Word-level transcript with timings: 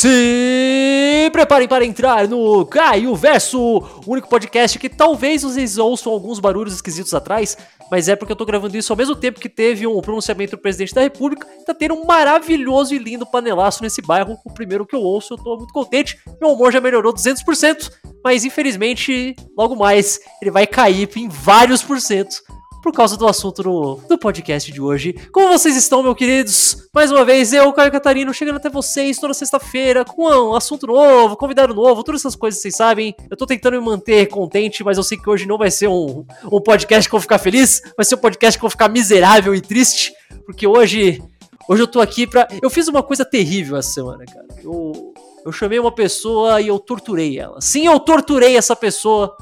Se 0.00 1.28
preparem 1.30 1.68
para 1.68 1.84
entrar 1.84 2.26
no 2.26 2.64
Caio 2.64 3.14
Verso, 3.14 3.60
o 3.60 3.84
único 4.06 4.30
podcast 4.30 4.78
que 4.78 4.88
talvez 4.88 5.42
vocês 5.42 5.76
ouçam 5.76 6.10
alguns 6.10 6.40
barulhos 6.40 6.72
esquisitos 6.72 7.12
atrás, 7.12 7.54
mas 7.90 8.08
é 8.08 8.16
porque 8.16 8.32
eu 8.32 8.36
tô 8.36 8.46
gravando 8.46 8.74
isso 8.78 8.90
ao 8.90 8.96
mesmo 8.96 9.14
tempo 9.14 9.38
que 9.38 9.46
teve 9.50 9.86
um 9.86 10.00
pronunciamento 10.00 10.52
do 10.52 10.62
presidente 10.62 10.94
da 10.94 11.02
república, 11.02 11.46
tá 11.66 11.74
tendo 11.74 11.96
um 11.96 12.06
maravilhoso 12.06 12.94
e 12.94 12.98
lindo 12.98 13.26
panelaço 13.26 13.82
nesse 13.82 14.00
bairro, 14.00 14.38
o 14.42 14.54
primeiro 14.54 14.86
que 14.86 14.96
eu 14.96 15.02
ouço, 15.02 15.34
eu 15.34 15.36
tô 15.36 15.58
muito 15.58 15.74
contente, 15.74 16.18
meu 16.40 16.52
humor 16.52 16.72
já 16.72 16.80
melhorou 16.80 17.12
200%, 17.12 17.92
mas 18.24 18.42
infelizmente, 18.46 19.36
logo 19.54 19.76
mais, 19.76 20.18
ele 20.40 20.50
vai 20.50 20.66
cair 20.66 21.10
em 21.14 21.28
vários 21.28 21.82
porcentos 21.82 22.40
por 22.82 22.92
causa 22.92 23.16
do 23.16 23.26
assunto 23.26 23.62
do, 23.62 24.00
do 24.08 24.18
podcast 24.18 24.70
de 24.72 24.80
hoje. 24.80 25.14
Como 25.32 25.48
vocês 25.48 25.76
estão, 25.76 26.02
meus 26.02 26.16
queridos? 26.16 26.88
Mais 26.92 27.12
uma 27.12 27.24
vez, 27.24 27.52
eu, 27.52 27.72
Caio 27.72 27.92
Catarino, 27.92 28.32
chegando 28.32 28.56
até 28.56 28.68
vocês 28.68 29.18
toda 29.18 29.34
sexta-feira 29.34 30.04
com 30.04 30.22
um 30.22 30.54
assunto 30.54 30.86
novo, 30.86 31.36
convidado 31.36 31.74
novo, 31.74 32.02
todas 32.02 32.22
essas 32.22 32.34
coisas 32.34 32.60
vocês 32.60 32.74
sabem. 32.76 33.14
Eu 33.30 33.36
tô 33.36 33.46
tentando 33.46 33.80
me 33.80 33.84
manter 33.84 34.26
contente, 34.26 34.82
mas 34.82 34.96
eu 34.96 35.04
sei 35.04 35.18
que 35.18 35.28
hoje 35.28 35.46
não 35.46 35.58
vai 35.58 35.70
ser 35.70 35.88
um, 35.88 36.24
um 36.50 36.60
podcast 36.60 37.08
que 37.08 37.14
eu 37.14 37.18
vou 37.18 37.22
ficar 37.22 37.38
feliz, 37.38 37.82
vai 37.96 38.04
ser 38.04 38.14
um 38.14 38.18
podcast 38.18 38.58
que 38.58 38.64
eu 38.64 38.68
vou 38.68 38.70
ficar 38.70 38.88
miserável 38.88 39.54
e 39.54 39.60
triste, 39.60 40.12
porque 40.44 40.66
hoje, 40.66 41.22
hoje 41.68 41.82
eu 41.82 41.86
tô 41.86 42.00
aqui 42.00 42.26
pra. 42.26 42.48
Eu 42.62 42.70
fiz 42.70 42.88
uma 42.88 43.02
coisa 43.02 43.24
terrível 43.24 43.76
essa 43.76 43.92
semana, 43.92 44.24
cara. 44.24 44.46
Eu, 44.62 45.14
eu 45.44 45.52
chamei 45.52 45.78
uma 45.78 45.92
pessoa 45.92 46.60
e 46.60 46.68
eu 46.68 46.78
torturei 46.78 47.38
ela. 47.38 47.60
Sim, 47.60 47.86
eu 47.86 48.00
torturei 48.00 48.56
essa 48.56 48.74
pessoa 48.74 49.36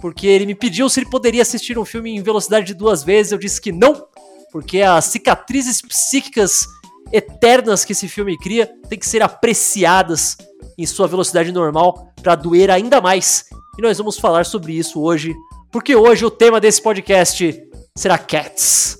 porque 0.00 0.26
ele 0.26 0.46
me 0.46 0.54
pediu 0.54 0.88
se 0.88 1.00
ele 1.00 1.10
poderia 1.10 1.42
assistir 1.42 1.78
um 1.78 1.84
filme 1.84 2.16
em 2.16 2.22
velocidade 2.22 2.66
de 2.66 2.74
duas 2.74 3.02
vezes. 3.02 3.32
Eu 3.32 3.38
disse 3.38 3.60
que 3.60 3.70
não, 3.70 4.06
porque 4.50 4.82
as 4.82 5.04
cicatrizes 5.06 5.82
psíquicas 5.82 6.66
eternas 7.12 7.84
que 7.84 7.92
esse 7.92 8.08
filme 8.08 8.38
cria 8.38 8.66
têm 8.88 8.98
que 8.98 9.08
ser 9.08 9.22
apreciadas 9.22 10.36
em 10.78 10.86
sua 10.86 11.06
velocidade 11.06 11.52
normal 11.52 12.12
para 12.22 12.34
doer 12.34 12.70
ainda 12.70 13.00
mais. 13.00 13.44
E 13.78 13.82
nós 13.82 13.98
vamos 13.98 14.18
falar 14.18 14.46
sobre 14.46 14.72
isso 14.72 15.00
hoje, 15.00 15.34
porque 15.70 15.94
hoje 15.94 16.24
o 16.24 16.30
tema 16.30 16.60
desse 16.60 16.82
podcast 16.82 17.62
será 17.96 18.16
Cats. 18.16 18.98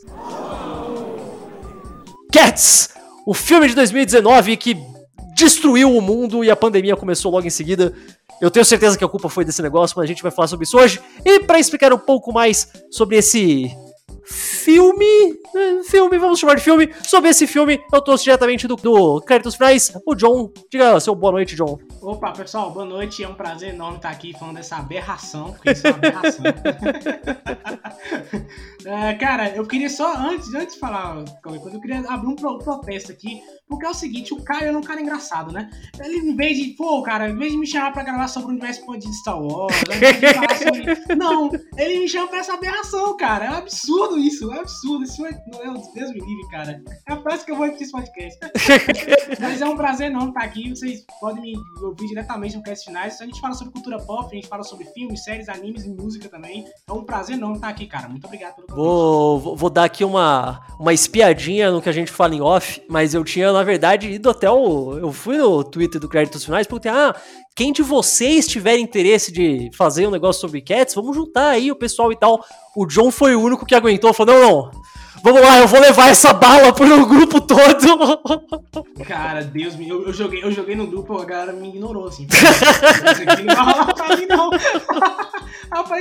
Cats, 2.32 2.91
o 3.27 3.34
filme 3.34 3.69
de 3.69 3.75
2019 3.75 4.56
que 4.56 4.77
destruiu 5.34 5.97
o 5.97 6.03
mundo 6.03 6.44
e 6.44 6.50
a 6.50 6.56
pandemia 6.56 6.97
começou 6.97 7.32
logo 7.32 7.47
em 7.47 7.50
seguida. 7.50 7.94
Eu 8.41 8.50
tenho 8.50 8.64
certeza 8.64 8.96
que 8.96 9.05
a 9.05 9.08
culpa 9.08 9.28
foi 9.28 9.44
desse 9.44 9.60
negócio, 9.60 9.94
mas 9.96 10.05
a 10.05 10.06
gente 10.06 10.22
vai 10.22 10.33
falar 10.33 10.48
sobre 10.48 10.64
isso 10.64 10.78
hoje. 10.78 11.00
E 11.24 11.41
para 11.41 11.58
explicar 11.58 11.92
um 11.92 11.98
pouco 11.98 12.33
mais 12.33 12.69
sobre 12.91 13.16
esse 13.16 13.70
filme, 14.31 15.34
né, 15.53 15.83
filme, 15.84 16.17
vamos 16.17 16.39
chamar 16.39 16.55
de 16.55 16.62
filme, 16.62 16.89
sobre 17.03 17.31
esse 17.31 17.47
filme, 17.47 17.83
eu 17.92 18.00
trouxe 18.00 18.25
diretamente 18.25 18.69
do, 18.69 18.77
do 18.77 19.20
Créditos 19.20 19.56
Finais, 19.56 19.92
o 20.06 20.14
John. 20.14 20.53
Diga 20.70 20.98
seu 21.00 21.14
boa 21.14 21.33
noite, 21.33 21.56
John. 21.56 21.78
Opa, 22.00 22.33
pessoal, 22.33 22.70
boa 22.70 22.84
noite. 22.84 23.25
É 23.25 23.28
um 23.28 23.34
prazer 23.34 23.75
enorme 23.75 23.97
estar 23.97 24.11
aqui 24.11 24.33
falando 24.39 24.56
dessa 24.56 24.77
aberração, 24.77 25.53
porque 25.53 25.72
isso 25.72 25.87
é 25.87 25.91
uma 25.91 25.98
aberração. 25.98 26.45
é, 28.87 29.14
cara, 29.14 29.50
eu 29.50 29.67
queria 29.67 29.91
só, 29.91 30.17
antes, 30.17 30.55
antes 30.55 30.75
de 30.75 30.81
falar 30.81 31.25
qualquer 31.42 31.61
coisa, 31.61 31.77
eu 31.77 31.81
queria 31.81 32.09
abrir 32.09 32.28
um 32.28 32.37
protesto 32.37 33.11
aqui 33.11 33.42
porque 33.70 33.87
é 33.87 33.89
o 33.89 33.94
seguinte, 33.94 34.34
o 34.34 34.42
Caio 34.42 34.75
é 34.75 34.77
um 34.77 34.83
cara 34.83 35.00
engraçado, 35.00 35.53
né? 35.53 35.70
Ele, 36.00 36.17
em 36.17 36.34
vez 36.34 36.59
de, 36.59 36.70
pô, 36.70 37.00
cara, 37.03 37.31
em 37.31 37.37
vez 37.37 37.53
de 37.53 37.56
me 37.56 37.67
chamar 37.67 37.92
pra 37.92 38.03
gravar 38.03 38.27
sobre 38.27 38.48
o 38.48 38.50
universo 38.50 38.84
de 38.98 39.17
Star 39.19 39.41
Wars, 39.41 39.77
sobre... 40.59 41.15
não, 41.15 41.48
ele 41.78 42.00
me 42.00 42.09
chama 42.09 42.27
pra 42.27 42.41
essa 42.41 42.55
aberração, 42.55 43.17
cara. 43.17 43.44
É 43.44 43.50
um 43.50 43.55
absurdo 43.55 44.19
isso, 44.20 44.50
é 44.50 44.56
um 44.56 44.60
absurdo. 44.60 45.04
Isso 45.04 45.26
é, 45.26 45.30
não 45.52 45.60
é 45.60 45.82
Deus 45.94 46.10
me 46.12 46.20
livre, 46.20 46.48
cara. 46.50 46.82
É 47.08 47.12
a 47.12 47.16
próxima 47.16 47.44
que 47.44 47.50
eu 47.52 47.56
vou 47.56 47.66
aqui 47.66 47.80
nesse 47.80 47.92
podcast. 47.92 48.38
Mas 49.40 49.60
é 49.60 49.66
um 49.66 49.76
prazer 49.76 50.10
não 50.10 50.28
estar 50.28 50.42
aqui. 50.42 50.70
Vocês 50.70 51.04
podem 51.20 51.42
me 51.42 51.54
ouvir 51.82 52.06
diretamente 52.06 52.56
no 52.56 52.62
cast 52.62 52.86
finais. 52.86 53.20
A 53.20 53.24
gente 53.24 53.41
fala 53.41 53.54
sobre 53.54 53.72
cultura 53.72 53.98
pop, 53.98 54.26
a 54.30 54.34
gente 54.34 54.48
fala 54.48 54.62
sobre 54.62 54.86
filmes, 54.86 55.22
séries, 55.22 55.48
animes 55.48 55.84
e 55.84 55.91
música 55.91 56.28
também. 56.28 56.64
É 56.88 56.92
um 56.92 57.04
prazer 57.04 57.36
não 57.36 57.54
estar 57.54 57.69
aqui, 57.69 57.86
cara. 57.86 58.09
Muito 58.09 58.26
obrigado 58.26 58.54
pelo 58.54 58.69
convite. 58.69 58.84
Vou, 58.84 59.56
vou 59.56 59.70
dar 59.70 59.84
aqui 59.84 60.04
uma, 60.04 60.60
uma 60.78 60.92
espiadinha 60.92 61.70
no 61.70 61.82
que 61.82 61.88
a 61.88 61.92
gente 61.92 62.10
fala 62.10 62.34
em 62.34 62.41
off, 62.41 62.82
mas 62.88 63.14
eu 63.14 63.25
tinha 63.25 63.50
na 63.53 63.62
verdade, 63.62 64.10
ido 64.10 64.30
até 64.30 64.50
o. 64.50 64.98
Eu 64.98 65.12
fui 65.12 65.36
no 65.36 65.62
Twitter 65.64 66.00
do 66.00 66.09
Créditos 66.09 66.44
Finais 66.44 66.66
e 66.66 66.69
perguntei: 66.69 66.91
ah, 66.91 67.14
quem 67.55 67.72
de 67.72 67.83
vocês 67.83 68.47
tiver 68.47 68.78
interesse 68.78 69.33
de 69.33 69.71
fazer 69.77 70.06
um 70.06 70.11
negócio 70.11 70.41
sobre 70.41 70.62
cats, 70.62 70.94
vamos 70.94 71.16
juntar 71.16 71.50
aí 71.50 71.71
o 71.71 71.77
pessoal 71.77 72.12
e 72.12 72.16
tal. 72.16 72.44
O 72.77 72.87
John 72.87 73.11
foi 73.11 73.34
o 73.34 73.41
único 73.41 73.66
que 73.66 73.75
aguentou, 73.75 74.15
falou: 74.15 74.34
não, 74.34 74.50
não. 74.50 74.71
Vamos 75.22 75.43
lá, 75.43 75.59
eu 75.59 75.69
vou 75.69 75.81
levar 75.81 76.09
essa 76.09 76.32
bala 76.32 76.72
pro 76.72 77.06
grupo 77.06 77.41
todo. 77.41 78.19
Cara, 79.06 79.43
Deus 79.43 79.76
me. 79.76 79.88
Eu, 79.88 80.06
eu, 80.06 80.12
joguei, 80.12 80.43
eu 80.43 80.50
joguei 80.50 80.75
no 80.75 80.87
grupo, 80.87 81.19
a 81.19 81.25
galera 81.25 81.53
me 81.53 81.69
ignorou, 81.69 82.06
assim. 82.09 82.26
Não 83.44 83.54
vai 83.54 83.75
rolar 83.75 83.93
pra 83.94 84.16
mim, 84.16 84.26
não. 84.26 84.50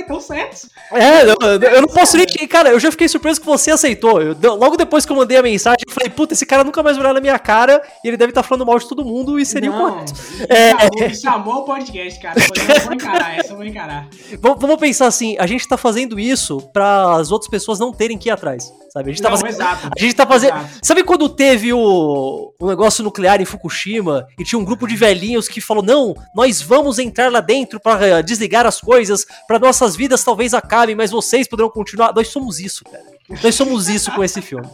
Tão 0.06 0.20
certo. 0.20 0.68
É, 0.92 1.22
eu, 1.22 1.36
eu 1.70 1.82
não 1.82 1.88
posso 1.88 2.16
nem. 2.16 2.26
Cara, 2.26 2.70
eu 2.70 2.80
já 2.80 2.90
fiquei 2.90 3.06
surpreso 3.06 3.40
que 3.40 3.46
você 3.46 3.70
aceitou. 3.70 4.20
Eu, 4.20 4.34
logo 4.56 4.76
depois 4.76 5.06
que 5.06 5.12
eu 5.12 5.16
mandei 5.16 5.36
a 5.36 5.42
mensagem, 5.42 5.78
eu 5.86 5.94
falei, 5.94 6.10
puta, 6.10 6.32
esse 6.32 6.44
cara 6.44 6.64
nunca 6.64 6.82
mais 6.82 6.96
vai 6.96 7.06
olhar 7.06 7.14
na 7.14 7.20
minha 7.20 7.38
cara 7.38 7.80
e 8.04 8.08
ele 8.08 8.16
deve 8.16 8.30
estar 8.30 8.42
tá 8.42 8.48
falando 8.48 8.66
mal 8.66 8.78
de 8.78 8.88
todo 8.88 9.04
mundo 9.04 9.38
e 9.38 9.46
seria 9.46 9.70
não, 9.70 9.90
correto. 9.90 10.12
É... 10.48 11.14
Chamou, 11.14 11.58
o 11.58 11.64
podcast, 11.64 12.20
cara. 12.20 12.40
Eu 12.40 12.80
vou 12.80 12.94
encarar, 12.94 13.38
essa 13.38 13.52
eu 13.52 13.56
vou 13.56 13.64
encarar. 13.64 14.08
Vamos 14.40 14.76
pensar 14.76 15.06
assim, 15.06 15.36
a 15.38 15.46
gente 15.46 15.68
tá 15.68 15.76
fazendo 15.76 16.18
isso 16.18 16.60
para 16.72 17.14
as 17.16 17.30
outras 17.30 17.48
pessoas 17.48 17.78
não 17.78 17.92
terem 17.92 18.18
que 18.18 18.28
ir 18.28 18.32
atrás. 18.32 18.72
Sabe? 18.92 18.99
A 19.08 19.12
gente 19.12 19.22
tá 19.22 19.30
fazendo. 19.30 19.48
Exato, 19.48 19.90
a 19.96 20.00
gente 20.00 20.14
tá 20.14 20.26
fazendo. 20.26 20.56
Exato. 20.56 20.78
Sabe 20.82 21.04
quando 21.04 21.28
teve 21.28 21.72
o, 21.72 22.52
o 22.58 22.66
negócio 22.68 23.04
nuclear 23.04 23.40
em 23.40 23.44
Fukushima 23.44 24.26
e 24.38 24.44
tinha 24.44 24.58
um 24.58 24.64
grupo 24.64 24.86
de 24.86 24.96
velhinhos 24.96 25.48
que 25.48 25.60
falou: 25.60 25.82
não, 25.82 26.14
nós 26.34 26.60
vamos 26.60 26.98
entrar 26.98 27.30
lá 27.30 27.40
dentro 27.40 27.80
para 27.80 28.06
eh, 28.06 28.22
desligar 28.22 28.66
as 28.66 28.80
coisas, 28.80 29.26
para 29.46 29.58
nossas 29.58 29.96
vidas 29.96 30.24
talvez 30.24 30.54
acabem, 30.54 30.94
mas 30.94 31.10
vocês 31.10 31.48
poderão 31.48 31.70
continuar. 31.70 32.12
Nós 32.14 32.28
somos 32.28 32.58
isso, 32.60 32.84
cara. 32.84 33.20
Nós 33.42 33.54
somos 33.54 33.88
isso 33.88 34.10
com 34.12 34.24
esse 34.24 34.42
filme. 34.42 34.66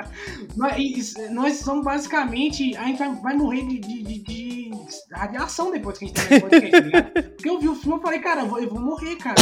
nós, 0.56 1.14
nós 1.30 1.56
somos 1.58 1.84
basicamente. 1.84 2.76
A 2.76 2.84
gente 2.84 2.98
vai, 2.98 3.14
vai 3.16 3.34
morrer 3.34 3.66
de, 3.66 3.78
de, 3.78 4.02
de, 4.02 4.18
de, 4.18 4.70
radiação 5.10 5.70
depois 5.70 5.98
que 5.98 6.04
a 6.04 6.08
gente 6.08 6.20
terminar 6.20 6.50
podcast, 6.50 6.70
tá 6.70 6.80
ligado? 6.80 7.12
Porque 7.12 7.48
eu 7.48 7.60
vi 7.60 7.68
o 7.68 7.74
filme 7.74 7.98
e 7.98 8.02
falei, 8.02 8.20
cara, 8.20 8.42
eu 8.42 8.46
vou, 8.48 8.58
eu 8.60 8.68
vou 8.68 8.80
morrer, 8.80 9.16
cara. 9.16 9.36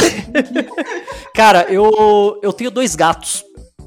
cara, 1.35 1.65
eu, 1.69 2.39
eu 2.41 2.53
tenho 2.53 2.71
dois 2.71 2.95
gatos 2.95 3.43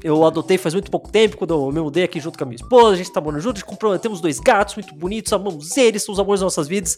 eu 0.07 0.23
adotei 0.25 0.57
faz 0.57 0.73
muito 0.73 0.89
pouco 0.89 1.11
tempo, 1.11 1.37
quando 1.37 1.53
eu 1.53 1.71
me 1.71 1.81
mudei 1.81 2.03
aqui 2.03 2.19
junto 2.19 2.37
com 2.37 2.43
a 2.43 2.47
minha 2.47 2.55
esposa, 2.55 2.93
a 2.93 2.95
gente 2.95 3.11
tá 3.11 3.19
morando 3.19 3.41
junto, 3.41 3.57
a 3.57 3.59
gente 3.59 3.69
comprou, 3.69 3.97
temos 3.99 4.21
dois 4.21 4.39
gatos 4.39 4.75
muito 4.75 4.95
bonitos, 4.95 5.33
amamos 5.33 5.75
eles, 5.75 6.03
são 6.03 6.13
os 6.13 6.19
amores 6.19 6.39
das 6.39 6.45
nossas 6.45 6.67
vidas. 6.67 6.97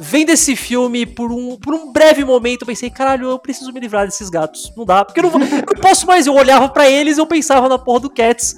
Vendo 0.00 0.30
esse 0.30 0.56
filme 0.56 1.04
por 1.04 1.30
um, 1.30 1.56
por 1.56 1.74
um 1.74 1.92
breve 1.92 2.24
momento, 2.24 2.62
eu 2.62 2.66
pensei, 2.66 2.90
caralho, 2.90 3.30
eu 3.30 3.38
preciso 3.38 3.72
me 3.72 3.80
livrar 3.80 4.06
desses 4.06 4.30
gatos. 4.30 4.72
Não 4.76 4.84
dá, 4.84 5.04
porque 5.04 5.20
eu 5.20 5.24
não, 5.24 5.40
eu 5.40 5.48
não 5.48 5.80
posso 5.80 6.06
mais. 6.06 6.26
Eu 6.26 6.34
olhava 6.34 6.68
para 6.68 6.88
eles 6.88 7.18
eu 7.18 7.26
pensava 7.26 7.68
na 7.68 7.78
porra 7.78 8.00
do 8.00 8.10
Cats 8.10 8.54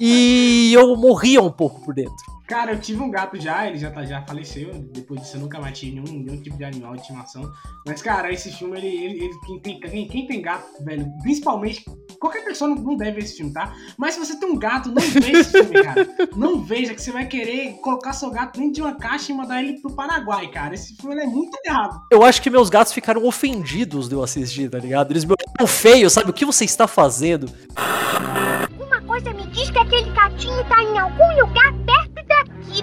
e 0.00 0.72
eu 0.74 0.96
morria 0.96 1.42
um 1.42 1.50
pouco 1.50 1.80
por 1.82 1.94
dentro. 1.94 2.37
Cara, 2.48 2.72
eu 2.72 2.80
tive 2.80 3.02
um 3.02 3.10
gato 3.10 3.38
já, 3.38 3.66
ele 3.66 3.76
já, 3.76 3.90
tá, 3.90 4.06
já 4.06 4.22
faleceu. 4.22 4.72
Depois 4.90 5.20
disso, 5.20 5.36
eu 5.36 5.42
nunca 5.42 5.60
mais 5.60 5.78
tive 5.78 6.00
nenhum, 6.00 6.24
nenhum 6.24 6.40
tipo 6.40 6.56
de 6.56 6.64
animal 6.64 6.94
de 6.94 7.02
estimação. 7.02 7.52
Mas, 7.86 8.00
cara, 8.00 8.32
esse 8.32 8.50
filme, 8.50 8.78
ele, 8.78 8.86
ele, 8.86 9.24
ele 9.24 9.34
quem, 9.46 9.60
tem, 9.60 9.80
quem, 9.80 10.08
quem, 10.08 10.26
tem 10.26 10.40
gato, 10.40 10.82
velho, 10.82 11.06
principalmente. 11.20 11.84
Qualquer 12.18 12.46
pessoa 12.46 12.70
não, 12.70 12.76
não 12.76 12.96
deve 12.96 13.12
ver 13.12 13.24
esse 13.24 13.36
filme, 13.36 13.52
tá? 13.52 13.76
Mas 13.98 14.14
se 14.14 14.20
você 14.20 14.40
tem 14.40 14.50
um 14.50 14.58
gato, 14.58 14.88
não 14.88 15.02
veja 15.02 15.40
esse 15.40 15.50
filme, 15.50 15.84
cara. 15.84 16.08
Não 16.34 16.62
veja 16.64 16.94
que 16.94 17.02
você 17.02 17.12
vai 17.12 17.26
querer 17.26 17.74
colocar 17.82 18.14
seu 18.14 18.30
gato 18.30 18.58
dentro 18.58 18.72
de 18.72 18.80
uma 18.80 18.94
caixa 18.94 19.30
e 19.30 19.34
mandar 19.34 19.62
ele 19.62 19.78
pro 19.82 19.94
Paraguai, 19.94 20.48
cara. 20.48 20.72
Esse 20.72 20.96
filme 20.96 21.20
é 21.20 21.26
muito 21.26 21.54
errado. 21.66 22.00
Eu 22.10 22.24
acho 22.24 22.40
que 22.40 22.48
meus 22.48 22.70
gatos 22.70 22.94
ficaram 22.94 23.26
ofendidos 23.26 24.08
de 24.08 24.14
eu 24.14 24.22
assistir, 24.22 24.70
tá 24.70 24.78
ligado? 24.78 25.12
Eles 25.12 25.26
me 25.26 25.34
olharam 25.34 25.66
feio, 25.66 26.08
sabe? 26.08 26.30
O 26.30 26.32
que 26.32 26.46
você 26.46 26.64
está 26.64 26.88
fazendo? 26.88 27.46
Uma 28.80 29.02
coisa 29.02 29.34
me 29.34 29.46
diz 29.48 29.70
que 29.70 29.78
aquele 29.78 30.10
gatinho 30.12 30.64
tá 30.66 30.82
em 30.82 30.98
algum 30.98 31.44
lugar 31.44 31.74
perto 31.84 31.97
daqui. 32.68 32.82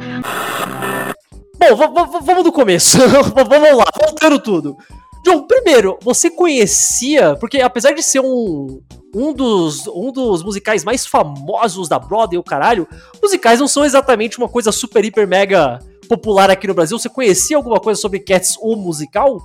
Bom, 1.57 2.21
vamos 2.21 2.43
do 2.43 2.51
começo. 2.51 2.97
vamos 3.33 3.77
lá, 3.77 3.85
voltando 3.99 4.39
tudo. 4.39 4.77
John, 5.25 5.47
primeiro, 5.47 5.97
você 6.01 6.29
conhecia, 6.29 7.35
porque 7.37 7.59
apesar 7.59 7.93
de 7.93 8.03
ser 8.03 8.19
um, 8.19 8.81
um, 9.13 9.33
dos, 9.33 9.87
um 9.87 10.11
dos 10.11 10.43
musicais 10.43 10.83
mais 10.83 11.07
famosos 11.07 11.89
da 11.89 11.97
Broadway, 11.97 12.37
o 12.37 12.43
caralho, 12.43 12.87
musicais 13.21 13.59
não 13.59 13.67
são 13.67 13.83
exatamente 13.83 14.37
uma 14.37 14.47
coisa 14.47 14.71
super, 14.71 15.03
hiper, 15.03 15.27
mega 15.27 15.79
popular 16.07 16.51
aqui 16.51 16.67
no 16.67 16.75
Brasil. 16.75 16.99
Você 16.99 17.09
conhecia 17.09 17.57
alguma 17.57 17.79
coisa 17.79 17.99
sobre 17.99 18.19
Cats, 18.19 18.55
o 18.61 18.75
musical? 18.75 19.41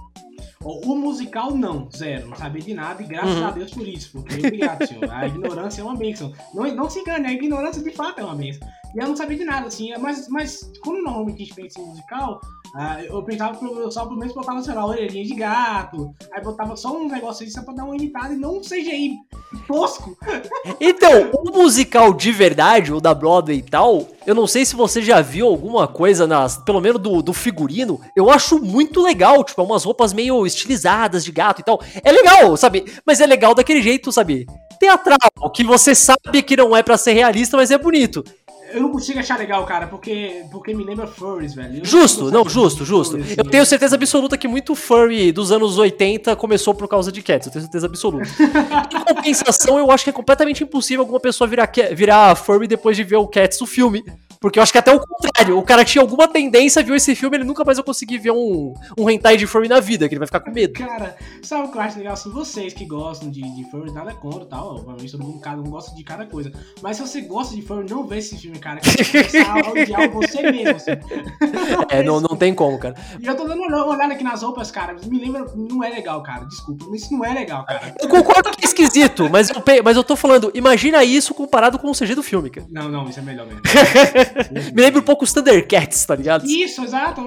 O 0.63 0.95
musical, 0.95 1.57
não, 1.57 1.89
zero. 1.91 2.29
Não 2.29 2.37
sabia 2.37 2.61
de 2.61 2.75
nada 2.75 3.03
e 3.03 3.07
graças 3.07 3.35
uhum. 3.35 3.47
a 3.47 3.51
Deus 3.51 3.71
por 3.71 3.89
isso, 3.89 4.13
porque 4.13 4.47
obrigado, 4.47 4.87
senhor. 4.87 5.11
A 5.11 5.27
ignorância 5.27 5.81
é 5.81 5.85
uma 5.85 5.97
bênção. 5.97 6.35
Não, 6.53 6.75
não 6.75 6.91
se 6.91 6.99
engane, 6.99 7.27
a 7.27 7.33
ignorância 7.33 7.83
de 7.83 7.91
fato 7.91 8.21
é 8.21 8.25
uma 8.25 8.35
bênção. 8.35 8.69
E 8.95 8.99
eu 8.99 9.09
não 9.09 9.17
sabia 9.17 9.39
de 9.39 9.45
nada, 9.45 9.69
assim. 9.69 9.91
Mas, 9.99 10.29
mas 10.29 10.71
quando 10.83 11.03
normalmente 11.03 11.43
a 11.43 11.47
gente 11.47 11.55
pensa 11.55 11.81
em 11.81 11.87
musical, 11.87 12.43
Ah, 12.75 13.03
eu 13.03 13.23
pensava 13.23 13.57
que 13.57 13.65
eu 13.65 13.91
só 13.91 14.05
pelo 14.05 14.19
menos 14.19 14.35
botava, 14.35 14.63
sei 14.63 14.75
lá, 14.75 14.87
orelhinha 14.87 15.25
de 15.25 15.35
gato. 15.35 16.15
Aí 16.33 16.43
botava 16.43 16.77
só 16.77 16.97
um 16.97 17.09
negócio 17.09 17.45
assim 17.45 17.53
só 17.53 17.63
pra 17.63 17.75
dar 17.75 17.85
uma 17.85 17.97
imitada 17.97 18.33
e 18.33 18.37
não 18.37 18.59
um 18.59 18.61
CGI 18.61 19.19
tosco. 19.67 20.17
Então, 20.81 21.31
o 21.33 21.51
musical 21.51 22.13
de 22.13 22.31
verdade, 22.31 22.93
o 22.93 23.01
da 23.01 23.15
Broadway 23.15 23.59
e 23.59 23.63
tal, 23.63 24.07
eu 24.27 24.35
não 24.35 24.47
sei 24.47 24.65
se 24.65 24.77
você 24.77 25.03
já 25.03 25.21
viu 25.21 25.47
alguma 25.47 25.89
coisa, 25.89 26.27
nas, 26.27 26.57
pelo 26.59 26.81
menos 26.81 27.01
do, 27.01 27.23
do 27.23 27.33
figurino, 27.33 28.01
eu 28.15 28.31
acho 28.31 28.59
muito 28.59 29.03
legal, 29.03 29.43
tipo, 29.43 29.61
é 29.61 29.65
umas 29.65 29.85
roupas 29.85 30.13
meio 30.13 30.47
estilizadas 30.47 31.25
de 31.25 31.33
gato 31.33 31.61
e 31.61 31.65
tal. 31.65 31.81
É 32.05 32.13
legal, 32.13 32.57
sabe? 32.57 32.85
Mas 33.05 33.21
é 33.21 33.27
legal 33.27 33.55
daquele 33.55 33.83
jeito, 33.83 34.13
sabe? 34.13 34.47
Teatral, 34.79 35.19
que 35.55 35.63
você 35.63 35.95
sabe 35.95 36.43
que 36.43 36.57
não 36.57 36.75
é 36.75 36.83
para 36.83 36.97
ser 36.97 37.13
realista, 37.13 37.57
mas 37.57 37.71
é 37.71 37.77
bonito. 37.77 38.25
Eu 38.73 38.81
não 38.81 38.91
consigo 38.91 39.19
achar 39.19 39.39
legal, 39.39 39.65
cara, 39.65 39.87
porque, 39.87 40.45
porque 40.51 40.75
me 40.75 40.85
lembra 40.85 41.07
furries, 41.07 41.55
velho. 41.55 41.79
Eu 41.79 41.85
Justo, 41.85 42.31
não, 42.31 42.49
justo, 42.49 42.85
justo. 42.85 43.19
furries, 43.19 43.39
Eu 43.39 43.45
tenho 43.45 43.67
certeza 43.67 43.97
absoluta 43.97 44.37
que 44.37 44.49
muito 44.49 44.75
furry 44.75 45.33
dos 45.33 45.51
anos 45.53 45.79
80 45.79 46.35
começou 46.37 46.75
por 46.75 46.89
causa 46.89 47.11
de 47.11 47.23
Cats, 47.23 47.47
eu 47.47 47.53
tenho 47.53 47.65
certeza 47.65 47.87
absoluta. 47.87 48.29
em 48.95 49.15
compensação, 49.15 49.79
eu 49.79 49.91
acho 49.91 50.05
que 50.05 50.11
é 50.11 50.13
completamente 50.13 50.63
impossível 50.63 51.03
alguma 51.03 51.21
pessoa 51.21 51.49
virar, 51.49 51.71
virar 51.95 52.35
furry 52.35 52.67
depois 52.67 52.97
de 52.97 53.05
ver 53.05 53.17
o 53.17 53.27
Cats, 53.27 53.61
o 53.61 53.67
filme. 53.67 54.05
Porque 54.41 54.59
eu 54.59 54.63
acho 54.63 54.73
que 54.73 54.79
até 54.79 54.91
o 54.91 54.99
contrário, 54.99 55.59
o 55.59 55.63
cara 55.63 55.85
tinha 55.85 56.01
alguma 56.01 56.27
tendência, 56.27 56.83
viu 56.83 56.95
esse 56.95 57.15
filme, 57.15 57.37
ele 57.37 57.45
nunca 57.45 57.63
mais 57.63 57.77
vai 57.77 57.85
conseguir 57.85 58.17
ver 58.17 58.31
um, 58.31 58.73
um 58.99 59.11
hentai 59.11 59.37
de 59.37 59.47
furry 59.47 59.69
na 59.69 59.81
vida, 59.81 60.09
que 60.09 60.15
ele 60.15 60.19
vai 60.19 60.27
ficar 60.27 60.41
com 60.41 60.51
medo. 60.51 60.73
Cara, 60.73 61.15
sabe 61.43 61.69
o 61.69 61.71
que 61.71 61.77
eu 61.77 61.83
acho 61.83 61.99
legal? 61.99 62.15
Assim, 62.15 62.31
vocês 62.31 62.73
que 62.73 62.87
gostam 62.87 63.31
de, 63.31 63.43
de 63.43 63.71
furry, 63.71 63.93
nada 63.93 64.15
contra 64.15 64.47
tal. 64.47 64.77
Obviamente 64.77 65.13
todo 65.13 65.25
mundo 65.25 65.41
cada 65.41 65.61
um 65.61 65.65
gosta 65.65 65.95
de 65.95 66.03
cada 66.03 66.25
coisa. 66.25 66.51
Mas 66.81 66.97
se 66.97 67.03
você 67.03 67.21
gosta 67.21 67.55
de 67.55 67.61
furry, 67.61 67.87
não 67.91 68.07
vê 68.07 68.17
esse 68.17 68.39
filme, 68.39 68.59
cara. 68.59 68.81
Que 68.81 69.05
você 69.05 69.45
vai 69.45 69.61
odiar 69.63 70.11
você 70.11 70.51
mesmo, 70.51 70.77
assim. 70.77 70.93
É, 71.91 72.03
não, 72.03 72.21
não 72.21 72.37
tem 72.37 72.55
como, 72.55 72.79
cara. 72.79 72.95
E 73.19 73.27
eu 73.27 73.37
tô 73.37 73.45
dando 73.45 73.63
uma 73.63 73.87
olhada 73.87 74.15
aqui 74.15 74.23
nas 74.23 74.43
roupas, 74.43 74.71
cara. 74.71 74.97
Me 75.07 75.19
lembra. 75.19 75.45
Não 75.55 75.83
é 75.83 75.91
legal, 75.91 76.23
cara. 76.23 76.45
Desculpa, 76.45 76.87
mas 76.89 77.03
isso 77.03 77.13
não 77.13 77.25
é 77.25 77.33
legal, 77.33 77.65
cara. 77.65 77.95
Eu 78.01 78.09
concordo 78.09 78.51
que 78.51 78.65
é 78.65 78.67
esquisito, 78.67 79.29
mas 79.29 79.51
eu, 79.51 79.63
mas 79.85 79.97
eu 79.97 80.05
tô 80.05 80.15
falando, 80.15 80.51
imagina 80.55 81.03
isso 81.03 81.35
comparado 81.35 81.79
com 81.79 81.91
o 81.91 81.95
CG 81.95 82.15
do 82.15 82.23
filme, 82.23 82.49
cara. 82.49 82.67
Não, 82.71 82.89
não, 82.89 83.09
isso 83.09 83.19
é 83.19 83.23
melhor 83.23 83.47
mesmo. 83.47 83.61
Me 84.73 84.83
lembra 84.83 85.01
um 85.01 85.05
pouco 85.05 85.25
os 85.25 85.33
Thundercats, 85.33 86.05
tá 86.05 86.15
ligado? 86.15 86.45
Isso, 86.47 86.83
exato. 86.83 87.23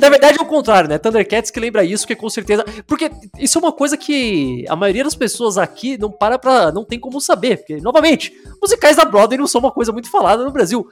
Na 0.00 0.08
verdade 0.08 0.38
é 0.38 0.42
o 0.42 0.46
contrário, 0.46 0.88
né? 0.88 0.98
Thundercats 0.98 1.50
que 1.50 1.60
lembra 1.60 1.84
isso, 1.84 2.06
que 2.06 2.14
com 2.14 2.28
certeza. 2.30 2.64
Porque 2.86 3.10
isso 3.38 3.58
é 3.58 3.60
uma 3.60 3.72
coisa 3.72 3.96
que 3.96 4.64
a 4.68 4.76
maioria 4.76 5.04
das 5.04 5.14
pessoas 5.14 5.58
aqui 5.58 5.98
não 5.98 6.10
para 6.10 6.38
pra. 6.38 6.72
não 6.72 6.84
tem 6.84 6.98
como 6.98 7.20
saber. 7.20 7.58
Porque, 7.58 7.76
novamente, 7.76 8.32
musicais 8.60 8.96
da 8.96 9.04
Broadway 9.04 9.38
não 9.38 9.46
são 9.46 9.60
uma 9.60 9.72
coisa 9.72 9.92
muito 9.92 10.10
falada 10.10 10.44
no 10.44 10.50
Brasil. 10.50 10.86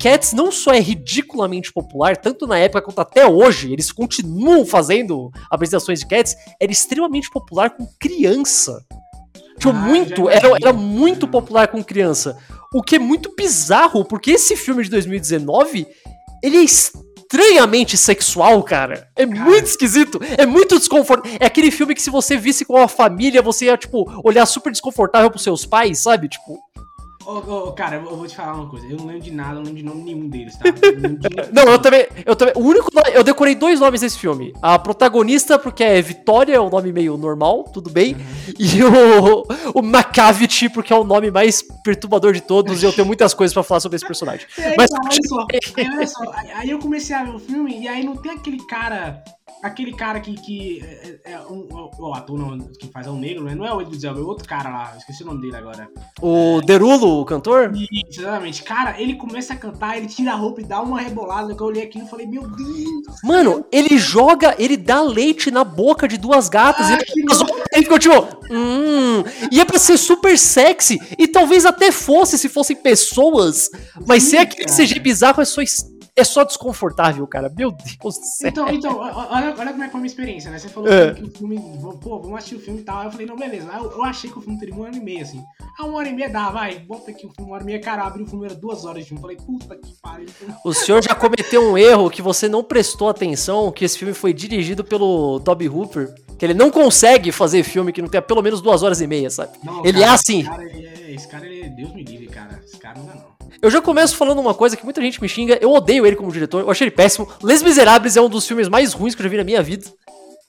Cats 0.00 0.32
não 0.32 0.50
só 0.50 0.72
é 0.72 0.80
ridiculamente 0.80 1.72
popular, 1.72 2.16
tanto 2.16 2.46
na 2.46 2.58
época 2.58 2.82
quanto 2.82 3.00
até 3.00 3.26
hoje, 3.26 3.72
eles 3.72 3.92
continuam 3.92 4.66
fazendo 4.66 5.30
apresentações 5.50 6.00
de 6.00 6.06
Cats, 6.06 6.36
era 6.60 6.72
extremamente 6.72 7.30
popular 7.30 7.70
com 7.70 7.86
criança. 7.98 8.84
Tipo, 9.58 9.70
Ah, 9.70 9.72
muito, 9.72 10.28
era, 10.28 10.48
era 10.60 10.72
muito 10.72 11.26
popular 11.26 11.68
com 11.68 11.82
criança. 11.82 12.36
O 12.72 12.82
que 12.82 12.96
é 12.96 12.98
muito 12.98 13.34
bizarro, 13.36 14.04
porque 14.04 14.32
esse 14.32 14.56
filme 14.56 14.82
de 14.84 14.90
2019, 14.90 15.86
ele 16.42 16.56
é 16.58 16.62
estranhamente 16.62 17.96
sexual, 17.96 18.62
cara. 18.62 19.08
É 19.16 19.24
muito 19.26 19.66
esquisito, 19.66 20.20
é 20.36 20.46
muito 20.46 20.78
desconfortável. 20.78 21.38
É 21.40 21.46
aquele 21.46 21.70
filme 21.70 21.94
que 21.94 22.02
se 22.02 22.10
você 22.10 22.36
visse 22.36 22.64
com 22.64 22.76
a 22.76 22.88
família, 22.88 23.42
você 23.42 23.66
ia, 23.66 23.76
tipo, 23.76 24.04
olhar 24.24 24.46
super 24.46 24.70
desconfortável 24.70 25.30
pros 25.30 25.42
seus 25.42 25.64
pais, 25.64 26.00
sabe? 26.02 26.28
Tipo, 26.28 26.58
Ô, 27.26 27.38
ô, 27.38 27.72
cara, 27.72 27.96
eu 27.96 28.16
vou 28.16 28.26
te 28.26 28.36
falar 28.36 28.54
uma 28.54 28.68
coisa. 28.68 28.86
Eu 28.86 28.96
não 28.98 29.06
lembro 29.06 29.22
de 29.22 29.32
nada, 29.32 29.50
eu 29.50 29.54
não 29.56 29.62
lembro 29.64 29.78
de 29.78 29.82
nome 29.84 30.02
nenhum 30.04 30.28
deles, 30.28 30.56
tá? 30.56 30.64
Eu 30.68 31.00
não 31.00 31.14
de. 31.16 31.28
Não, 31.52 31.62
eu 31.64 31.78
também, 31.80 32.06
eu 32.24 32.36
também. 32.36 32.54
O 32.56 32.60
único 32.60 32.88
nome- 32.94 33.10
eu 33.12 33.24
decorei 33.24 33.54
dois 33.56 33.80
nomes 33.80 34.00
desse 34.00 34.16
filme. 34.18 34.52
A 34.62 34.78
protagonista, 34.78 35.58
porque 35.58 35.82
é 35.82 36.00
Vitória, 36.00 36.54
é 36.54 36.60
um 36.60 36.70
nome 36.70 36.92
meio 36.92 37.16
normal, 37.16 37.64
tudo 37.64 37.90
bem. 37.90 38.16
E 38.58 38.82
o, 38.84 39.42
o 39.74 39.82
Macavity, 39.82 40.68
porque 40.68 40.92
é 40.92 40.96
o 40.96 41.02
nome 41.04 41.30
mais 41.30 41.62
perturbador 41.82 42.32
de 42.32 42.40
todos. 42.40 42.82
E 42.82 42.86
eu 42.86 42.92
tenho 42.92 43.06
muitas 43.06 43.34
coisas 43.34 43.52
pra 43.52 43.62
falar 43.64 43.80
sobre 43.80 43.96
esse 43.96 44.06
personagem. 44.06 44.46
Aí, 44.58 44.74
Mas- 44.78 44.90
olha 44.92 45.18
só, 45.28 45.46
aí, 45.76 45.88
olha 45.96 46.06
só, 46.06 46.22
aí 46.54 46.70
eu 46.70 46.78
comecei 46.78 47.16
a 47.16 47.24
ver 47.24 47.34
o 47.34 47.38
filme 47.40 47.80
e 47.80 47.88
aí 47.88 48.04
não 48.04 48.16
tem 48.16 48.32
aquele 48.32 48.64
cara. 48.66 49.22
Aquele 49.62 49.92
cara 49.92 50.20
que. 50.20 50.34
que 50.34 50.82
é, 51.24 51.32
é 51.32 51.40
um, 51.40 51.66
o, 51.98 52.14
ator 52.14 52.38
não, 52.38 52.58
que 52.58 52.88
faz 52.88 53.06
é 53.06 53.10
um 53.10 53.18
negro, 53.18 53.44
né? 53.44 53.54
Não 53.54 53.64
é 53.66 53.72
o 53.72 53.80
Edward 53.80 54.06
Elba, 54.06 54.20
é 54.20 54.22
outro 54.22 54.46
cara 54.48 54.68
lá, 54.68 54.94
esqueci 54.96 55.22
o 55.22 55.26
nome 55.26 55.40
dele 55.40 55.56
agora. 55.56 55.88
O 56.20 56.60
Derulo, 56.64 57.20
o 57.20 57.24
cantor? 57.24 57.72
Isso, 57.74 58.20
exatamente. 58.20 58.62
Cara, 58.62 59.00
ele 59.00 59.14
começa 59.14 59.54
a 59.54 59.56
cantar, 59.56 59.96
ele 59.96 60.06
tira 60.06 60.32
a 60.32 60.36
roupa 60.36 60.60
e 60.60 60.64
dá 60.64 60.80
uma 60.80 61.00
rebolada. 61.00 61.54
Que 61.54 61.60
eu 61.62 61.66
olhei 61.66 61.82
aquilo 61.82 62.04
e 62.06 62.08
falei, 62.10 62.26
meu 62.26 62.42
Deus! 62.42 63.20
Mano, 63.24 63.64
ele 63.72 63.96
joga, 63.98 64.54
ele 64.58 64.76
dá 64.76 65.00
leite 65.00 65.50
na 65.50 65.64
boca 65.64 66.06
de 66.06 66.16
duas 66.18 66.48
gatas. 66.48 66.86
Ah, 66.90 66.98
e 67.16 67.22
outras- 67.22 67.56
ele 67.72 67.82
ficou 67.82 67.98
tipo, 67.98 68.14
hum. 68.50 69.22
E 69.50 69.60
é 69.60 69.64
pra 69.64 69.78
ser 69.78 69.96
super 69.96 70.38
sexy. 70.38 70.98
E 71.18 71.26
talvez 71.26 71.64
até 71.66 71.90
fosse 71.90 72.38
se 72.38 72.48
fossem 72.48 72.76
pessoas. 72.76 73.70
Mas 74.06 74.22
Sim, 74.24 74.30
ser 74.30 74.36
aquele 74.38 74.64
cara. 74.66 74.76
CG 74.76 74.98
bizarro 75.00 75.42
é 75.42 75.44
só, 75.44 75.60
es- 75.62 75.84
é 76.16 76.24
só 76.24 76.44
desconfortável, 76.44 77.26
cara. 77.26 77.52
Meu 77.54 77.70
Deus 77.70 77.96
do 78.18 78.24
céu. 78.24 78.48
Então, 78.48 78.68
então, 78.70 78.98
olha, 78.98 79.54
olha 79.58 79.72
como 79.72 79.82
é 79.82 79.86
que 79.86 79.90
foi 79.92 79.98
a 79.98 80.02
minha 80.02 80.06
experiência, 80.06 80.50
né? 80.50 80.58
Você 80.58 80.68
falou 80.68 80.90
É. 80.90 81.12
que 81.14 81.22
o 81.24 81.30
filme, 81.30 81.60
pô, 82.00 82.18
vamos 82.20 82.38
assistir 82.38 82.54
o 82.56 82.60
filme 82.60 82.80
e 82.80 82.84
tal. 82.84 83.00
Aí 83.00 83.06
eu 83.06 83.10
falei, 83.10 83.26
não, 83.26 83.36
beleza. 83.36 83.68
Eu, 83.74 83.90
eu 83.92 84.02
achei 84.04 84.30
que 84.30 84.38
o 84.38 84.40
filme 84.40 84.58
teria 84.58 84.74
uma 84.74 84.84
hora 84.86 84.96
e 84.96 85.00
meia, 85.00 85.22
assim. 85.22 85.42
Ah, 85.78 85.84
uma 85.84 85.98
hora 85.98 86.08
e 86.08 86.14
meia 86.14 86.30
dá, 86.30 86.48
vai, 86.50 86.78
bota 86.80 87.10
aqui 87.10 87.26
o 87.26 87.30
filme, 87.30 87.50
uma 87.50 87.54
hora 87.54 87.62
e 87.62 87.66
meia. 87.66 87.80
Cara, 87.80 88.04
abri 88.04 88.22
o 88.22 88.26
filme, 88.26 88.46
era 88.46 88.54
duas 88.54 88.84
horas 88.86 89.02
de 89.02 89.08
filme. 89.08 89.20
Falei, 89.20 89.36
puta 89.36 89.76
que 89.76 89.92
pariu. 90.00 90.26
O 90.64 90.72
senhor 90.72 91.02
já 91.02 91.14
cometeu 91.14 91.62
um 91.70 91.76
erro 91.76 92.08
que 92.10 92.22
você 92.22 92.48
não 92.48 92.64
prestou 92.64 93.08
atenção, 93.10 93.70
que 93.70 93.84
esse 93.84 93.98
filme 93.98 94.14
foi 94.14 94.32
dirigido 94.32 94.82
pelo 94.82 95.38
Toby 95.40 95.68
Hooper. 95.68 96.14
Que 96.38 96.44
ele 96.44 96.52
não 96.54 96.70
consegue 96.70 97.32
fazer 97.32 97.62
filme 97.62 97.92
que 97.92 98.02
não 98.02 98.08
tenha 98.10 98.20
pelo 98.20 98.42
menos 98.42 98.60
duas 98.60 98.82
horas 98.82 99.00
e 99.00 99.06
meia, 99.06 99.30
sabe? 99.30 99.52
Não, 99.64 99.80
Ele 99.84 100.00
cara, 100.00 100.04
é 100.12 100.14
assim. 100.14 100.42
Cara, 100.44 100.62
ele 100.64 100.85
é, 100.85 100.85
esse 101.16 101.26
cara, 101.28 101.46
ele 101.46 101.62
é 101.62 101.68
Deus 101.68 101.92
me 101.92 102.04
livre, 102.04 102.26
cara. 102.26 102.60
Esse 102.64 102.78
cara 102.78 102.98
não 102.98 103.06
dá, 103.06 103.14
não. 103.14 103.36
Eu 103.60 103.70
já 103.70 103.80
começo 103.80 104.16
falando 104.16 104.38
uma 104.38 104.54
coisa 104.54 104.76
que 104.76 104.84
muita 104.84 105.00
gente 105.00 105.20
me 105.20 105.28
xinga. 105.28 105.58
Eu 105.60 105.72
odeio 105.72 106.06
ele 106.06 106.16
como 106.16 106.30
diretor, 106.30 106.60
eu 106.60 106.70
achei 106.70 106.86
ele 106.86 106.94
péssimo. 106.94 107.28
Les 107.42 107.62
Miserables 107.62 108.16
é 108.16 108.20
um 108.20 108.28
dos 108.28 108.46
filmes 108.46 108.68
mais 108.68 108.92
ruins 108.92 109.14
que 109.14 109.22
eu 109.22 109.24
já 109.24 109.30
vi 109.30 109.36
na 109.36 109.44
minha 109.44 109.62
vida. 109.62 109.86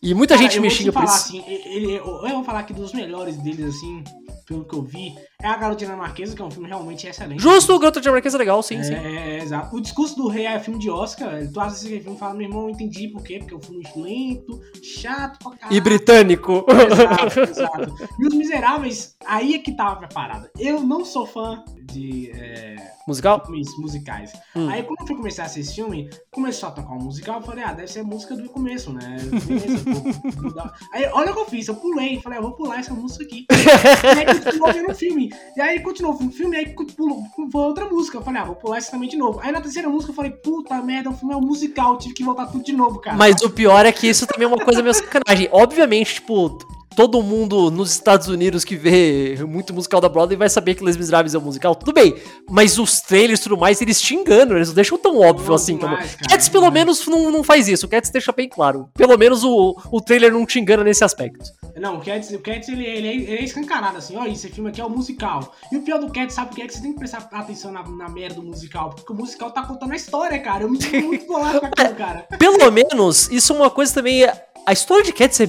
E 0.02 0.14
muita 0.14 0.36
Cara, 0.36 0.48
gente 0.48 0.60
me 0.60 0.70
xinga 0.70 0.92
por 0.92 1.04
isso. 1.04 1.16
Assim, 1.16 1.44
ele, 1.48 1.96
eu, 1.96 2.06
eu 2.06 2.36
vou 2.36 2.44
falar 2.44 2.64
que 2.64 2.74
dos 2.74 2.94
melhores 2.94 3.38
deles, 3.38 3.76
assim, 3.76 4.04
pelo 4.48 4.64
que 4.66 4.74
eu 4.74 4.82
vi, 4.82 5.14
é 5.42 5.48
A 5.48 5.58
Garotinha 5.58 5.96
Marquesa, 5.96 6.34
que 6.36 6.42
é 6.42 6.46
um 6.46 6.50
filme 6.50 6.68
realmente 6.70 7.06
excelente. 7.06 7.42
Justo, 7.42 7.76
o 7.76 7.80
Garota 7.80 8.00
de 8.00 8.10
Marquesa 8.10 8.38
é 8.38 8.40
legal, 8.40 8.64
sim, 8.64 8.78
É, 8.78 8.84
sim. 8.84 8.94
é, 8.94 9.38
é, 9.38 9.44
exato. 9.44 9.76
O 9.76 9.82
discurso 9.82 10.16
do 10.16 10.28
rei 10.30 10.46
é 10.46 10.58
filme 10.60 10.80
de 10.80 10.90
Oscar. 10.90 11.30
Tu 11.52 11.60
assiste 11.60 11.94
esse 11.94 12.00
filme 12.02 12.16
e 12.16 12.20
fala, 12.20 12.34
meu 12.34 12.48
irmão, 12.48 12.64
eu 12.64 12.70
entendi 12.70 13.10
por 13.10 13.22
quê. 13.24 13.40
Porque 13.40 13.54
é 13.54 13.58
um 13.58 13.62
filme 13.62 13.84
lento, 13.96 14.62
chato 14.82 15.38
pra 15.40 15.58
caralho. 15.58 15.78
E 15.78 15.82
britânico. 15.82 16.66
Exato, 16.70 17.40
exato. 17.42 17.94
E 18.20 18.28
os 18.28 18.34
Miseráveis, 18.34 19.16
aí 19.26 19.54
é 19.54 19.60
que 19.60 19.76
tava 19.76 20.06
a 20.06 20.08
parada. 20.08 20.50
Eu 20.58 20.80
não 20.82 21.04
sou 21.04 21.26
fã 21.26 21.64
de 21.92 22.32
é, 22.32 22.76
Musical? 23.08 23.44
filmes 23.46 23.68
musicais. 23.78 24.34
Hum. 24.56 24.70
Aí 24.70 24.84
quando 24.84 25.00
eu 25.02 25.08
fui 25.08 25.16
começar 25.16 25.44
a 25.44 25.46
assistir 25.46 25.62
esse 25.62 25.76
filme, 25.76 26.10
começou 26.32 26.70
a 26.70 26.72
tocar 26.74 26.94
um 26.94 27.00
musical, 27.04 27.40
eu 27.40 27.46
falei, 27.46 27.64
ah, 27.64 27.74
deve 27.74 27.88
ser 27.92 28.02
a 28.02 28.04
música 28.04 28.36
do 28.36 28.50
começo, 28.50 28.92
né? 28.92 29.18
Beleza, 29.46 29.84
vou- 29.86 30.54
Aí 30.94 31.06
olha 31.14 31.32
o 31.32 31.34
que 31.34 31.40
eu 31.40 31.46
fiz, 31.46 31.68
eu 31.68 31.76
pulei, 31.76 32.20
falei, 32.22 32.40
ah, 32.40 32.42
vou 32.42 32.52
pular 32.52 32.80
essa 32.80 32.94
música 32.94 33.24
aqui. 33.24 33.46
e 33.50 34.20
aí 34.20 34.26
continuou 34.26 34.74
vendo 34.74 34.92
o 34.92 34.96
filme. 34.96 35.32
E 35.56 35.62
aí 35.62 35.80
continuou 35.80 36.16
o 36.16 36.32
filme, 36.32 36.58
aí 36.58 36.76
pulou, 36.96 37.24
foi 37.52 37.62
outra 37.62 37.86
música. 37.86 38.18
Eu 38.18 38.22
falei, 38.22 38.42
ah, 38.42 38.46
vou 38.46 38.56
pular 38.56 38.78
essa 38.78 38.92
também 38.92 39.10
de 39.10 39.18
novo. 39.18 39.40
Aí 39.42 39.52
na 39.52 39.62
terceira 39.62 39.90
música 39.90 40.12
eu 40.12 40.16
falei, 40.16 40.32
puta 40.32 40.82
merda, 40.82 41.10
o 41.10 41.14
filme 41.16 41.34
é 41.34 41.38
um 41.38 41.42
musical, 41.42 41.98
tive 41.98 42.14
que 42.14 42.24
voltar 42.24 42.48
tudo 42.48 42.64
de 42.64 42.74
novo, 42.74 43.00
cara. 43.00 43.16
Mas 43.18 43.42
o 43.42 43.50
pior 43.50 43.86
é 43.86 43.92
que 43.92 44.08
isso 44.08 44.28
também 44.28 44.46
é 44.46 44.48
uma 44.48 44.64
coisa 44.64 44.82
meio 44.82 44.94
sacanagem. 44.94 45.48
Obviamente, 45.52 46.16
tipo, 46.16 46.58
todo 46.98 47.22
mundo 47.22 47.70
nos 47.70 47.92
Estados 47.92 48.28
Unidos 48.28 48.66
que 48.66 48.76
vê 48.76 49.38
muito 49.48 49.72
musical 49.72 50.02
da 50.02 50.10
Broadway 50.10 50.36
vai 50.36 50.50
saber 50.50 50.74
que 50.74 50.84
Les 50.84 50.98
Miserables 50.98 51.36
é 51.36 51.38
um 51.38 51.42
musical, 51.42 51.76
tudo 51.76 51.94
bem. 51.94 52.16
Mas 52.50 52.80
os 52.80 53.02
trailers 53.02 53.40
e 53.40 53.44
tudo 53.44 53.56
mais, 53.56 53.80
eles 53.84 54.02
te 54.02 54.16
enganam, 54.16 54.56
eles 54.56 54.70
não 54.70 54.74
deixam 54.74 54.98
tão 54.98 55.20
óbvio 55.20 55.54
assim. 55.54 55.78
Como... 55.78 55.96
cara, 55.96 56.10
Cats, 56.28 56.50
pelo 56.50 56.72
menos, 56.72 57.06
não, 57.06 57.30
não 57.30 57.44
faz 57.44 57.68
isso. 57.68 57.86
O 57.86 57.90
Cats 57.90 58.10
deixa 58.10 58.32
bem 58.32 58.50
claro. 58.50 58.90
Pelo 58.96 59.16
menos 59.16 59.44
o, 59.44 59.80
o 59.92 60.02
trailer 60.02 60.34
não 60.34 60.44
te 60.44 60.60
engana 60.60 60.84
nesse 60.84 61.04
aspecto. 61.04 61.52
Não, 61.80 61.98
o 61.98 62.02
Cats, 62.02 62.32
o 62.32 62.40
Cats 62.40 62.68
ele, 62.68 62.84
ele, 62.84 63.08
é- 63.08 63.14
ele 63.16 63.36
é 63.36 63.44
escancarado, 63.44 64.00
assim, 64.00 64.18
ó, 64.18 64.26
esse 64.26 64.50
filme 64.50 64.72
aqui 64.72 64.82
é 64.82 64.86
o 64.86 64.90
musical. 64.90 65.54
E 65.72 65.78
o 65.78 65.84
pior 65.84 66.00
do 66.00 66.12
Cats, 66.12 66.34
sabe 66.34 66.52
o 66.52 66.56
que 66.56 66.64
é 66.64 66.66
que 66.66 66.74
você 66.74 66.82
tem 66.82 66.94
que 66.94 66.98
prestar 66.98 67.30
atenção 67.32 67.72
na, 67.72 67.88
na 67.88 68.10
merda 68.10 68.42
do 68.42 68.44
musical? 68.44 68.90
Porque 68.90 69.14
o 69.14 69.16
musical 69.16 69.52
tá 69.52 69.62
contando 69.62 69.92
a 69.92 69.96
história, 69.96 70.40
cara. 70.40 70.64
Eu 70.64 70.70
me 70.72 70.82
sinto 70.82 71.06
muito 71.06 71.28
bolado 71.32 71.60
com 71.60 71.68
aquilo, 71.68 71.94
cara. 71.94 72.26
Pelo 72.40 72.72
menos, 72.72 73.30
isso 73.30 73.54
é 73.54 73.56
uma 73.56 73.70
coisa 73.70 73.94
também. 73.94 74.24
A 74.66 74.74
história 74.74 75.04
de 75.04 75.14
Cats 75.14 75.40
é 75.42 75.48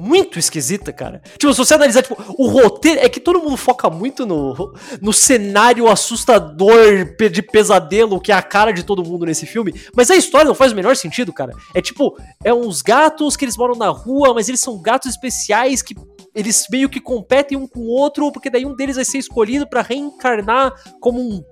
muito 0.00 0.38
esquisita, 0.38 0.92
cara. 0.92 1.20
Tipo, 1.36 1.52
se 1.52 1.58
você 1.58 1.74
analisar, 1.74 2.02
tipo, 2.02 2.16
o 2.38 2.48
roteiro. 2.48 3.00
É 3.00 3.08
que 3.08 3.20
todo 3.20 3.40
mundo 3.40 3.56
foca 3.56 3.90
muito 3.90 4.24
no, 4.24 4.74
no 5.00 5.12
cenário 5.12 5.88
assustador 5.88 7.16
de 7.30 7.42
pesadelo, 7.42 8.20
que 8.20 8.32
é 8.32 8.34
a 8.34 8.42
cara 8.42 8.72
de 8.72 8.82
todo 8.82 9.04
mundo 9.04 9.26
nesse 9.26 9.46
filme. 9.46 9.74
Mas 9.94 10.10
a 10.10 10.16
história 10.16 10.46
não 10.46 10.54
faz 10.54 10.72
o 10.72 10.76
menor 10.76 10.96
sentido, 10.96 11.32
cara. 11.32 11.52
É 11.74 11.82
tipo, 11.82 12.16
é 12.42 12.52
uns 12.52 12.80
gatos 12.80 13.36
que 13.36 13.44
eles 13.44 13.56
moram 13.56 13.74
na 13.74 13.88
rua, 13.88 14.32
mas 14.32 14.48
eles 14.48 14.60
são 14.60 14.80
gatos 14.80 15.10
especiais 15.10 15.82
que. 15.82 15.94
Eles 16.32 16.66
meio 16.70 16.88
que 16.88 17.00
competem 17.00 17.58
um 17.58 17.66
com 17.66 17.80
o 17.80 17.88
outro, 17.88 18.30
porque 18.30 18.48
daí 18.48 18.64
um 18.64 18.72
deles 18.72 18.94
vai 18.94 19.04
ser 19.04 19.18
escolhido 19.18 19.68
pra 19.68 19.82
reencarnar 19.82 20.72
como 21.00 21.20
um, 21.20 21.42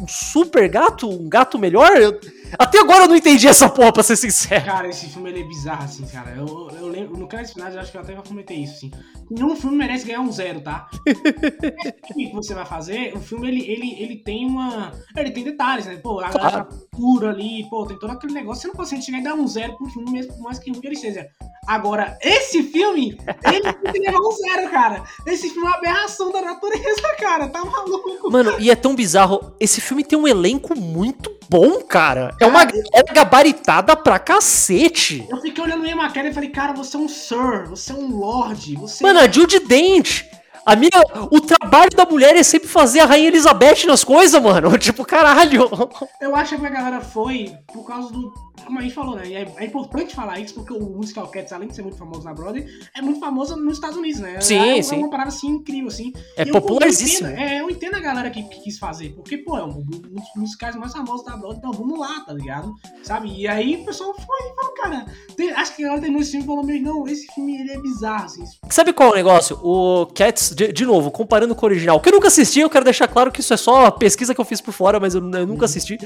um 0.00 0.06
super 0.08 0.68
gato, 0.68 1.08
um 1.08 1.28
gato 1.28 1.58
melhor. 1.58 1.96
Eu- 1.96 2.18
Até 2.58 2.80
agora 2.80 3.04
eu 3.04 3.08
não 3.08 3.14
entendi 3.16 3.46
essa 3.46 3.68
porra, 3.68 3.92
pra 3.92 4.02
ser 4.02 4.16
sincero. 4.16 4.64
Cara, 4.64 4.88
esse 4.88 5.06
filme 5.06 5.30
ele 5.30 5.40
é 5.42 5.44
bizarro, 5.44 5.84
assim, 5.84 6.04
cara. 6.06 6.34
Eu, 6.36 6.68
eu 6.80 6.88
lembro, 6.88 7.16
no 7.16 7.28
Crédito 7.28 7.54
Finais, 7.54 7.74
eu 7.74 7.80
acho 7.80 7.92
que 7.92 7.96
eu 7.96 8.00
até 8.00 8.12
vou 8.14 8.24
comentar 8.24 8.56
isso, 8.56 8.74
assim. 8.74 8.90
Nenhum 9.30 9.54
filme 9.54 9.76
merece 9.76 10.04
ganhar 10.04 10.20
um 10.20 10.32
zero, 10.32 10.60
tá? 10.60 10.88
o 11.06 12.14
que 12.14 12.32
você 12.32 12.54
vai 12.54 12.66
fazer, 12.66 13.12
o 13.16 13.20
filme, 13.20 13.46
ele, 13.48 13.60
ele, 13.70 14.02
ele 14.02 14.16
tem 14.16 14.46
uma... 14.46 14.92
Ele 15.16 15.30
tem 15.30 15.44
detalhes, 15.44 15.86
né? 15.86 15.96
Pô, 16.02 16.18
a 16.20 16.28
Claro. 16.30 16.66
pura 16.90 17.30
ali, 17.30 17.68
pô, 17.70 17.86
tem 17.86 17.98
todo 17.98 18.10
aquele 18.10 18.32
negócio. 18.32 18.62
Você 18.62 18.68
não 18.68 18.74
consegue 18.74 19.02
chegar 19.02 19.18
e 19.18 19.22
dar 19.22 19.34
um 19.34 19.46
zero 19.46 19.76
pro 19.76 19.86
filme 19.86 20.10
mesmo, 20.10 20.32
por 20.34 20.42
mais 20.42 20.58
que 20.58 20.70
que 20.72 20.86
ele 20.86 20.96
seja. 20.96 21.26
Agora, 21.66 22.18
esse 22.22 22.62
filme, 22.64 23.16
ele 23.44 23.72
tem 23.72 23.92
que 23.92 23.98
levar 24.00 24.18
um 24.18 24.32
zero, 24.32 24.70
cara. 24.70 25.04
Esse 25.26 25.50
filme 25.50 25.66
é 25.66 25.70
uma 25.70 25.76
aberração 25.76 26.32
da 26.32 26.40
natureza, 26.42 27.02
cara. 27.20 27.48
Tá 27.48 27.64
maluco? 27.64 28.30
Mano, 28.30 28.54
e 28.58 28.70
é 28.70 28.74
tão 28.74 28.94
bizarro. 28.94 29.54
Esse 29.60 29.80
filme 29.80 29.89
tem 30.04 30.18
um 30.18 30.28
elenco 30.28 30.78
muito 30.78 31.30
bom, 31.48 31.80
cara. 31.82 32.34
É 32.40 32.46
uma 32.46 32.64
galera 32.64 33.12
gabaritada 33.12 33.96
pra 33.96 34.18
cacete. 34.18 35.26
Eu 35.28 35.40
fiquei 35.40 35.62
olhando 35.62 35.82
o 35.82 35.86
Ian 35.86 35.96
McKellen 35.96 36.30
e 36.30 36.34
falei, 36.34 36.50
cara, 36.50 36.72
você 36.72 36.96
é 36.96 37.00
um 37.00 37.08
Sir, 37.08 37.68
você 37.68 37.92
é 37.92 37.94
um 37.94 38.16
Lorde, 38.16 38.76
você 38.76 39.02
Mano, 39.02 39.18
a 39.18 39.30
Judy 39.30 39.60
Dent. 39.60 40.24
A 40.64 40.76
minha, 40.76 40.90
o 41.30 41.40
trabalho 41.40 41.90
da 41.90 42.04
mulher 42.04 42.36
é 42.36 42.42
sempre 42.42 42.68
fazer 42.68 43.00
a 43.00 43.06
Rainha 43.06 43.28
Elizabeth 43.28 43.86
nas 43.86 44.04
coisas, 44.04 44.40
mano. 44.40 44.76
Tipo, 44.78 45.04
caralho. 45.04 45.68
Eu 46.20 46.36
acho 46.36 46.58
que 46.58 46.66
a 46.66 46.70
galera 46.70 47.00
foi 47.00 47.52
por 47.72 47.84
causa 47.84 48.12
do. 48.12 48.32
Como 48.64 48.78
a 48.78 48.82
gente 48.82 48.94
falou, 48.94 49.16
né? 49.16 49.32
É, 49.32 49.52
é 49.56 49.64
importante 49.66 50.14
falar 50.14 50.38
isso 50.40 50.54
porque 50.54 50.72
o 50.72 50.80
Musical 50.80 51.26
Cats, 51.28 51.52
além 51.52 51.68
de 51.68 51.74
ser 51.74 51.82
muito 51.82 51.96
famoso 51.96 52.22
na 52.24 52.32
Broadway, 52.32 52.66
é 52.96 53.02
muito 53.02 53.18
famoso 53.20 53.56
nos 53.56 53.74
Estados 53.74 53.96
Unidos, 53.96 54.20
né? 54.20 54.40
Sim, 54.40 54.78
é, 54.78 54.82
sim. 54.82 54.96
É 54.96 54.98
uma 54.98 55.10
parada 55.10 55.28
assim 55.28 55.48
incrível, 55.48 55.88
assim. 55.88 56.12
É 56.36 56.42
eu- 56.42 56.52
popularíssimo. 56.52 57.28
Eu 57.28 57.32
entendo, 57.34 57.40
é, 57.50 57.60
eu 57.60 57.70
entendo 57.70 57.94
a 57.96 58.00
galera 58.00 58.30
que, 58.30 58.42
que 58.44 58.60
quis 58.62 58.78
fazer, 58.78 59.10
porque, 59.14 59.38
pô, 59.38 59.56
é 59.58 59.64
um 59.64 59.82
dos 59.82 60.22
musicais 60.36 60.76
mais 60.76 60.92
famosos 60.92 61.24
da 61.24 61.32
Broadway, 61.36 61.58
então 61.58 61.72
vamos 61.72 61.98
lá, 61.98 62.20
tá 62.20 62.32
ligado? 62.32 62.72
Sabe? 63.02 63.32
E 63.36 63.46
aí 63.48 63.76
o 63.76 63.84
pessoal 63.84 64.14
foi 64.14 64.38
e 64.50 64.54
falou, 64.54 64.74
cara, 64.74 65.06
tem- 65.36 65.50
acho 65.50 65.74
que 65.76 65.82
a 65.82 65.86
galera 65.86 66.00
terminou 66.02 66.22
esse 66.22 66.30
filme 66.32 66.44
e 66.44 66.46
falou, 66.46 66.64
meu, 66.64 66.80
não, 66.82 67.06
esse 67.08 67.26
filme 67.34 67.60
ele 67.60 67.72
é 67.72 67.78
bizarro, 67.80 68.24
assim. 68.26 68.44
Sabe 68.68 68.92
qual 68.92 69.10
é 69.10 69.12
o 69.12 69.16
negócio? 69.16 69.58
O 69.62 70.06
Cats, 70.14 70.54
de, 70.54 70.72
de 70.72 70.86
novo, 70.86 71.10
comparando 71.10 71.54
com 71.54 71.66
o 71.66 71.68
original, 71.68 72.00
que 72.00 72.08
eu 72.08 72.12
nunca 72.12 72.28
assisti, 72.28 72.60
eu 72.60 72.70
quero 72.70 72.84
deixar 72.84 73.08
claro 73.08 73.30
que 73.32 73.40
isso 73.40 73.52
é 73.52 73.56
só 73.56 73.90
pesquisa 73.90 74.34
que 74.34 74.40
eu 74.40 74.44
fiz 74.44 74.60
por 74.60 74.72
fora, 74.72 74.98
mas 75.00 75.14
eu, 75.14 75.20
eu 75.32 75.46
nunca 75.46 75.64
assisti. 75.64 75.98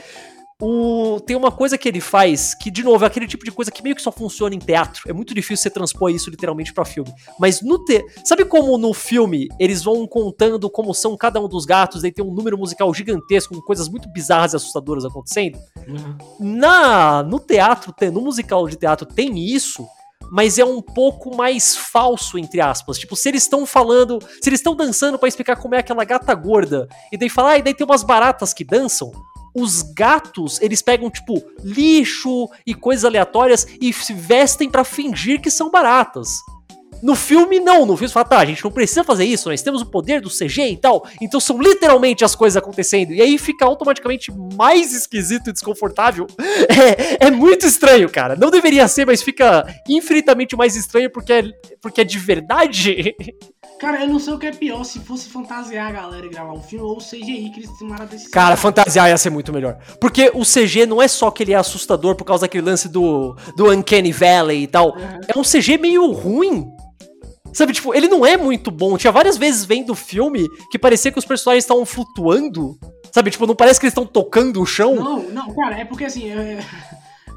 O, 0.67 1.21
tem 1.21 1.37
uma 1.37 1.53
coisa 1.53 1.77
que 1.77 1.87
ele 1.87 2.01
faz 2.01 2.55
que, 2.55 2.71
de 2.71 2.83
novo, 2.83 3.05
é 3.05 3.07
aquele 3.07 3.27
tipo 3.27 3.45
de 3.45 3.53
coisa 3.53 3.71
que 3.71 3.83
meio 3.83 3.95
que 3.95 4.01
só 4.01 4.11
funciona 4.11 4.55
em 4.55 4.59
teatro. 4.59 5.03
É 5.07 5.13
muito 5.13 5.35
difícil 5.35 5.59
você 5.59 5.69
transpor 5.69 6.11
isso 6.11 6.31
literalmente 6.31 6.73
pra 6.73 6.87
filme. 6.87 7.13
Mas 7.39 7.61
no 7.61 7.85
te... 7.85 8.03
Sabe 8.25 8.47
como 8.47 8.79
no 8.79 8.95
filme 8.95 9.47
eles 9.61 9.85
vão 9.85 10.07
contando 10.07 10.71
como 10.71 10.95
são 10.95 11.19
cada 11.19 11.39
um 11.39 11.47
dos 11.47 11.67
gatos, 11.67 12.01
daí 12.01 12.11
tem 12.11 12.25
um 12.25 12.33
número 12.33 12.57
musical 12.57 12.95
gigantesco 12.95 13.55
com 13.55 13.61
coisas 13.61 13.91
muito 13.91 14.11
bizarras 14.11 14.55
e 14.55 14.57
assustadoras 14.57 15.05
acontecendo? 15.05 15.59
Na 16.41 17.23
no 17.23 17.39
teatro, 17.39 17.95
no 18.11 18.23
musical 18.23 18.67
de 18.67 18.77
teatro 18.77 19.07
tem 19.07 19.39
isso, 19.39 19.87
mas 20.33 20.59
é 20.59 20.65
um 20.65 20.81
pouco 20.81 21.37
mais 21.37 21.77
falso 21.77 22.39
entre 22.39 22.63
aspas. 22.63 22.99
Tipo, 22.99 23.15
se 23.15 23.29
eles 23.29 23.43
estão 23.43 23.67
falando, 23.67 24.19
se 24.41 24.49
eles 24.49 24.61
estão 24.61 24.75
dançando 24.75 25.19
pra 25.19 25.29
explicar 25.29 25.57
como 25.57 25.75
é 25.75 25.81
aquela 25.81 26.05
gata 26.05 26.35
gorda, 26.35 26.89
e 27.13 27.19
daí 27.19 27.29
falar, 27.29 27.51
ah, 27.51 27.59
e 27.59 27.63
daí 27.63 27.75
tem 27.75 27.87
umas 27.87 28.03
baratas 28.03 28.55
que 28.55 28.65
dançam, 28.65 29.13
os 29.55 29.83
gatos, 29.83 30.61
eles 30.61 30.83
pegam 30.83 31.11
tipo 31.11 31.43
lixo 31.63 32.49
e 32.67 32.75
coisas 32.75 33.05
aleatórias 33.05 33.67
e 33.81 33.93
se 33.93 34.13
vestem 34.13 34.69
pra 34.69 34.85
fingir 34.85 35.41
que 35.41 35.51
são 35.51 35.71
baratas. 35.71 36.39
No 37.05 37.15
filme, 37.15 37.61
não. 37.61 37.85
No 37.85 37.99
filme, 37.99 38.09
você 38.09 38.15
fala, 38.15 38.25
tá, 38.25 38.39
a 38.39 38.45
gente 38.47 38.65
não 38.65 38.71
precisa 38.71 39.05
fazer 39.05 39.27
isso, 39.27 39.51
nós 39.51 39.61
temos 39.61 39.83
o 39.83 39.87
poder 39.87 40.23
do 40.23 40.31
CG 40.31 40.71
e 40.71 40.77
tal. 40.79 41.07
Então 41.21 41.39
são 41.39 41.61
literalmente 41.61 42.25
as 42.25 42.35
coisas 42.35 42.57
acontecendo. 42.57 43.13
E 43.13 43.21
aí 43.21 43.37
fica 43.37 43.67
automaticamente 43.67 44.33
mais 44.57 44.95
esquisito 44.95 45.51
e 45.51 45.53
desconfortável. 45.53 46.27
É, 46.67 47.27
é 47.27 47.31
muito 47.31 47.67
estranho, 47.67 48.09
cara. 48.11 48.35
Não 48.37 48.51
deveria 48.51 48.89
ser, 48.89 49.07
mas 49.07 49.23
fica 49.23 49.67
infinitamente 49.89 50.57
mais 50.57 50.75
estranho 50.75 51.11
porque 51.11 51.33
é, 51.33 51.43
porque 51.81 52.01
é 52.01 52.05
de 52.05 52.19
verdade. 52.19 53.15
Cara, 53.79 54.03
eu 54.03 54.09
não 54.09 54.19
sei 54.19 54.33
o 54.33 54.39
que 54.39 54.47
é 54.47 54.53
pior, 54.53 54.85
se 54.85 55.01
fosse 55.01 55.29
fantasiar 55.29 55.89
a 55.89 55.93
galera 55.93 56.25
e 56.25 56.29
gravar 56.29 56.53
um 56.53 56.63
filme 56.63 56.85
ou 56.85 56.97
o 56.97 57.01
CGI 57.01 57.51
que 57.51 57.61
eles 57.61 57.79
tomaram 57.79 58.07
desse 58.07 58.31
Cara, 58.31 58.57
fantasiar 58.57 59.09
ia 59.09 59.19
ser 59.19 59.31
muito 59.31 59.53
melhor. 59.53 59.79
Porque 60.01 60.31
o 60.33 60.43
CG 60.43 60.87
não 60.87 61.03
é 61.03 61.09
só 61.09 61.31
que 61.31 61.43
ele 61.43 61.53
é 61.53 61.57
assustador 61.57 62.15
por 62.15 62.25
causa 62.25 62.43
daquele 62.43 62.65
lance 62.65 62.89
do, 62.89 63.37
do 63.57 63.71
Uncanny 63.71 64.13
Valley 64.13 64.63
e 64.63 64.67
tal. 64.67 64.97
É 65.29 65.39
um 65.39 65.43
CG 65.43 65.77
meio 65.77 66.11
ruim. 66.13 66.74
Sabe, 67.55 67.73
tipo, 67.73 67.95
ele 67.95 68.09
não 68.09 68.27
é 68.27 68.37
muito 68.37 68.71
bom. 68.71 68.99
Tinha 68.99 69.13
várias 69.13 69.39
vezes 69.39 69.65
vendo 69.65 69.91
o 69.91 69.95
filme 69.95 70.49
que 70.71 70.79
parecia 70.79 71.13
que 71.13 71.19
os 71.19 71.25
personagens 71.25 71.65
estavam 71.65 71.87
flutuando. 71.87 72.77
Sabe, 73.13 73.31
tipo, 73.31 73.47
não 73.47 73.55
parece 73.55 73.79
que 73.79 73.87
eles 73.87 73.93
estão 73.93 74.05
tocando 74.05 74.61
o 74.61 74.67
chão. 74.67 74.97
Não, 74.97 75.23
não, 75.31 75.55
cara, 75.55 75.79
é 75.79 75.85
porque 75.85 76.05
assim. 76.05 76.31
É... 76.31 76.59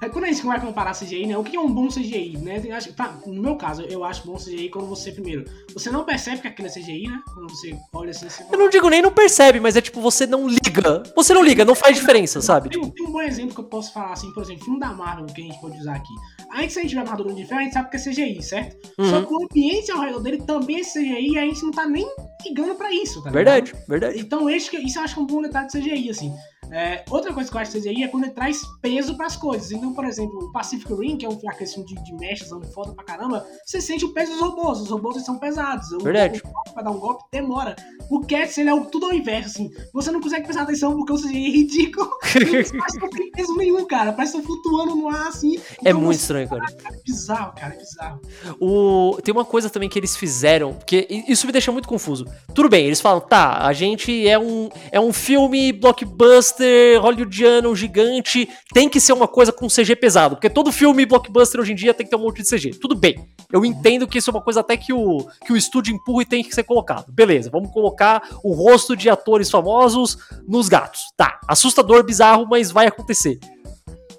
é 0.02 0.10
Quando 0.10 0.26
a 0.26 0.28
gente 0.28 0.46
vai 0.46 0.60
comparar 0.60 0.94
CGI, 0.94 1.26
né? 1.28 1.38
O 1.38 1.44
que 1.44 1.56
é 1.56 1.60
um 1.60 1.72
bom 1.72 1.88
CGI, 1.88 2.38
né? 2.38 2.62
Eu 2.64 2.76
acho- 2.76 2.94
pra- 2.94 3.14
no 3.26 3.42
meu 3.42 3.56
caso, 3.56 3.82
eu 3.84 4.04
acho 4.04 4.26
bom 4.26 4.36
CGI 4.38 4.70
quando 4.70 4.88
você, 4.88 5.12
primeiro, 5.12 5.46
você 5.74 5.90
não 5.90 6.04
percebe 6.04 6.42
que 6.42 6.48
aquilo 6.48 6.68
é 6.68 6.72
CGI, 6.72 7.08
né? 7.08 7.20
Quando 7.34 7.50
você 7.50 7.76
olha 7.94 8.12
assim, 8.12 8.30
você 8.30 8.44
Eu 8.52 8.58
não 8.58 8.70
digo 8.70 8.90
nem 8.90 9.02
não 9.02 9.12
percebe, 9.12 9.60
mas 9.60 9.76
é 9.76 9.82
tipo, 9.82 10.00
você 10.02 10.26
não 10.26 10.48
liga. 10.48 11.04
Você 11.16 11.34
não 11.34 11.44
liga, 11.44 11.64
não 11.66 11.76
faz 11.76 11.96
diferença, 11.96 12.42
sabe? 12.42 12.70
Tem, 12.70 12.82
um- 12.82 12.90
tem 12.90 13.06
um 13.06 13.12
bom 13.12 13.22
exemplo 13.22 13.54
que 13.56 13.62
eu 13.62 13.66
posso 13.66 13.94
falar, 13.94 14.14
assim, 14.14 14.32
por 14.34 14.44
exemplo, 14.44 14.64
filme 14.66 14.80
da 14.80 14.94
Marvel 14.94 15.26
que 15.28 15.42
a 15.42 15.44
gente 15.46 15.60
pode 15.62 15.78
usar 15.78 15.96
aqui. 15.96 16.14
Aí 16.52 16.68
que 16.68 16.74
se 16.74 16.80
a 16.80 16.82
gente 16.82 16.90
tiver 16.90 17.02
armadura 17.02 17.34
de 17.34 17.46
ferro, 17.46 17.62
a 17.62 17.64
gente 17.64 17.74
sabe 17.74 17.90
que 17.90 17.98
é 17.98 18.00
CGI, 18.00 18.42
certo? 18.44 18.78
Uhum. 18.98 19.10
Só 19.10 19.22
que 19.24 19.34
o 19.34 19.44
ambiente 19.44 19.92
ao 19.92 20.00
redor 20.00 20.20
dele 20.20 20.38
também 20.44 20.80
é 20.80 20.84
CGI 20.84 21.34
e 21.34 21.38
a 21.38 21.42
gente 21.42 21.62
não 21.64 21.72
tá 21.72 21.86
nem 21.88 22.08
ligando 22.46 22.76
pra 22.76 22.92
isso, 22.92 23.22
tá 23.24 23.30
ligado? 23.30 23.34
Verdade, 23.34 23.74
verdade. 23.88 24.20
Então, 24.20 24.50
isso, 24.50 24.76
isso 24.76 25.00
eu 25.00 25.04
acho 25.04 25.14
que 25.16 25.20
é 25.20 25.24
um 25.24 25.28
bom 25.28 25.42
detalhe 25.42 25.68
de 25.68 25.74
CGI, 25.80 26.10
assim. 26.10 26.34
É, 26.72 27.04
outra 27.10 27.34
coisa 27.34 27.50
que 27.50 27.56
eu 27.56 27.62
acho 27.62 27.72
de 27.72 27.80
CGI 27.80 28.04
é 28.04 28.08
quando 28.08 28.26
ele 28.26 28.34
traz 28.34 28.62
peso 28.82 29.16
pras 29.16 29.36
coisas. 29.36 29.72
Então, 29.72 29.94
por 29.94 30.06
exemplo, 30.06 30.38
o 30.40 30.52
Pacific 30.52 30.94
Rim, 30.94 31.18
que 31.18 31.26
é 31.26 31.30
um 31.30 31.38
aquele 31.48 31.70
filme 31.70 31.88
de, 31.88 32.04
de 32.04 32.14
mechas, 32.16 32.52
um 32.52 32.62
foda 32.62 32.94
pra 32.94 33.04
caramba, 33.06 33.46
você 33.66 33.80
sente 33.80 34.04
o 34.06 34.10
peso 34.14 34.32
dos 34.34 34.42
robôs. 34.42 34.82
Os 34.82 34.90
robôs 34.90 35.24
são 35.24 35.38
pesados. 35.40 35.92
O- 35.92 36.00
Verdade. 36.00 36.42
O, 36.44 36.74
pra 36.74 36.84
dar 36.84 36.92
um 36.92 37.00
golpe 37.00 37.24
demora. 37.32 37.76
O 38.10 38.22
Cats, 38.22 38.58
ele 38.58 38.70
é 38.70 38.74
o- 38.74 38.86
tudo 38.86 39.06
ao 39.08 39.14
inverso, 39.14 39.50
assim. 39.50 39.72
Você 39.94 40.12
não 40.12 40.20
consegue 40.22 40.44
prestar 40.44 40.64
atenção 40.64 40.96
porque 40.96 41.14
o 41.14 41.16
CGI 41.18 41.46
é 41.46 41.50
ridículo. 41.50 42.10
Que 42.28 43.00
não 43.00 43.10
tem 43.10 43.32
peso 43.32 43.56
nenhum, 43.56 43.86
cara. 43.86 44.12
Parece 44.14 44.34
que 44.34 44.40
estão 44.40 44.56
flutuando 44.56 44.96
no 44.96 45.08
ar, 45.10 45.28
assim. 45.28 45.58
É 45.58 45.62
Então, 45.90 46.02
muito 46.02 46.16
você- 46.18 46.22
estranho, 46.22 46.50
cara. 46.50 46.62
Cara, 46.62 46.96
é 46.96 47.02
bizarro, 47.04 47.54
cara, 47.56 47.74
é 47.74 47.78
bizarro. 47.78 48.22
O... 48.60 49.18
Tem 49.24 49.34
uma 49.34 49.46
coisa 49.46 49.70
também 49.70 49.88
que 49.90 49.98
eles 49.98 50.16
fizeram, 50.16 50.74
que 50.86 51.08
i- 51.10 51.26
isso 51.32 51.46
me 51.46 51.52
deixa 51.52 51.72
muito 51.72 51.88
confuso. 51.88 52.26
Tudo 52.54 52.70
bem, 52.70 52.86
eles 52.86 53.02
falam, 53.02 53.20
tá, 53.22 53.66
a 53.66 53.74
gente 53.74 54.28
é 54.28 54.38
um, 54.38 54.70
é 54.92 55.00
um 55.00 55.12
filme 55.14 55.72
blockbuster 55.74 56.57
hollywoodiano 57.02 57.76
gigante, 57.76 58.48
tem 58.74 58.90
que 58.90 59.00
ser 59.00 59.14
uma 59.14 59.28
coisa 59.28 59.52
com 59.52 59.68
CG 59.68 59.96
pesado, 59.96 60.36
porque 60.36 60.50
todo 60.50 60.72
filme 60.72 61.06
blockbuster 61.06 61.62
hoje 61.62 61.72
em 61.72 61.76
dia 61.76 61.94
tem 61.94 62.06
que 62.06 62.10
ter 62.10 62.16
um 62.16 62.24
monte 62.24 62.42
de 62.42 62.50
CG. 62.50 62.72
Tudo 62.80 62.96
bem, 62.96 63.28
eu 63.52 63.66
entendo 63.66 64.08
que 64.08 64.18
isso 64.18 64.30
é 64.30 64.34
uma 64.34 64.42
coisa 64.42 64.60
até 64.60 64.76
que 64.78 64.94
o, 64.94 65.26
que 65.46 65.54
o 65.54 65.58
estúdio 65.58 65.94
empurra 65.94 66.24
e 66.24 66.26
tem 66.26 66.44
que 66.44 66.54
ser 66.54 66.64
colocado. 66.64 67.12
Beleza, 67.12 67.50
vamos 67.50 67.72
colocar 67.72 68.22
o 68.44 68.54
rosto 68.54 68.96
de 68.96 69.10
atores 69.10 69.50
famosos 69.50 70.18
nos 70.48 70.68
gatos. 70.70 71.02
Tá, 71.16 71.40
assustador, 71.48 72.04
bizarro, 72.04 72.48
mas 72.50 72.72
vai 72.72 72.88
acontecer. 72.88 73.40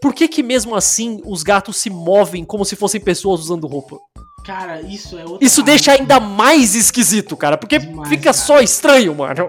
Por 0.00 0.14
que 0.14 0.28
que 0.28 0.42
mesmo 0.42 0.74
assim 0.74 1.20
os 1.24 1.42
gatos 1.42 1.76
se 1.76 1.90
movem 1.90 2.44
como 2.44 2.64
se 2.64 2.76
fossem 2.76 3.00
pessoas 3.00 3.40
usando 3.40 3.66
roupa? 3.66 3.98
Cara, 4.44 4.80
isso 4.80 5.18
é 5.18 5.24
outra 5.24 5.44
Isso 5.44 5.62
deixa 5.62 5.92
ainda 5.92 6.18
mais 6.18 6.74
esquisito, 6.74 7.36
cara, 7.36 7.58
porque 7.58 7.78
Demais, 7.78 8.08
fica 8.08 8.24
cara. 8.24 8.32
só 8.32 8.60
estranho, 8.60 9.14
mano. 9.14 9.48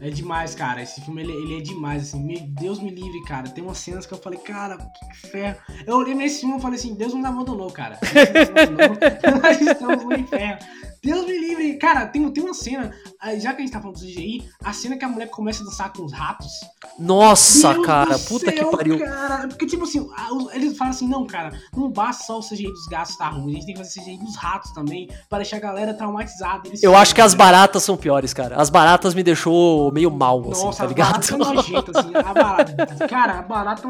É 0.00 0.10
demais, 0.10 0.54
cara. 0.54 0.82
Esse 0.82 1.00
filme 1.00 1.22
ele, 1.22 1.32
ele 1.32 1.58
é 1.58 1.60
demais, 1.60 2.02
assim. 2.02 2.22
Meu 2.22 2.40
Deus 2.40 2.80
me 2.80 2.90
livre, 2.90 3.22
cara. 3.24 3.48
Tem 3.48 3.62
umas 3.62 3.78
cenas 3.78 4.06
que 4.06 4.12
eu 4.12 4.18
falei, 4.18 4.38
cara, 4.38 4.76
que 4.76 5.28
ferro. 5.28 5.56
Eu 5.86 5.96
olhei 5.96 6.14
nesse 6.14 6.40
filme 6.40 6.58
e 6.58 6.60
falei 6.60 6.78
assim: 6.78 6.94
Deus 6.94 7.14
nos 7.14 7.24
abandonou, 7.24 7.70
cara. 7.70 7.98
Deus 8.02 8.48
nos 8.50 8.62
abandonou. 8.62 9.40
Nós 9.42 9.60
estamos 9.60 10.04
no 10.04 10.14
inferno. 10.14 10.58
Deus 11.04 11.26
me 11.26 11.38
livre. 11.38 11.78
Cara, 11.78 12.06
tem, 12.06 12.28
tem 12.32 12.42
uma 12.44 12.54
cena, 12.54 12.90
ah, 13.20 13.34
já 13.36 13.52
que 13.52 13.62
a 13.62 13.64
gente 13.64 13.72
tá 13.72 13.80
falando 13.80 13.96
do 13.96 14.02
CGI, 14.04 14.44
a 14.64 14.72
cena 14.72 14.96
que 14.96 15.04
a 15.04 15.08
mulher 15.08 15.28
começa 15.28 15.62
a 15.62 15.66
dançar 15.66 15.92
com 15.92 16.04
os 16.04 16.12
ratos. 16.12 16.50
Nossa, 16.98 17.72
Meu 17.74 17.82
cara, 17.82 18.18
puta 18.18 18.50
que 18.52 18.58
céu, 18.58 18.70
pariu. 18.70 18.98
Cara, 18.98 19.48
porque, 19.48 19.66
tipo 19.66 19.84
assim, 19.84 20.08
eles 20.52 20.76
falam 20.76 20.92
assim: 20.92 21.08
não, 21.08 21.26
cara, 21.26 21.52
não 21.76 21.90
basta 21.90 22.24
só 22.24 22.38
o 22.38 22.42
CGI 22.42 22.68
dos 22.68 22.86
gatos 22.86 23.16
tá 23.16 23.28
ruim. 23.28 23.52
A 23.52 23.54
gente 23.56 23.66
tem 23.66 23.74
que 23.74 23.80
fazer 23.82 24.00
CGI 24.00 24.18
dos 24.18 24.36
ratos 24.36 24.70
também, 24.72 25.08
pra 25.28 25.38
deixar 25.38 25.56
a 25.56 25.60
galera 25.60 25.94
traumatizada. 25.94 26.68
Eles 26.68 26.82
Eu 26.82 26.94
acho 26.96 27.14
que 27.14 27.20
as 27.20 27.32
ficam- 27.32 27.46
baratas 27.46 27.82
são 27.82 27.96
piores, 27.96 28.32
cara. 28.32 28.56
As 28.56 28.70
baratas 28.70 29.14
me 29.14 29.22
deixou 29.22 29.92
meio 29.92 30.10
mal, 30.10 30.40
assim, 30.50 30.64
Nossa, 30.64 30.78
tá 30.78 30.84
a 30.84 30.88
ligado? 30.88 31.38
nojenta, 31.38 31.98
assim. 31.98 32.14
A 32.14 32.32
barata, 32.34 32.86
cara, 33.08 33.38
a 33.38 33.42
barata 33.42 33.88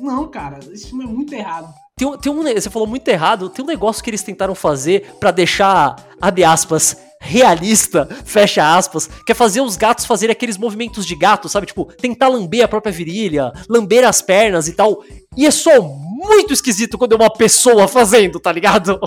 Não, 0.00 0.28
cara, 0.28 0.58
esse 0.72 0.88
filme 0.88 1.04
é 1.04 1.06
muito 1.08 1.32
errado. 1.34 1.68
Tem, 2.00 2.16
tem 2.16 2.32
um, 2.32 2.42
você 2.42 2.70
falou 2.70 2.88
muito 2.88 3.06
errado, 3.08 3.50
tem 3.50 3.62
um 3.62 3.68
negócio 3.68 4.02
que 4.02 4.08
eles 4.08 4.22
tentaram 4.22 4.54
fazer 4.54 5.12
pra 5.20 5.30
deixar, 5.30 5.96
abre 6.18 6.42
aspas, 6.42 6.96
realista, 7.20 8.08
fecha 8.24 8.74
aspas, 8.74 9.06
que 9.26 9.32
é 9.32 9.34
fazer 9.34 9.60
os 9.60 9.76
gatos 9.76 10.06
fazerem 10.06 10.32
aqueles 10.32 10.56
movimentos 10.56 11.04
de 11.04 11.14
gato, 11.14 11.46
sabe? 11.46 11.66
Tipo, 11.66 11.84
tentar 11.84 12.28
lamber 12.28 12.64
a 12.64 12.68
própria 12.68 12.90
virilha, 12.90 13.52
lamber 13.68 14.08
as 14.08 14.22
pernas 14.22 14.66
e 14.66 14.72
tal. 14.72 15.04
E 15.36 15.46
é 15.46 15.50
só 15.50 15.72
muito 16.20 16.52
esquisito 16.52 16.96
quando 16.98 17.12
é 17.12 17.16
uma 17.16 17.30
pessoa 17.32 17.88
fazendo, 17.88 18.38
tá 18.38 18.52
ligado? 18.52 19.00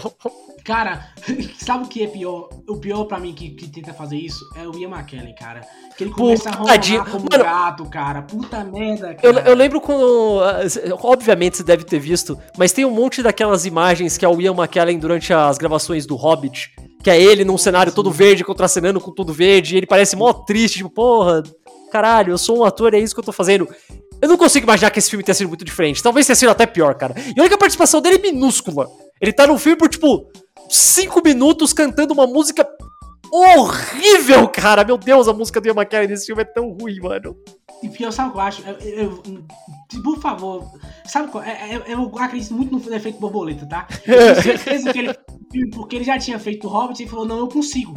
Cara, 0.63 1.10
sabe 1.60 1.86
o 1.86 1.88
que 1.88 2.03
é 2.03 2.08
pior? 2.08 2.50
O 2.70 2.77
pior 2.77 3.03
pra 3.05 3.20
mim 3.20 3.34
que, 3.34 3.50
que 3.50 3.67
tenta 3.67 3.93
fazer 3.93 4.15
isso 4.17 4.39
é 4.55 4.65
o 4.67 4.75
Ian 4.77 4.89
McKellen, 4.89 5.36
cara. 5.36 5.62
Que 5.98 6.05
ele 6.05 6.12
começa 6.12 6.50
Puta 6.51 6.72
a 6.72 6.77
de- 6.77 6.98
como 7.00 7.25
Mano, 7.32 7.43
gato, 7.43 7.86
cara. 7.89 8.22
Puta 8.22 8.63
merda, 8.63 9.15
Eu, 9.22 9.34
cara. 9.34 9.50
eu 9.50 9.55
lembro 9.55 9.82
quando. 9.82 10.39
ah, 10.41 10.62
Obviamente 11.01 11.58
você 11.58 11.63
deve 11.63 11.84
ter 11.84 12.00
visto, 12.00 12.38
mas 12.58 12.72
tem 12.72 12.86
um 12.86 12.91
monte 12.91 13.22
daquelas 13.22 13.65
imagens 13.65 14.17
que 14.17 14.24
é 14.25 14.27
o 14.29 14.39
Ian 14.39 14.53
McKellen 14.55 14.98
durante 14.98 15.34
as 15.34 15.58
gravações 15.58 16.05
do 16.05 16.15
Hobbit. 16.15 16.72
Que 17.03 17.10
é 17.10 17.22
ele 17.22 17.43
num 17.43 17.58
cenário 17.58 17.91
todo 17.91 18.10
verde, 18.10 18.46
contracenando 18.46 19.01
com 19.01 19.12
tudo 19.12 19.34
verde, 19.34 19.75
e 19.75 19.77
ele 19.77 19.86
parece 19.86 20.15
mó 20.15 20.32
triste, 20.32 20.77
tipo, 20.77 20.89
porra, 20.89 21.43
caralho, 21.91 22.32
eu 22.32 22.38
sou 22.38 22.60
um 22.60 22.63
ator, 22.63 22.93
é 22.93 23.00
isso 23.00 23.13
que 23.13 23.20
eu 23.20 23.25
tô 23.25 23.34
fazendo. 23.34 23.67
Eu 24.24 24.30
não 24.30 24.38
consigo 24.38 24.65
imaginar 24.65 24.89
que 24.89 25.00
esse 25.00 25.10
filme 25.10 25.22
tenha 25.22 25.36
sido 25.36 25.50
muito 25.50 25.65
diferente. 25.65 26.01
Talvez 26.01 26.25
tenha 26.25 26.36
sido 26.38 26.48
até 26.48 26.65
pior, 26.65 26.96
cara. 26.96 27.13
E 27.36 27.38
olha 27.42 27.50
que 27.50 27.56
a 27.56 27.58
participação 27.58 28.00
dele 28.00 28.15
é 28.15 28.20
minúscula. 28.20 28.88
Ele 29.20 29.34
tá 29.34 29.46
no 29.46 29.58
filme 29.58 29.77
por, 29.77 29.89
tipo, 29.89 30.32
cinco 30.70 31.22
minutos 31.22 31.74
cantando 31.74 32.13
uma 32.13 32.25
música 32.25 32.65
horrível, 33.30 34.48
cara. 34.48 34.86
Meu 34.86 34.98
Deus, 34.98 35.27
a 35.27 35.34
música 35.34 35.60
do 35.60 35.68
Ian 35.68 35.74
McKellen 35.74 36.08
nesse 36.08 36.27
filme 36.27 36.42
é 36.42 36.46
tão 36.46 36.70
ruim, 36.70 37.01
mano. 37.01 37.36
E 37.84 37.90
pior, 37.90 38.12
sabe 38.12 38.30
o 38.30 38.32
que 38.32 38.38
eu 38.38 38.42
acho? 38.42 38.62
Eu, 38.63 38.75
eu- 38.80 39.24
eu- 39.25 40.02
por 40.04 40.20
favor, 40.20 40.72
sabe 41.06 41.30
qual? 41.32 41.44
é- 41.44 41.75
é- 41.75 41.94
Eu, 41.94 42.12
acredito 42.18 42.54
muito 42.54 42.78
no 42.90 42.96
efeito 42.96 43.20
borboleta, 43.20 43.66
tá? 43.68 43.88
Eu 44.08 44.42
tenho 44.42 44.58
certeza 44.58 44.94
que 44.94 45.00
ele. 45.00 45.13
Porque 45.74 45.98
ele 45.98 46.06
já 46.06 46.18
tinha 46.18 46.40
feito 46.40 46.66
o 46.68 46.70
Hobbit 46.70 47.04
e 47.04 47.08
falou: 47.08 47.25
não, 47.25 47.38
eu 47.40 47.48
consigo. 47.48 47.94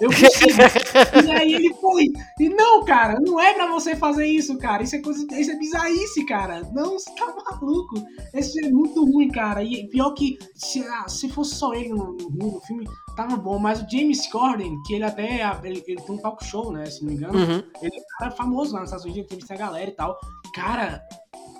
Eu 0.00 0.08
consigo. 0.10 1.26
e 1.26 1.30
aí 1.30 1.54
ele 1.54 1.72
foi. 1.74 2.04
E 2.40 2.48
não, 2.48 2.84
cara, 2.84 3.18
não 3.20 3.40
é 3.40 3.54
pra 3.54 3.66
você 3.68 3.94
fazer 3.96 4.26
isso, 4.26 4.58
cara. 4.58 4.82
Isso 4.82 4.96
é 4.96 5.00
coisa. 5.00 5.26
Isso 5.38 5.50
é 5.50 5.56
bizarrice, 5.56 6.26
cara. 6.26 6.62
Não, 6.72 6.92
você 6.98 7.10
tá 7.14 7.26
maluco. 7.26 7.94
Esse 8.34 8.64
é 8.64 8.70
muito 8.70 9.04
ruim, 9.04 9.28
cara. 9.28 9.62
E 9.62 9.86
pior 9.88 10.10
que 10.12 10.36
se, 10.54 10.80
ah, 10.82 11.08
se 11.08 11.28
fosse 11.28 11.54
só 11.54 11.72
ele 11.74 11.90
no, 11.90 12.16
no, 12.16 12.52
no 12.52 12.60
filme, 12.62 12.86
tava 13.16 13.36
bom. 13.36 13.58
Mas 13.58 13.82
o 13.82 13.86
James 13.90 14.30
Corden, 14.30 14.80
que 14.82 14.94
ele 14.94 15.04
até. 15.04 15.40
Ele, 15.64 15.82
ele 15.86 16.00
tem 16.00 16.14
um 16.14 16.18
talk 16.18 16.44
show, 16.44 16.70
né? 16.70 16.86
Se 16.86 17.02
não 17.02 17.10
me 17.10 17.16
engano. 17.16 17.38
Uhum. 17.38 17.62
Ele 17.82 17.96
é 17.96 18.00
um 18.00 18.18
cara 18.18 18.30
famoso 18.30 18.74
lá 18.74 18.80
nos 18.80 18.90
Estados 18.90 19.04
Unidos, 19.04 19.24
entrevista 19.24 19.54
a 19.54 19.56
galera 19.56 19.90
e 19.90 19.94
tal. 19.94 20.16
Cara, 20.54 21.02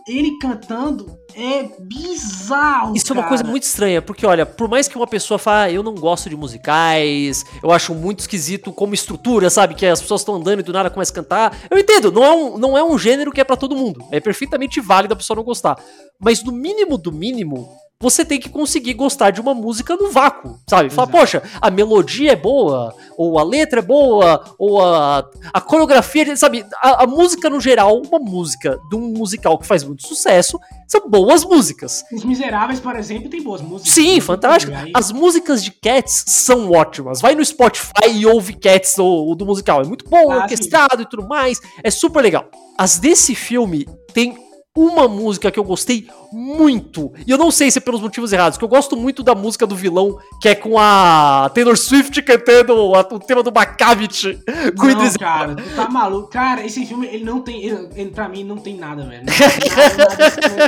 ele 0.06 0.38
cantando 0.38 1.18
é 1.34 1.64
bizarro. 1.80 2.96
Isso 2.96 3.12
é 3.12 3.14
uma 3.14 3.22
cara. 3.22 3.28
coisa 3.28 3.44
muito 3.44 3.64
estranha, 3.64 4.00
porque 4.00 4.24
olha, 4.24 4.46
por 4.46 4.68
mais 4.68 4.86
que 4.86 4.96
uma 4.96 5.06
pessoa 5.06 5.36
fale, 5.36 5.72
ah, 5.72 5.74
eu 5.74 5.82
não 5.82 5.94
gosto 5.94 6.30
de 6.30 6.36
musicais, 6.36 7.44
eu 7.62 7.72
acho 7.72 7.92
muito 7.92 8.20
esquisito 8.20 8.72
como 8.72 8.94
estrutura, 8.94 9.50
sabe? 9.50 9.74
Que 9.74 9.84
as 9.84 10.00
pessoas 10.00 10.20
estão 10.20 10.36
andando 10.36 10.60
e 10.60 10.62
do 10.62 10.72
nada 10.72 10.90
começam 10.90 11.12
a 11.12 11.16
cantar. 11.16 11.58
Eu 11.68 11.76
entendo, 11.76 12.12
não 12.12 12.24
é 12.24 12.32
um, 12.32 12.56
não 12.56 12.78
é 12.78 12.84
um 12.84 12.96
gênero 12.96 13.32
que 13.32 13.40
é 13.40 13.44
pra 13.44 13.56
todo 13.56 13.74
mundo. 13.74 14.04
É 14.12 14.20
perfeitamente 14.20 14.80
válido 14.80 15.14
a 15.14 15.16
pessoa 15.16 15.36
não 15.36 15.42
gostar. 15.42 15.76
Mas 16.20 16.42
no 16.44 16.52
mínimo 16.52 16.96
do 16.96 17.10
mínimo, 17.10 17.68
você 18.00 18.24
tem 18.26 18.38
que 18.38 18.50
conseguir 18.50 18.92
gostar 18.94 19.30
de 19.30 19.40
uma 19.40 19.54
música 19.54 19.96
no 19.96 20.10
vácuo, 20.10 20.58
sabe? 20.68 20.90
Fala, 20.90 21.08
poxa, 21.08 21.42
a 21.62 21.70
melodia 21.70 22.32
é 22.32 22.36
boa, 22.36 22.94
ou 23.16 23.38
a 23.38 23.42
letra 23.42 23.78
é 23.80 23.82
boa, 23.82 24.54
ou 24.58 24.82
a, 24.84 25.26
a 25.52 25.60
coreografia, 25.62 26.36
sabe? 26.36 26.64
A, 26.82 27.04
a 27.04 27.06
música 27.06 27.48
no 27.48 27.58
geral, 27.60 28.00
uma 28.02 28.18
música 28.18 28.78
de 28.90 28.96
um 28.96 29.08
musical 29.08 29.58
que 29.58 29.66
faz 29.66 29.82
muito 29.82 30.06
sucesso, 30.06 30.58
são 30.86 31.08
boas 31.08 31.42
músicas. 31.44 32.04
Os 32.12 32.22
Miseráveis, 32.22 32.80
por 32.80 32.94
exemplo, 32.96 33.30
tem 33.30 33.42
boas 33.42 33.62
músicas. 33.62 33.94
Sim, 33.94 34.20
fantástico. 34.20 34.72
Aí- 34.76 34.92
As 34.94 35.10
músicas 35.10 35.64
de 35.64 35.70
Cats 35.70 36.24
são 36.26 36.70
ótimas. 36.72 37.20
Vai 37.22 37.34
no 37.34 37.44
Spotify 37.44 38.10
e 38.12 38.26
ouve 38.26 38.52
Cats 38.54 38.94
do, 38.96 39.34
do 39.34 39.46
musical. 39.46 39.80
É 39.80 39.84
muito 39.84 40.08
bom, 40.08 40.30
Ah, 40.30 40.36
orquestrado 40.42 41.00
e 41.02 41.06
tudo 41.08 41.26
mais. 41.26 41.60
É 41.82 41.90
super 41.90 42.20
legal. 42.22 42.44
As 42.78 42.98
desse 42.98 43.34
filme 43.34 43.86
tem 44.12 44.36
uma 44.76 45.08
música 45.08 45.50
que 45.50 45.58
eu 45.58 45.64
gostei 45.64 46.06
muito. 46.32 47.12
E 47.26 47.30
eu 47.30 47.38
não 47.38 47.50
sei 47.50 47.70
se 47.70 47.78
é 47.78 47.80
pelos 47.80 48.00
motivos 48.00 48.32
errados, 48.32 48.58
que 48.58 48.64
eu 48.64 48.68
gosto 48.68 48.96
muito 48.96 49.22
da 49.22 49.34
música 49.34 49.66
do 49.66 49.74
vilão, 49.76 50.18
que 50.40 50.48
é 50.48 50.54
com 50.54 50.78
a 50.78 51.50
Taylor 51.54 51.76
Swift 51.76 52.20
cantando 52.22 52.94
a- 52.94 53.00
o 53.10 53.18
tema 53.18 53.42
do 53.42 53.52
Macavity 53.52 54.38
Não, 54.76 55.12
cara, 55.18 55.54
tu 55.56 55.74
tá 55.76 55.88
maluco. 55.88 56.28
Cara, 56.30 56.64
esse 56.64 56.84
filme, 56.86 57.06
ele 57.06 57.24
não 57.24 57.40
tem. 57.40 57.62
Ele, 57.64 57.88
ele, 57.94 58.10
pra 58.10 58.28
mim, 58.28 58.44
não 58.44 58.56
tem 58.58 58.76
nada, 58.76 59.04
velho. 59.04 59.24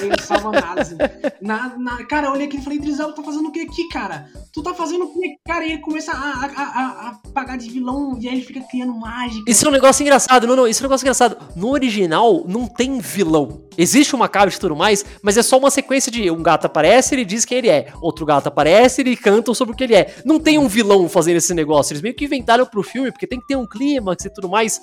Ele 0.03 0.11
não 0.11 0.19
salva 0.25 0.53
nada, 0.53 0.83
assim. 0.83 0.97
Nada, 1.41 1.77
nada. 1.79 2.05
Cara, 2.07 2.27
eu 2.29 2.33
olhei 2.33 2.47
aqui 2.47 2.59
e 2.59 2.63
falei, 2.63 2.79
Idris 2.79 2.99
Elba, 2.99 3.13
tá 3.15 3.23
fazendo 3.23 3.49
o 3.49 3.53
que 3.53 3.61
aqui, 3.61 3.89
cara? 3.89 4.27
Tu 4.53 4.63
tá 4.63 4.75
fazendo 4.75 5.05
o 5.05 5.13
que? 5.13 5.37
Cara, 5.47 5.65
e 5.67 5.73
ele 5.73 5.81
começa 5.83 6.13
a, 6.13 6.17
a, 6.17 7.09
a, 7.09 7.19
pagar 7.33 7.57
de 7.57 7.69
vilão 7.71 8.19
e 8.21 8.29
aí 8.29 8.35
ele 8.37 8.45
fica 8.45 8.61
criando 8.61 8.95
mágica. 8.95 9.45
Isso 9.47 9.65
é 9.65 9.69
um 9.69 9.73
negócio 9.73 10.03
engraçado, 10.03 10.47
não, 10.47 10.57
não, 10.57 10.67
isso 10.67 10.83
é 10.83 10.83
um 10.85 10.89
negócio 10.89 11.05
engraçado. 11.05 11.37
No 11.57 11.71
original, 11.71 12.45
não 12.47 12.67
tem 12.67 12.99
vilão. 12.99 13.63
Existe 13.77 14.15
uma 14.15 14.29
cabra 14.29 14.53
e 14.53 14.59
tudo 14.59 14.75
mais, 14.75 15.05
mas 15.23 15.37
é 15.37 15.43
só 15.49 15.59
uma 15.59 15.71
sequência 15.71 16.13
de 16.13 16.31
um 16.31 16.43
gato 16.43 16.67
aparece, 16.67 17.15
ele 17.15 17.25
diz 17.25 17.45
quem 17.45 17.59
ele 17.59 17.69
é. 17.69 17.93
Outro 18.01 18.25
gato 18.25 18.47
aparece, 18.47 19.01
ele 19.01 19.17
cantam 19.17 19.55
sobre 19.55 19.75
o 19.75 19.77
que 19.77 19.85
ele 19.85 19.95
é. 19.95 20.15
Não 20.25 20.39
tem 20.39 20.59
um 20.59 20.69
vilão 20.69 21.09
fazendo 21.09 21.37
esse 21.37 21.55
negócio. 21.55 21.93
Eles 21.93 22.03
meio 22.03 22.15
que 22.15 22.25
inventaram 22.25 22.67
pro 22.67 22.83
filme, 22.83 23.11
porque 23.11 23.27
tem 23.27 23.41
que 23.41 23.47
ter 23.47 23.57
um 23.57 23.67
clímax 23.67 24.25
e 24.25 24.31
tudo 24.31 24.49
mais. 24.49 24.81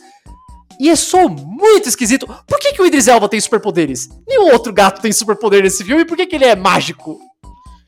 E 0.80 0.90
é 0.90 0.96
só 0.96 1.28
muito 1.30 1.88
esquisito. 1.88 2.28
Por 2.48 2.60
que, 2.60 2.74
que 2.74 2.82
o 2.82 2.86
Idris 2.86 3.08
Elba 3.08 3.30
tem 3.30 3.40
superpoderes? 3.40 4.10
Nenhum 4.28 4.52
outro 4.52 4.74
gato 4.74 5.02
tem 5.02 5.12
superpoder 5.12 5.64
nesse 5.64 5.84
filme, 5.84 6.06
por 6.06 6.18
que, 6.18 6.26
que 6.26 6.36
ele 6.36 6.46
é 6.46 6.56
mágico? 6.56 7.20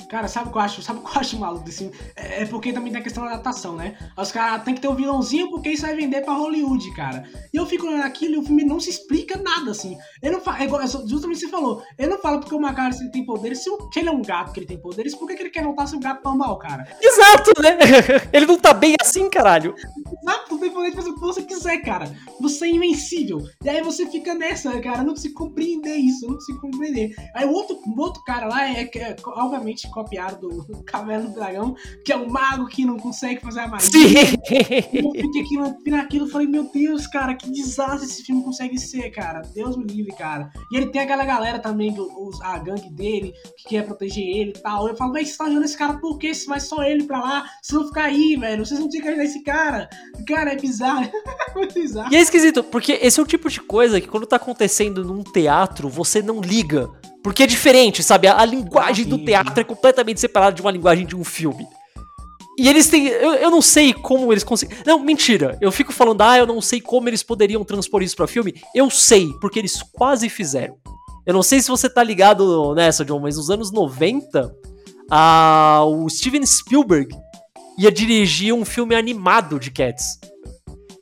Cara, 0.09 0.27
sabe 0.27 0.47
o 0.47 0.51
que 0.51 0.57
eu 0.57 0.61
acho? 0.61 0.81
Sabe 0.81 0.99
o 0.99 1.03
que 1.03 1.15
eu 1.17 1.19
acho 1.21 1.37
maluco 1.37 1.65
desse 1.65 1.79
filme? 1.79 1.93
É, 2.15 2.43
é 2.43 2.45
porque 2.45 2.71
também 2.71 2.91
tem 2.91 3.01
a 3.01 3.03
questão 3.03 3.23
da 3.25 3.31
adaptação, 3.31 3.75
né? 3.75 3.97
Os 4.17 4.31
caras 4.31 4.63
tem 4.63 4.73
que 4.73 4.79
ter 4.81 4.87
um 4.87 4.95
vilãozinho 4.95 5.49
porque 5.49 5.69
isso 5.69 5.81
vai 5.81 5.95
vender 5.95 6.21
pra 6.21 6.33
Hollywood, 6.33 6.93
cara. 6.95 7.23
E 7.53 7.57
eu 7.57 7.65
fico 7.65 7.85
olhando 7.87 8.03
aquilo 8.03 8.35
e 8.35 8.37
o 8.37 8.43
filme 8.43 8.63
não 8.63 8.79
se 8.79 8.89
explica 8.89 9.37
nada, 9.41 9.71
assim. 9.71 9.97
Ele 10.23 10.33
não 10.35 10.41
fala, 10.41 10.59
é 10.61 10.63
igual, 10.63 10.81
é 10.81 10.87
justamente 10.87 11.39
você 11.39 11.49
falou. 11.49 11.83
Ele 11.99 12.09
não 12.09 12.19
fala 12.19 12.39
porque 12.39 12.55
o 12.55 12.59
Macari 12.59 12.95
ele 12.99 13.09
tem 13.11 13.25
poderes. 13.25 13.59
Se, 13.63 13.69
o- 13.69 13.89
se 13.91 13.99
ele 13.99 14.09
é 14.09 14.11
um 14.11 14.21
gato 14.21 14.53
que 14.53 14.59
ele 14.59 14.67
tem 14.67 14.79
poderes, 14.79 15.13
por 15.13 15.27
que, 15.27 15.35
que 15.35 15.43
ele 15.43 15.49
quer 15.49 15.63
voltar 15.63 15.83
a 15.83 15.87
ser 15.87 15.97
um 15.97 15.99
gato 15.99 16.23
normal, 16.23 16.57
cara? 16.57 16.87
Exato, 17.01 17.51
né? 17.61 17.77
Ele 18.31 18.45
não 18.45 18.57
tá 18.57 18.73
bem 18.73 18.95
assim, 19.01 19.29
caralho. 19.29 19.73
Exato, 20.21 20.49
tu 20.49 20.59
tem 20.59 20.71
poder 20.71 20.89
de 20.91 20.95
fazer 20.95 21.09
o 21.09 21.13
que 21.15 21.19
você 21.19 21.41
quiser, 21.43 21.77
cara. 21.79 22.09
Você 22.39 22.65
é 22.65 22.69
invencível. 22.69 23.39
E 23.63 23.69
aí 23.69 23.81
você 23.81 24.05
fica 24.07 24.33
nessa, 24.33 24.79
cara. 24.79 24.99
Eu 24.99 25.03
não 25.05 25.13
consigo 25.13 25.33
compreender 25.35 25.95
isso. 25.95 26.25
Eu 26.25 26.29
não 26.29 26.35
consigo 26.37 26.61
compreender. 26.61 27.11
Aí 27.35 27.45
o 27.45 27.51
outro, 27.51 27.77
o 27.85 28.01
outro 28.01 28.23
cara 28.23 28.47
lá 28.47 28.67
é, 28.69 28.83
é, 28.95 29.15
obviamente 29.25 29.89
copiado 30.03 30.47
do 30.47 30.83
Caverna 30.85 31.27
do 31.29 31.33
Dragão, 31.33 31.75
que 32.05 32.13
é 32.13 32.17
um 32.17 32.29
mago 32.29 32.67
que 32.67 32.85
não 32.85 32.97
consegue 32.97 33.41
fazer 33.41 33.61
a 33.61 33.67
magia. 33.67 33.89
Sim! 33.89 34.13
Eu 34.93 35.11
fiquei 35.11 35.41
aqui 35.41 35.57
na- 35.57 35.97
naquilo 35.97 36.27
e 36.27 36.31
falei, 36.31 36.47
meu 36.47 36.69
Deus, 36.71 37.07
cara, 37.07 37.33
que 37.35 37.49
desastre 37.51 38.05
esse 38.07 38.23
filme 38.23 38.43
consegue 38.43 38.77
ser, 38.79 39.09
cara. 39.11 39.41
Deus 39.55 39.75
me 39.75 39.85
livre, 39.85 40.13
cara. 40.15 40.51
E 40.71 40.77
ele 40.77 40.87
tem 40.91 41.01
aquela 41.01 41.25
galera 41.25 41.59
também, 41.59 41.95
os- 41.99 42.41
a 42.41 42.57
gangue 42.59 42.89
dele, 42.91 43.33
que 43.57 43.69
quer 43.69 43.85
proteger 43.85 44.23
ele 44.23 44.51
e 44.55 44.61
tal. 44.61 44.87
Eu 44.87 44.95
falo, 44.95 45.13
velho, 45.13 45.25
você 45.25 45.37
tá 45.37 45.45
ajudando 45.45 45.63
esse 45.65 45.77
cara 45.77 45.93
por 45.99 46.17
quê? 46.17 46.33
Se 46.33 46.45
vai 46.47 46.59
só 46.59 46.83
ele 46.83 47.05
pra 47.05 47.19
lá, 47.19 47.49
vocês 47.61 47.77
vão 47.79 47.87
ficar 47.87 48.03
aí, 48.05 48.35
velho. 48.35 48.65
Vocês 48.65 48.79
não 48.79 48.87
tinham 48.89 49.01
que 49.03 49.09
ajudar 49.09 49.23
esse 49.25 49.43
cara. 49.43 49.89
Cara, 50.27 50.53
é 50.53 50.55
bizarro. 50.55 51.09
É 51.47 51.53
muito 51.59 51.73
bizarro. 51.73 52.13
E 52.13 52.15
é 52.15 52.19
esquisito, 52.21 52.61
porque 52.63 52.99
esse 53.01 53.19
é 53.19 53.23
o 53.23 53.25
tipo 53.25 53.49
de 53.49 53.59
coisa 53.61 53.99
que 54.01 54.07
quando 54.07 54.27
tá 54.27 54.35
acontecendo 54.35 55.03
num 55.03 55.23
teatro, 55.23 55.87
você 55.89 56.21
não 56.21 56.39
liga. 56.41 56.87
Porque 57.27 57.43
é 57.43 57.45
diferente, 57.45 58.01
sabe? 58.01 58.25
A, 58.25 58.39
a 58.39 58.45
linguagem 58.45 59.05
Ah, 59.05 59.09
do 59.09 59.17
sim, 59.17 59.25
teatro 59.25 59.59
é 59.59 59.63
completamente 59.65 60.17
separada 60.17 60.55
de 60.55 60.61
uma 60.61 60.71
linguagem 60.71 61.05
de 61.05 61.13
um 61.13 61.25
filme. 61.25 61.67
E 62.57 62.69
eles 62.69 62.87
têm. 62.87 63.07
Eu, 63.07 63.33
eu 63.33 63.51
não 63.51 63.61
sei 63.61 63.93
como 63.93 64.31
eles 64.31 64.45
conseguem. 64.45 64.77
Não, 64.85 64.97
mentira. 64.97 65.57
Eu 65.59 65.69
fico 65.69 65.91
falando, 65.91 66.21
ah, 66.21 66.37
eu 66.37 66.47
não 66.47 66.61
sei 66.61 66.79
como 66.79 67.09
eles 67.09 67.23
poderiam 67.23 67.65
transpor 67.65 68.01
isso 68.01 68.15
pra 68.15 68.27
filme. 68.27 68.53
Eu 68.73 68.89
sei, 68.89 69.27
porque 69.41 69.59
eles 69.59 69.83
quase 69.91 70.29
fizeram. 70.29 70.77
Eu 71.25 71.33
não 71.33 71.43
sei 71.43 71.59
se 71.59 71.67
você 71.67 71.89
tá 71.89 72.01
ligado 72.01 72.73
nessa, 72.73 73.03
John, 73.03 73.19
mas 73.19 73.35
nos 73.35 73.49
anos 73.49 73.73
90, 73.73 74.49
a, 75.11 75.83
o 75.85 76.09
Steven 76.09 76.45
Spielberg 76.45 77.13
ia 77.77 77.91
dirigir 77.91 78.53
um 78.53 78.63
filme 78.63 78.95
animado 78.95 79.59
de 79.59 79.69
Cats. 79.69 80.17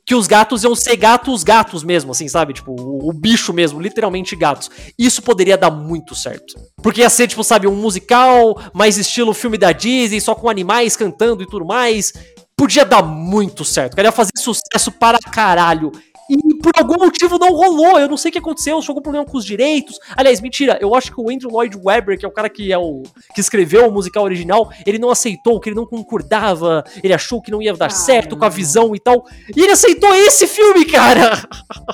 Que 0.06 0.14
os 0.14 0.28
gatos 0.28 0.62
iam 0.62 0.74
ser 0.74 0.96
gatos, 0.96 1.42
gatos 1.42 1.82
mesmo, 1.82 2.12
assim, 2.12 2.28
sabe? 2.28 2.52
Tipo, 2.52 2.72
o, 2.80 3.10
o 3.10 3.12
bicho 3.12 3.52
mesmo, 3.52 3.80
literalmente 3.80 4.36
gatos. 4.36 4.70
Isso 4.96 5.20
poderia 5.20 5.58
dar 5.58 5.70
muito 5.70 6.14
certo. 6.14 6.54
Porque 6.80 7.00
ia 7.00 7.10
ser, 7.10 7.26
tipo, 7.26 7.42
sabe, 7.42 7.66
um 7.66 7.74
musical, 7.74 8.56
mais 8.72 8.96
estilo 8.96 9.34
filme 9.34 9.58
da 9.58 9.72
Disney, 9.72 10.20
só 10.20 10.34
com 10.34 10.48
animais 10.48 10.96
cantando 10.96 11.42
e 11.42 11.46
tudo 11.46 11.66
mais. 11.66 12.12
Podia 12.56 12.84
dar 12.84 13.02
muito 13.02 13.64
certo. 13.64 13.96
Cara, 13.96 14.08
ia 14.08 14.12
fazer 14.12 14.30
sucesso 14.38 14.92
para 14.92 15.18
caralho. 15.18 15.90
E 16.28 16.54
por 16.56 16.72
algum 16.76 17.04
motivo 17.04 17.38
não 17.38 17.50
rolou. 17.50 17.98
Eu 17.98 18.08
não 18.08 18.16
sei 18.16 18.30
o 18.30 18.32
que 18.32 18.38
aconteceu. 18.38 18.80
Chegou 18.82 18.98
um 18.98 19.02
problema 19.02 19.24
com 19.24 19.36
os 19.36 19.44
direitos. 19.44 19.98
Aliás, 20.16 20.40
mentira. 20.40 20.78
Eu 20.80 20.94
acho 20.94 21.12
que 21.12 21.20
o 21.20 21.30
Andrew 21.30 21.50
Lloyd 21.50 21.78
Webber, 21.82 22.18
que 22.18 22.24
é 22.24 22.28
o 22.28 22.32
cara 22.32 22.48
que 22.48 22.72
é 22.72 22.78
o 22.78 23.02
que 23.34 23.40
escreveu 23.40 23.88
o 23.88 23.92
musical 23.92 24.24
original, 24.24 24.70
ele 24.84 24.98
não 24.98 25.10
aceitou, 25.10 25.60
que 25.60 25.68
ele 25.68 25.76
não 25.76 25.86
concordava. 25.86 26.84
Ele 27.02 27.14
achou 27.14 27.40
que 27.40 27.50
não 27.50 27.62
ia 27.62 27.74
dar 27.74 27.86
ah, 27.86 27.90
certo 27.90 28.32
não. 28.32 28.38
com 28.38 28.44
a 28.44 28.48
visão 28.48 28.94
e 28.94 29.00
tal. 29.00 29.24
E 29.54 29.60
ele 29.60 29.72
aceitou 29.72 30.12
esse 30.14 30.46
filme, 30.46 30.84
cara. 30.84 31.42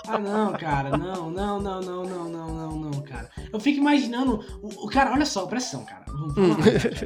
Ah, 0.09 0.19
não, 0.19 0.53
cara. 0.53 0.97
Não, 0.97 1.31
não, 1.31 1.61
não, 1.61 1.81
não, 1.81 2.05
não, 2.05 2.29
não, 2.29 2.49
não, 2.49 2.77
não, 2.77 3.03
cara. 3.03 3.29
Eu 3.53 3.61
fico 3.61 3.79
imaginando, 3.79 4.45
o, 4.63 4.87
o 4.87 4.89
cara, 4.89 5.13
olha 5.13 5.27
só, 5.27 5.45
a 5.45 5.47
pressão 5.47 5.85
cara. 5.85 6.03
Hum. 6.37 6.57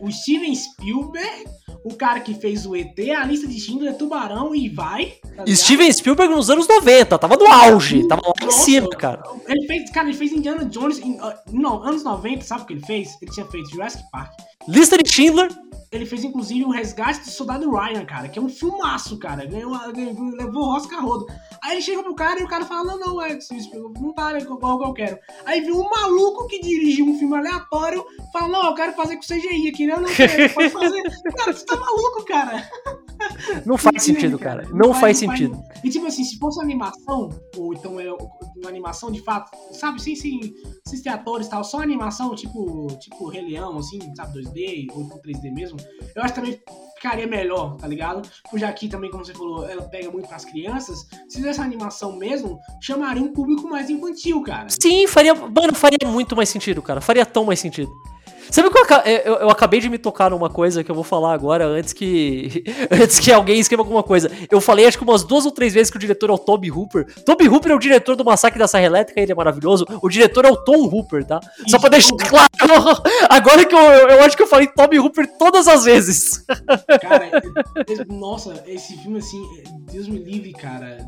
o 0.03 0.11
Steven 0.11 0.55
Spielberg, 0.55 1.45
o 1.85 1.95
cara 1.95 2.21
que 2.21 2.35
fez 2.35 2.67
o 2.67 2.75
ET, 2.75 2.99
a 3.17 3.25
lista 3.25 3.47
de 3.47 3.59
Schindler, 3.59 3.97
Tubarão 3.97 4.55
e 4.55 4.69
vai. 4.69 5.15
Tá 5.37 5.45
Steven 5.47 5.93
Spielberg 5.93 6.35
nos 6.35 6.51
anos 6.51 6.67
90 6.67 7.16
tava 7.19 7.37
no 7.37 7.47
auge, 7.47 8.07
tava 8.07 8.23
lá 8.27 8.35
em 8.47 8.51
cima, 8.51 8.89
cara. 8.91 9.23
Ele 9.47 9.67
fez, 9.67 9.91
cara, 9.91 10.09
ele 10.09 10.17
fez 10.17 10.33
Indiana 10.33 10.65
Jones 10.65 10.99
em 10.99 11.21
uh, 11.21 11.35
não, 11.53 11.83
anos 11.83 12.03
90, 12.03 12.45
sabe 12.45 12.63
o 12.63 12.67
que 12.67 12.73
ele 12.75 12.87
fez? 12.87 13.17
Ele 13.21 13.31
tinha 13.31 13.47
feito 13.47 13.71
Jurassic 13.71 14.05
Park. 14.11 14.33
Lista 14.69 14.99
de 14.99 15.09
Schindler. 15.09 15.51
Ele 15.93 16.05
fez, 16.05 16.25
inclusive, 16.25 16.65
o 16.65 16.71
Resgate 16.71 17.21
do 17.21 17.31
Soldado 17.31 17.71
Ryan, 17.71 18.05
cara, 18.05 18.29
que 18.29 18.39
é 18.39 18.43
um 18.43 18.49
filmaço, 18.49 19.19
cara. 19.19 19.47
Ganhou, 19.47 19.73
ganhou 19.93 20.31
levou 20.37 20.65
o 20.65 20.77
Oscar 20.77 21.03
rodo. 21.03 21.27
Aí 21.63 21.75
ele 21.75 21.83
chega 21.83 22.03
pro 22.03 22.15
cara 22.15 22.41
e 22.41 22.45
o 22.45 22.49
cara 22.49 22.65
fala: 22.65 22.85
Não, 22.85 22.99
não, 22.99 23.23
é, 23.23 23.39
não 24.01 24.13
tá 24.13 24.37
igual 24.37 24.79
que 24.79 24.85
eu 24.85 24.93
quero. 24.93 25.19
Aí 25.45 25.61
viu 25.61 25.79
um 25.79 25.89
maluco 25.89 26.49
que 26.49 26.61
dirigiu 26.61 27.07
um 27.07 27.19
filme 27.19 27.37
aleatório, 27.37 28.05
fala: 28.33 28.49
Não, 28.49 28.67
eu 28.67 28.75
quero 28.75 28.93
fazer 28.95 29.17
com 29.17 29.23
CGI 29.23 29.69
aqui, 29.69 29.87
né? 29.87 29.95
Eu 29.95 30.01
não 30.01 30.13
quero, 30.13 30.53
pode 30.53 30.71
fazer. 30.71 31.03
cara, 31.37 31.53
você 31.53 31.65
tá 31.65 31.77
maluco, 31.77 32.25
cara. 32.25 32.69
Não 33.65 33.79
faz 33.79 34.03
sentido, 34.03 34.39
cara. 34.39 34.63
Não, 34.71 34.89
não 34.89 34.89
faz, 34.89 35.01
faz, 35.01 35.19
sentido. 35.19 35.57
Faz. 35.57 35.85
E 35.85 35.91
tipo 35.91 36.07
assim, 36.07 36.25
se 36.25 36.39
fosse 36.39 36.61
animação, 36.61 37.31
ou 37.57 37.73
então 37.73 37.99
é 37.99 38.07
uma 38.57 38.69
animação 38.69 39.11
de 39.11 39.21
fato, 39.21 39.57
sabe, 39.73 40.01
sem, 40.01 40.17
sem, 40.17 40.55
sem 40.85 41.03
ter 41.03 41.11
atores 41.11 41.47
e 41.47 41.51
tal, 41.51 41.65
só 41.65 41.81
animação, 41.81 42.35
tipo, 42.35 42.87
tipo 42.99 43.29
Rei 43.29 43.43
Leão, 43.43 43.79
assim, 43.79 43.99
sabe, 44.15 44.43
2D, 44.43 44.89
ou 44.95 45.05
3D 45.21 45.53
mesmo, 45.53 45.79
eu 46.15 46.23
acho 46.23 46.35
que 46.35 46.41
também 46.41 46.61
ficaria 46.97 47.27
melhor, 47.27 47.77
tá 47.77 47.87
ligado? 47.87 48.29
Porque 48.51 48.65
aqui 48.65 48.89
também, 48.89 49.11
como 49.11 49.25
você 49.25 49.35
falou, 49.35 49.69
ela 49.69 49.83
pega 49.83 50.11
muito 50.11 50.29
pras 50.29 50.45
crianças. 50.45 51.07
Se 51.29 51.37
fizesse 51.37 51.61
animação 51.61 52.17
mesmo, 52.17 52.59
chamaria 52.81 53.23
um 53.23 53.33
público 53.33 53.69
mais 53.69 53.91
infantil, 53.91 54.43
cara. 54.43 54.69
Sim, 54.69 55.07
faria. 55.07 55.35
Mano, 55.35 55.75
faria 55.75 55.99
muito 56.07 56.35
mais 56.35 56.49
sentido, 56.49 56.83
cara. 56.83 57.01
Faria 57.01 57.25
tão 57.25 57.45
mais 57.45 57.61
sentido. 57.61 57.91
Sabe 58.51 58.71
que 58.71 58.79
eu, 58.79 58.87
eu, 59.25 59.35
eu, 59.35 59.51
acabei 59.51 59.81
de 59.81 59.89
me 59.89 59.99
tocar 59.99 60.31
numa 60.31 60.49
coisa 60.49 60.83
que 60.85 60.91
eu 60.91 60.95
vou 60.95 61.05
falar 61.05 61.33
agora 61.33 61.67
antes 61.67 61.93
que 61.93 62.65
antes 62.91 63.19
que 63.19 63.33
alguém 63.33 63.59
escreva 63.59 63.83
alguma 63.83 64.03
coisa. 64.03 64.31
Eu 64.51 64.61
falei 64.61 64.87
acho 64.87 64.99
que 64.99 65.05
umas 65.05 65.25
duas 65.25 65.45
ou 65.45 65.53
três 65.53 65.75
vezes 65.75 65.91
que 65.91 65.97
o 65.97 66.01
diretor 66.01 66.31
é 66.31 66.33
o 66.33 66.39
Toby 66.39 66.71
Hooper. 66.71 67.07
Toby 67.25 67.49
Hooper 67.49 67.73
é 67.73 67.75
o 67.75 67.79
diretor 67.79 68.17
do 68.17 68.25
Massacre 68.25 68.59
da 68.59 68.69
Serra 68.69 68.87
Elétrica, 68.87 69.21
ele 69.21 69.33
é 69.33 69.35
maravilhoso. 69.35 69.87
O 70.03 70.09
diretor 70.09 70.45
é 70.45 70.51
o 70.51 70.57
Tom 70.57 70.87
Hooper, 70.87 71.25
tá? 71.25 71.41
Isso. 71.59 71.71
Só 71.71 71.79
pra 71.79 71.89
deixar 71.89 72.17
claro. 72.17 72.47
Agora 73.29 73.65
que 73.65 73.75
eu, 73.75 73.79
eu 73.79 74.23
acho 74.23 74.37
que 74.37 74.43
eu 74.43 74.49
falei 74.49 74.67
Toby 74.69 74.99
Hooper 74.99 75.27
todas 75.39 75.69
as 75.69 75.85
vezes. 75.85 76.45
Cara, 77.01 77.31
nossa, 78.09 78.63
esse 78.67 78.97
filme 78.99 79.19
assim, 79.19 79.43
Deus 79.93 80.09
me 80.09 80.19
livre, 80.19 80.53
cara. 80.53 80.99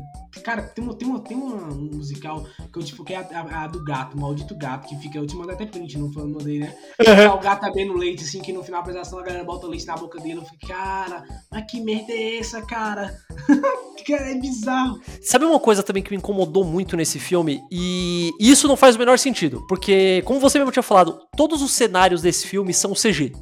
Cara, 0.43 0.61
tem 0.63 0.83
uma, 0.83 0.93
tem 0.93 1.07
uma, 1.07 1.19
tem 1.19 1.37
uma 1.37 1.57
musical 1.73 2.45
que 2.71 2.79
eu 2.79 2.83
tipo, 2.83 3.03
que 3.03 3.13
é 3.13 3.17
a, 3.17 3.21
a, 3.21 3.63
a, 3.63 3.67
do 3.67 3.83
gato, 3.83 4.15
o 4.15 4.21
maldito 4.21 4.55
gato, 4.55 4.87
que 4.87 4.95
fica. 4.97 5.17
Eu 5.17 5.25
te 5.25 5.35
mandei 5.35 5.55
até 5.55 5.65
print, 5.65 5.97
não 5.97 6.09
mandei, 6.09 6.59
né? 6.59 6.75
Uhum. 6.99 7.35
O 7.35 7.39
gato 7.39 7.61
tá 7.61 7.71
bem 7.71 7.87
no 7.87 7.95
leite, 7.95 8.23
assim, 8.23 8.41
que 8.41 8.53
no 8.53 8.63
final 8.63 8.79
da 8.79 8.83
apresentação 8.83 9.19
a 9.19 9.23
galera 9.23 9.43
bota 9.43 9.67
leite 9.67 9.85
na 9.85 9.95
boca 9.95 10.19
dele. 10.19 10.39
Eu 10.39 10.45
fico, 10.45 10.67
cara, 10.67 11.23
mas 11.51 11.65
que 11.69 11.81
merda 11.81 12.13
é 12.13 12.37
essa, 12.37 12.61
cara? 12.61 13.17
cara, 14.05 14.31
é 14.31 14.35
bizarro. 14.35 14.99
Sabe 15.21 15.45
uma 15.45 15.59
coisa 15.59 15.83
também 15.83 16.03
que 16.03 16.11
me 16.11 16.17
incomodou 16.17 16.63
muito 16.63 16.95
nesse 16.95 17.19
filme? 17.19 17.61
E 17.71 18.31
isso 18.39 18.67
não 18.67 18.77
faz 18.77 18.95
o 18.95 18.99
menor 18.99 19.17
sentido, 19.17 19.65
porque, 19.67 20.21
como 20.25 20.39
você 20.39 20.57
mesmo 20.57 20.71
tinha 20.71 20.83
falado, 20.83 21.19
todos 21.35 21.61
os 21.61 21.71
cenários 21.71 22.21
desse 22.21 22.47
filme 22.47 22.73
são 22.73 22.93
CG. 22.93 23.33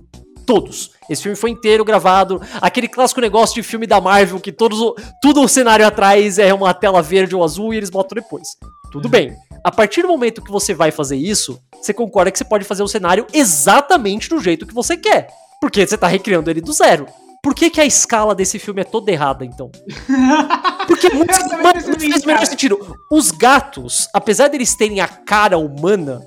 Todos. 0.47 0.91
Esse 1.09 1.23
filme 1.23 1.35
foi 1.35 1.51
inteiro 1.51 1.83
gravado. 1.83 2.41
Aquele 2.61 2.87
clássico 2.87 3.19
negócio 3.19 3.53
de 3.53 3.61
filme 3.61 3.85
da 3.85 3.99
Marvel 3.99 4.39
que 4.39 4.51
todos, 4.51 4.79
tudo 5.21 5.41
o 5.41 5.47
cenário 5.47 5.85
atrás 5.85 6.39
é 6.39 6.53
uma 6.53 6.73
tela 6.73 7.01
verde 7.01 7.35
ou 7.35 7.43
azul 7.43 7.73
e 7.73 7.77
eles 7.77 7.89
botam 7.89 8.15
depois. 8.15 8.47
Tudo 8.89 9.09
bem. 9.09 9.35
A 9.63 9.71
partir 9.71 10.03
do 10.03 10.07
momento 10.07 10.41
que 10.41 10.49
você 10.49 10.73
vai 10.73 10.89
fazer 10.89 11.17
isso, 11.17 11.61
você 11.81 11.93
concorda 11.93 12.31
que 12.31 12.37
você 12.37 12.45
pode 12.45 12.63
fazer 12.63 12.81
o 12.81 12.87
cenário 12.87 13.27
exatamente 13.33 14.29
do 14.29 14.39
jeito 14.39 14.65
que 14.65 14.73
você 14.73 14.95
quer. 14.95 15.27
Porque 15.59 15.85
você 15.85 15.97
tá 15.97 16.07
recriando 16.07 16.49
ele 16.49 16.61
do 16.61 16.71
zero. 16.71 17.05
Por 17.43 17.53
que, 17.53 17.69
que 17.69 17.81
a 17.81 17.85
escala 17.85 18.33
desse 18.33 18.59
filme 18.59 18.81
é 18.81 18.83
toda 18.83 19.11
errada, 19.11 19.45
então? 19.45 19.71
Porque 20.87 21.09
muito, 21.09 21.31
mano, 21.33 21.81
não 21.87 22.09
faz 22.09 22.23
o 22.23 22.27
menor 22.27 22.45
sentido. 22.45 22.97
Os 23.11 23.31
gatos, 23.31 24.07
apesar 24.13 24.47
deles 24.47 24.75
terem 24.75 24.99
a 25.01 25.07
cara 25.07 25.57
humana, 25.57 26.21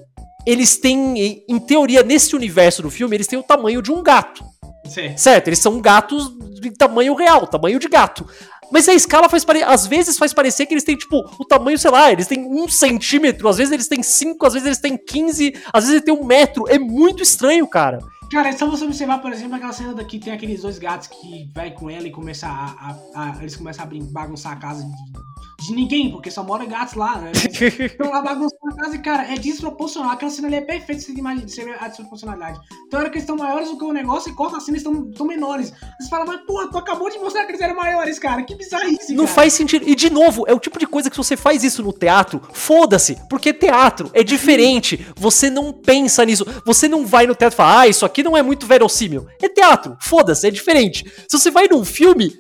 eles 0.47 0.77
têm, 0.77 1.45
em 1.49 1.59
teoria, 1.59 2.03
nesse 2.03 2.35
universo 2.35 2.83
do 2.83 2.91
filme, 2.91 3.17
eles 3.17 3.27
têm 3.27 3.39
o 3.39 3.43
tamanho 3.43 3.83
de 3.83 3.93
um 3.93 4.03
gato. 4.03 4.45
Sim. 4.87 5.17
Certo? 5.17 5.49
Eles 5.49 5.59
são 5.59 5.81
gatos 5.81 6.31
de 6.61 6.71
tamanho 6.71 7.15
real, 7.15 7.47
tamanho 7.47 7.79
de 7.79 7.89
gato. 7.89 8.27
Mas 8.71 8.89
a 8.89 8.95
escala 8.95 9.29
faz 9.29 9.45
pare... 9.45 9.63
às 9.63 9.87
vezes 9.87 10.17
faz 10.17 10.33
parecer 10.33 10.67
que 10.67 10.75
eles 10.75 10.85
têm, 10.85 10.97
tipo, 10.97 11.29
o 11.39 11.45
tamanho, 11.45 11.79
sei 11.79 11.91
lá, 11.91 12.13
eles 12.13 12.27
têm 12.27 12.47
um 12.47 12.69
centímetro, 12.69 13.49
às 13.49 13.57
vezes 13.57 13.73
eles 13.73 13.89
têm 13.89 14.03
cinco, 14.03 14.47
às 14.47 14.53
vezes 14.53 14.67
eles 14.67 14.79
têm 14.79 14.97
quinze, 14.97 15.53
às 15.73 15.85
vezes 15.85 15.97
eles 15.97 16.05
têm 16.05 16.15
um 16.15 16.25
metro. 16.25 16.69
É 16.69 16.79
muito 16.79 17.23
estranho, 17.23 17.67
cara. 17.67 17.99
Cara, 18.31 18.49
é 18.49 18.53
só 18.53 18.65
você 18.71 18.85
observar, 18.85 19.21
por 19.21 19.33
exemplo, 19.33 19.57
aquela 19.57 19.73
cena 19.73 19.93
daqui, 19.93 20.21
tem 20.21 20.33
aqueles 20.33 20.63
dois 20.63 20.79
gatos 20.79 21.09
que 21.09 21.51
vai 21.53 21.73
com 21.73 21.91
ela 21.91 22.07
e 22.07 22.13
começa 22.13 22.47
a, 22.47 22.97
a, 23.17 23.33
a 23.33 23.37
eles 23.41 23.57
começam 23.57 23.85
a 23.85 23.89
bagunçar 24.13 24.53
a 24.53 24.57
casa 24.57 24.85
de, 24.85 25.67
de 25.67 25.75
ninguém, 25.75 26.13
porque 26.13 26.31
só 26.31 26.45
mora 26.45 26.65
gatos 26.65 26.95
lá, 26.95 27.19
né? 27.19 27.33
Então 27.93 28.09
lá 28.09 28.23
bagunçando 28.23 28.73
a 28.73 28.77
casa 28.77 28.95
e, 28.95 28.99
cara, 29.01 29.35
é 29.35 29.37
desproporcional. 29.37 30.13
Aquela 30.13 30.31
cena 30.31 30.47
ali 30.47 30.57
é 30.57 30.61
perfeita 30.61 31.03
você 31.03 31.11
imagina, 31.11 31.49
você 31.49 31.65
vê 31.65 31.73
a 31.73 31.89
desproporcionalidade. 31.89 32.61
Então, 32.87 33.01
hora 33.01 33.11
que 33.11 33.17
eles 33.17 33.25
estão 33.25 33.37
maiores 33.37 33.69
do 33.69 33.77
que 33.77 33.85
o 33.85 33.93
negócio 33.93 34.31
e 34.31 34.35
corta 34.37 34.60
cena, 34.61 34.77
eles 34.79 34.87
estão 34.87 35.27
menores. 35.27 35.73
Você 36.01 36.09
fala, 36.09 36.25
mas 36.25 36.41
porra, 36.43 36.71
tu 36.71 36.79
acabou 36.79 37.11
de 37.11 37.19
mostrar 37.19 37.45
que 37.45 37.53
eles 37.53 37.61
eram 37.61 37.75
maiores, 37.77 38.19
cara. 38.19 38.43
Que 38.43 38.55
bizarrice, 38.55 39.15
Não 39.15 39.25
cara. 39.25 39.35
faz 39.35 39.53
sentido. 39.53 39.89
E 39.89 39.95
de 39.95 40.11
novo, 40.11 40.45
é 40.47 40.53
o 40.55 40.61
tipo 40.61 40.79
de 40.79 40.87
coisa 40.87 41.11
que 41.11 41.17
se 41.17 41.23
você 41.23 41.37
faz 41.37 41.65
isso 41.65 41.83
no 41.83 41.93
teatro, 41.93 42.41
foda-se, 42.53 43.17
porque 43.29 43.53
teatro 43.53 44.11
é 44.13 44.23
diferente. 44.23 45.07
Você 45.17 45.51
não 45.51 45.73
pensa 45.73 46.25
nisso. 46.25 46.47
Você 46.65 46.89
não 46.89 47.07
vai 47.07 47.27
no 47.27 47.35
teatro 47.35 47.57
e 47.57 47.59
fala, 47.59 47.81
ah, 47.81 47.89
isso 47.89 48.05
aqui 48.07 48.23
não 48.23 48.37
é 48.37 48.43
muito 48.43 48.67
verossímil. 48.67 49.27
É 49.43 49.49
teatro, 49.49 49.97
foda-se, 50.01 50.47
é 50.47 50.51
diferente. 50.51 51.05
Se 51.29 51.39
você 51.39 51.51
vai 51.51 51.67
num 51.69 51.85
filme, 51.85 52.33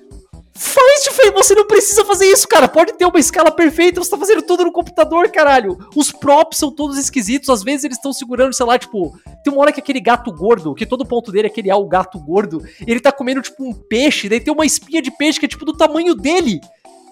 Faz 0.63 1.05
diferente, 1.05 1.33
você 1.33 1.55
não 1.55 1.67
precisa 1.67 2.05
fazer 2.05 2.27
isso, 2.27 2.47
cara. 2.47 2.69
Pode 2.69 2.93
ter 2.93 3.07
uma 3.07 3.19
escala 3.19 3.51
perfeita, 3.51 3.99
você 3.99 4.11
tá 4.11 4.19
fazendo 4.19 4.43
tudo 4.43 4.63
no 4.63 4.71
computador, 4.71 5.27
caralho. 5.31 5.79
Os 5.97 6.13
props 6.13 6.59
são 6.59 6.71
todos 6.71 6.99
esquisitos, 6.99 7.49
às 7.49 7.63
vezes 7.63 7.85
eles 7.85 7.97
estão 7.97 8.13
segurando, 8.13 8.53
sei 8.53 8.67
lá, 8.67 8.79
tipo, 8.79 9.19
tem 9.43 9.51
uma 9.51 9.63
hora 9.63 9.73
que 9.73 9.81
aquele 9.81 10.01
gato 10.01 10.31
gordo, 10.31 10.75
que 10.75 10.85
todo 10.85 11.07
ponto 11.07 11.33
dele 11.33 11.47
é 11.47 11.51
que 11.51 11.63
ele 11.63 11.71
é 11.71 11.75
o 11.75 11.89
gato 11.89 12.19
gordo, 12.19 12.63
ele 12.87 13.01
tá 13.01 13.11
comendo 13.11 13.41
tipo 13.41 13.65
um 13.65 13.73
peixe, 13.73 14.29
daí 14.29 14.39
tem 14.39 14.53
uma 14.53 14.67
espinha 14.67 15.01
de 15.01 15.11
peixe 15.11 15.41
que 15.41 15.47
é 15.47 15.49
tipo 15.49 15.65
do 15.65 15.75
tamanho 15.75 16.15
dele. 16.15 16.61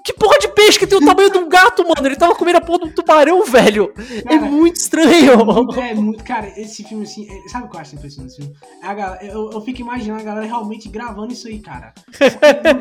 Que 0.05 0.13
porra 0.13 0.39
de 0.39 0.49
peixe 0.49 0.79
que 0.79 0.87
tem 0.87 0.99
o 0.99 1.05
tamanho 1.05 1.31
de 1.31 1.39
um 1.39 1.49
gato, 1.49 1.83
mano? 1.83 2.07
Ele 2.07 2.17
tava 2.17 2.35
comendo 2.35 2.59
a 2.59 2.61
porra 2.61 2.81
de 2.81 2.85
um 2.87 2.93
tubarão, 2.93 3.45
velho. 3.45 3.93
É 3.99 4.23
cara, 4.23 4.37
é 4.37 4.39
muito 4.39 4.77
estranho. 4.77 5.33
É 5.33 5.45
muito, 5.45 5.81
é 5.81 5.95
muito, 5.95 6.25
cara, 6.25 6.53
esse 6.57 6.83
filme, 6.85 7.05
assim, 7.05 7.29
é, 7.29 7.49
sabe 7.49 7.67
o 7.67 7.71
que 7.71 7.77
eu 7.77 7.81
acho 7.81 7.95
impressionante 7.95 8.37
filme? 8.37 8.55
A 8.83 8.95
galera, 8.95 9.25
eu, 9.25 9.51
eu, 9.53 9.61
fico 9.61 9.81
imaginando 9.81 10.21
a 10.21 10.25
galera 10.25 10.47
realmente 10.47 10.89
gravando 10.89 11.33
isso 11.33 11.49
aí, 11.49 11.59
cara. 11.59 11.93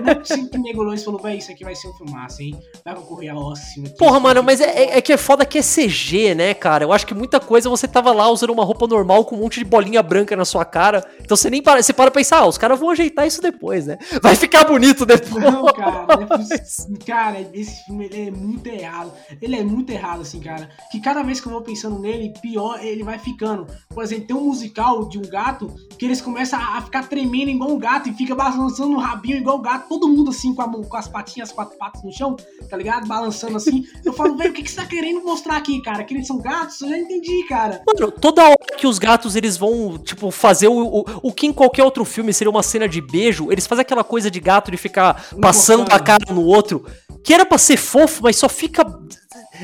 Não 0.04 0.12
é 0.12 0.16
possível 0.16 0.50
que 0.50 0.58
negolou 0.58 0.94
e 0.94 0.98
falou, 0.98 1.20
véi, 1.22 1.38
isso 1.38 1.52
aqui 1.52 1.64
vai 1.64 1.76
ser 1.76 1.88
um 1.88 1.94
filmaço, 1.94 2.42
hein? 2.42 2.58
Vai 2.86 2.96
concorrer 2.96 3.32
a 3.32 3.36
Oscar. 3.36 3.84
Porra, 3.98 4.20
mano, 4.20 4.44
mas 4.44 4.62
é, 4.62 4.66
é, 4.66 4.98
é, 4.98 5.02
que 5.02 5.12
é 5.12 5.18
foda 5.18 5.46
que 5.46 5.58
é 5.58 5.62
CG, 5.62 6.36
né, 6.36 6.54
cara? 6.54 6.84
Eu 6.84 6.94
acho 6.94 7.06
que 7.06 7.14
muita 7.14 7.40
coisa 7.40 7.70
você 7.70 7.88
tava 7.88 8.12
lá 8.12 8.30
usando 8.30 8.52
uma 8.52 8.64
roupa 8.64 8.88
normal 8.88 9.26
com 9.26 9.36
um 9.36 9.40
monte 9.40 9.60
de 9.60 9.66
bolinha 9.66 10.02
branca 10.02 10.36
na 10.36 10.46
sua 10.46 10.66
cara. 10.66 11.04
Então 11.20 11.36
você 11.36 11.50
nem 11.50 11.62
para, 11.62 11.82
você 11.82 11.94
para 11.94 12.12
pensar, 12.12 12.40
ah, 12.40 12.48
os 12.48 12.58
caras 12.58 12.80
vão 12.80 12.90
ajeitar 12.90 13.28
isso 13.28 13.42
depois, 13.42 13.88
né? 13.88 13.98
Vai 14.22 14.36
ficar 14.36 14.66
bonito 14.66 15.06
depois. 15.06 15.44
Não, 15.44 15.66
cara, 15.66 16.06
é, 16.52 16.58
cara, 17.08 17.50
esse 17.54 17.86
filme 17.86 18.06
ele 18.06 18.28
é 18.28 18.32
muito 18.32 18.68
errado. 18.68 19.14
Ele 19.42 19.56
é 19.56 19.64
muito 19.64 19.90
errado, 19.92 20.22
assim, 20.22 20.42
cara. 20.42 20.70
Que 20.92 21.00
cada 21.00 21.24
vez 21.24 21.40
que 21.40 21.48
eu 21.48 21.52
vou 21.54 21.62
pensando 21.62 21.98
nele, 21.98 22.34
pior 22.42 22.84
ele 22.84 23.02
vai 23.02 23.18
ficando. 23.18 23.66
Por 23.88 24.04
exemplo, 24.04 24.28
tem 24.28 24.36
um 24.36 24.44
musical 24.44 25.08
de 25.08 25.18
um 25.18 25.22
gato 25.22 25.74
que 25.98 26.04
eles 26.04 26.20
começam 26.20 26.60
a 26.60 26.82
ficar 26.82 27.08
tremendo 27.08 27.50
igual 27.50 27.72
um 27.72 27.80
gato 27.80 28.10
e 28.10 28.14
fica 28.14 28.36
balançando 28.36 28.98
o 28.98 29.00
rabinho 29.00 29.38
igual 29.38 29.58
o 29.58 29.62
gato, 29.62 29.88
todo 29.88 30.08
mundo 30.08 30.32
assim 30.32 30.54
com, 30.54 30.62
a, 30.62 30.70
com 30.70 30.98
as 30.98 31.08
patinhas, 31.08 31.50
as 31.50 31.56
quatro 31.56 31.78
patas 31.78 32.04
no 32.04 32.12
chão, 32.12 32.36
tá 32.70 32.76
ligado? 32.76 33.08
Balançando 33.08 33.56
assim. 33.56 33.86
Eu 34.04 34.12
falo, 34.12 34.36
velho, 34.36 34.52
o 34.52 34.54
que, 34.54 34.64
que 34.64 34.70
você 34.70 34.76
tá 34.76 34.86
querendo 34.86 35.24
mostrar 35.24 35.56
aqui, 35.56 35.82
cara? 35.82 36.04
Que 36.04 36.14
eles 36.14 36.28
são 36.28 36.40
gatos? 36.40 36.82
Eu 36.82 36.90
já 36.90 36.98
entendi, 36.98 37.46
cara. 37.48 37.82
Mano, 37.88 38.12
toda 38.12 38.44
hora 38.44 38.58
que 38.78 38.86
os 38.86 39.00
gatos 39.00 39.38
eles 39.38 39.56
vão, 39.56 39.98
tipo, 39.98 40.30
fazer 40.30 40.68
o, 40.68 40.74
o, 40.74 41.06
o 41.24 41.34
que 41.34 41.48
em 41.48 41.54
qualquer 41.54 41.84
outro 41.84 42.04
filme 42.04 42.34
seria 42.34 42.52
uma 42.52 42.64
cena 42.64 42.88
de 42.88 43.00
beijo, 43.00 43.50
eles 43.50 43.66
fazem 43.66 43.84
aquela 43.84 44.04
coisa 44.04 44.30
de 44.30 44.40
gato 44.42 44.70
de 44.70 44.78
ficar 44.78 45.26
passando 45.42 45.88
a 45.90 46.00
cara 46.00 46.34
no 46.34 46.44
outro 46.44 46.86
que 47.24 47.34
era 47.34 47.46
pra 47.46 47.58
ser 47.58 47.78
fofo, 47.78 48.24
mas 48.24 48.38
só 48.38 48.48
fica 48.48 48.84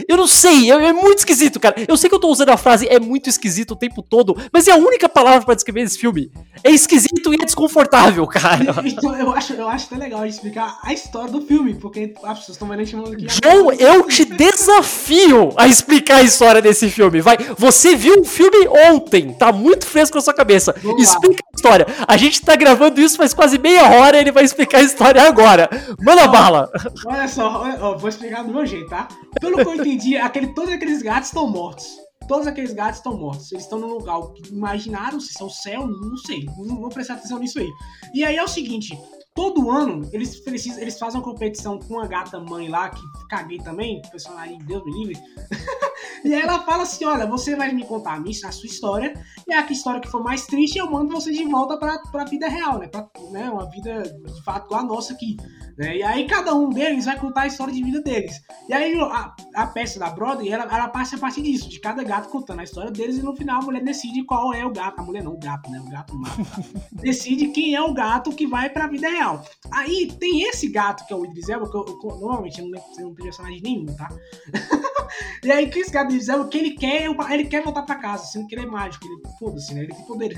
eu 0.08 0.18
não 0.18 0.28
sei, 0.28 0.72
é, 0.72 0.76
é, 0.76 0.94
muito 0.94 1.20
esquisito, 1.20 1.60
cara. 1.60 1.76
Eu 1.88 1.98
sei 1.98 2.10
que 2.10 2.16
eu 2.16 2.20
tô 2.20 2.30
usando 2.30 2.50
a 2.50 2.58
frase 2.58 2.88
é 2.88 3.00
muito 3.00 3.30
esquisito 3.30 3.72
o 3.72 3.76
tempo 3.76 4.02
todo, 4.02 4.36
mas 4.52 4.68
é 4.68 4.72
a 4.72 4.78
única 4.78 5.08
palavra 5.08 5.42
para 5.42 5.56
descrever 5.56 5.82
esse 5.82 5.98
filme. 5.98 6.32
É 6.64 6.72
esquisito 6.72 7.34
e 7.34 7.38
é 7.42 7.46
desconfortável, 7.46 8.26
cara. 8.28 8.84
Então, 8.94 9.16
eu 9.18 9.34
acho, 9.34 9.54
eu 9.54 9.68
acho 9.68 9.88
até 9.88 9.98
legal 9.98 10.26
explicar 10.26 10.78
a 10.84 10.94
história 10.94 11.32
do 11.32 11.42
filme, 11.42 11.74
porque 11.74 12.14
as 12.24 12.40
pessoas 12.40 12.56
estão 12.56 12.68
vendo 12.68 12.86
chamando 12.86 13.14
aqui. 13.14 13.28
João, 13.28 13.72
eu 13.74 14.08
te 14.08 14.24
desafio 14.24 15.52
a 15.58 15.68
explicar 15.68 16.18
a 16.18 16.22
história 16.24 16.62
desse 16.62 16.90
filme. 16.90 17.22
Vai, 17.22 17.38
você 17.58 17.96
viu 17.96 18.22
o 18.22 18.24
filme 18.24 18.68
ontem, 18.92 19.34
tá 19.34 19.52
muito 19.52 19.86
fresco 19.86 20.16
na 20.16 20.22
sua 20.22 20.34
cabeça. 20.34 20.76
Vamos 20.84 21.02
Explica 21.02 21.44
lá. 21.44 21.50
a 21.52 21.56
história. 21.56 21.88
A 22.08 22.18
gente 22.18 22.42
tá 22.42 22.56
gravando 22.56 23.02
isso 23.02 23.18
faz 23.18 23.34
quase 23.34 23.58
meia 23.58 23.84
hora 23.90 24.18
e 24.18 24.22
ele 24.22 24.32
vai 24.32 24.44
explicar 24.44 24.80
a 24.80 24.84
história 24.84 25.22
agora. 25.22 25.70
Manda 26.00 26.28
bala. 26.28 26.70
Olha 27.06 27.28
só, 27.28 27.98
vou 27.98 28.10
explicar 28.10 28.44
do 28.44 28.54
meu 28.54 28.66
jeito, 28.66 28.90
tá? 28.90 29.08
Pelo 29.40 29.64
entendi, 29.86 30.16
aquele, 30.18 30.54
todos 30.54 30.74
aqueles 30.74 31.02
gatos 31.02 31.30
estão 31.30 31.48
mortos. 31.48 31.86
todos 32.28 32.48
aqueles 32.48 32.74
gatos 32.74 32.98
estão 32.98 33.18
mortos. 33.18 33.52
Eles 33.52 33.64
estão 33.64 33.80
num 33.80 33.94
lugar 33.94 34.20
imaginário, 34.50 35.20
se 35.20 35.34
são 35.34 35.50
céu, 35.50 35.86
não 35.86 36.18
sei. 36.18 36.46
Não 36.58 36.78
vou 36.78 36.90
prestar 36.90 37.16
atenção 37.16 37.40
nisso 37.40 37.60
aí. 37.60 37.70
E 38.14 38.24
aí 38.24 38.36
é 38.38 38.44
o 38.44 38.48
seguinte: 38.48 38.98
todo 39.36 39.72
ano 39.72 40.08
eles 40.12 40.40
precisam, 40.40 40.82
eles 40.82 40.98
fazem 40.98 41.20
uma 41.20 41.26
competição 41.26 41.80
com 41.80 41.96
uma 41.96 42.08
gata 42.08 42.40
mãe 42.40 42.70
lá, 42.70 42.90
que 42.90 43.02
caguei 43.30 43.58
também, 43.58 44.02
personagem, 44.12 44.60
Deus 44.60 44.84
me 44.86 44.92
livre. 44.92 45.24
e 46.24 46.34
aí 46.34 46.42
ela 46.42 46.60
fala 46.64 46.84
assim: 46.84 47.06
olha, 47.06 47.26
você 47.26 47.56
vai 47.56 47.72
me 47.74 47.86
contar 47.86 48.14
a, 48.14 48.20
minha, 48.20 48.36
a 48.46 48.52
sua 48.52 48.68
história, 48.68 49.14
e 49.48 49.54
a 49.54 49.66
história 49.72 50.00
que 50.00 50.10
for 50.10 50.24
mais 50.24 50.46
triste, 50.46 50.78
eu 50.78 50.90
mando 50.90 51.12
você 51.12 51.32
de 51.32 51.44
volta 51.46 51.78
pra, 51.78 51.98
pra 52.12 52.26
vida 52.26 52.48
real, 52.48 52.80
né? 52.80 52.88
Pra, 52.88 53.08
né? 53.32 53.50
Uma 53.50 53.70
vida 53.70 54.04
de 54.04 54.44
fato 54.44 54.66
igual 54.66 54.82
a 54.82 54.84
nossa 54.84 55.14
aqui. 55.14 55.38
Né? 55.78 55.98
E 55.98 56.04
aí 56.04 56.28
cada 56.28 56.54
um 56.54 56.70
deles 56.70 57.06
vai 57.06 57.18
contar 57.18 57.42
a 57.42 57.48
história 57.48 57.74
de 57.74 57.84
vida 57.84 58.02
deles. 58.02 58.40
E 58.70 58.74
aí 58.74 59.00
a, 59.00 59.36
a 59.56 59.68
peça 59.68 60.00
da 60.00 60.10
Broadway, 60.10 60.50
ela, 60.50 60.64
ela 60.66 60.88
passa 60.90 61.16
a 61.16 61.20
partir 61.20 61.42
disso, 61.42 61.70
de 61.70 61.80
cada 61.80 62.04
gato 62.04 62.30
contando 62.30 62.60
a 62.60 62.64
história 62.64 62.92
deles, 62.92 63.18
e 63.18 63.24
no 63.24 63.36
final 63.36 63.62
a 63.62 63.66
mulher 63.66 63.84
decide 63.84 64.24
qual 64.24 64.54
é 64.54 64.66
o 64.66 64.72
gato. 64.72 65.00
A 65.00 65.04
mulher 65.04 65.24
não, 65.24 65.34
o 65.34 65.40
gato, 65.40 65.70
né? 65.72 65.80
O 65.80 65.90
gato 65.90 66.14
não. 66.16 66.32
decide 67.02 67.48
quem 67.48 67.74
é 67.74 67.82
o 67.82 67.94
gato 67.94 68.32
que 68.32 68.46
vai 68.46 68.70
pra 68.70 68.88
vida 68.88 69.10
real. 69.10 69.23
Aí 69.72 70.12
tem 70.20 70.44
esse 70.44 70.68
gato 70.68 71.06
que 71.06 71.14
é 71.14 71.16
o 71.16 71.26
Idris 71.26 71.50
Elba, 71.50 71.70
que 71.70 71.76
eu, 71.76 71.86
eu, 71.88 72.20
normalmente 72.20 72.60
eu 72.60 72.68
não, 72.68 72.82
não 72.82 72.94
tenho 72.94 73.14
personagem 73.14 73.62
nenhum, 73.62 73.86
tá? 73.86 74.10
e 75.44 75.52
aí 75.52 75.70
que 75.70 75.80
esse 75.80 75.92
gato 75.92 76.12
Idris 76.12 76.30
Elba, 76.30 76.48
que 76.48 76.58
ele 76.58 76.72
quer, 76.72 77.10
ele 77.32 77.46
quer 77.46 77.64
voltar 77.64 77.84
pra 77.84 77.96
casa, 77.96 78.26
sendo 78.26 78.48
que 78.48 78.56
ele 78.56 78.66
é 78.66 78.70
mágico, 78.70 79.06
ele 79.06 79.22
foda-se, 79.40 79.74
né? 79.74 79.84
Ele 79.84 79.94
tem 79.94 80.06
poderes. 80.06 80.38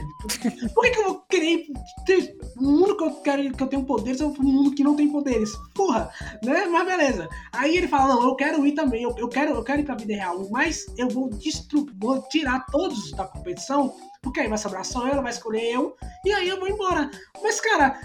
Por 0.73 0.83
que, 0.83 0.91
que 0.91 0.99
eu 0.99 1.03
vou 1.03 1.21
querer 1.29 1.65
ter 2.05 2.37
um 2.59 2.71
mundo 2.79 2.97
que 2.97 3.03
eu 3.03 3.11
quero 3.21 3.53
que 3.53 3.63
eu 3.63 3.67
tenho 3.67 3.85
poderes, 3.85 4.21
eu 4.21 4.29
um 4.39 4.43
mundo 4.43 4.75
que 4.75 4.83
não 4.83 4.95
tem 4.95 5.09
poderes? 5.11 5.51
Porra, 5.73 6.11
né? 6.43 6.65
Mas 6.65 6.85
beleza. 6.85 7.27
Aí 7.51 7.77
ele 7.77 7.87
fala: 7.87 8.15
Não, 8.15 8.23
eu 8.23 8.35
quero 8.35 8.65
ir 8.65 8.73
também, 8.73 9.03
eu, 9.03 9.13
eu, 9.17 9.27
quero, 9.27 9.51
eu 9.51 9.63
quero 9.63 9.81
ir 9.81 9.85
pra 9.85 9.95
vida 9.95 10.13
real, 10.13 10.47
mas 10.49 10.85
eu 10.97 11.09
vou, 11.09 11.29
destru 11.29 11.85
vou 11.99 12.21
tirar 12.29 12.65
todos 12.67 13.11
da 13.11 13.25
competição, 13.25 13.95
porque 14.21 14.39
aí 14.39 14.47
vai 14.47 14.57
sobrar 14.57 14.83
só 14.85 15.07
ela, 15.07 15.21
vai 15.21 15.31
escolher 15.31 15.71
eu, 15.71 15.95
e 16.23 16.31
aí 16.31 16.47
eu 16.49 16.59
vou 16.59 16.67
embora. 16.67 17.09
Mas, 17.41 17.61
cara, 17.61 17.99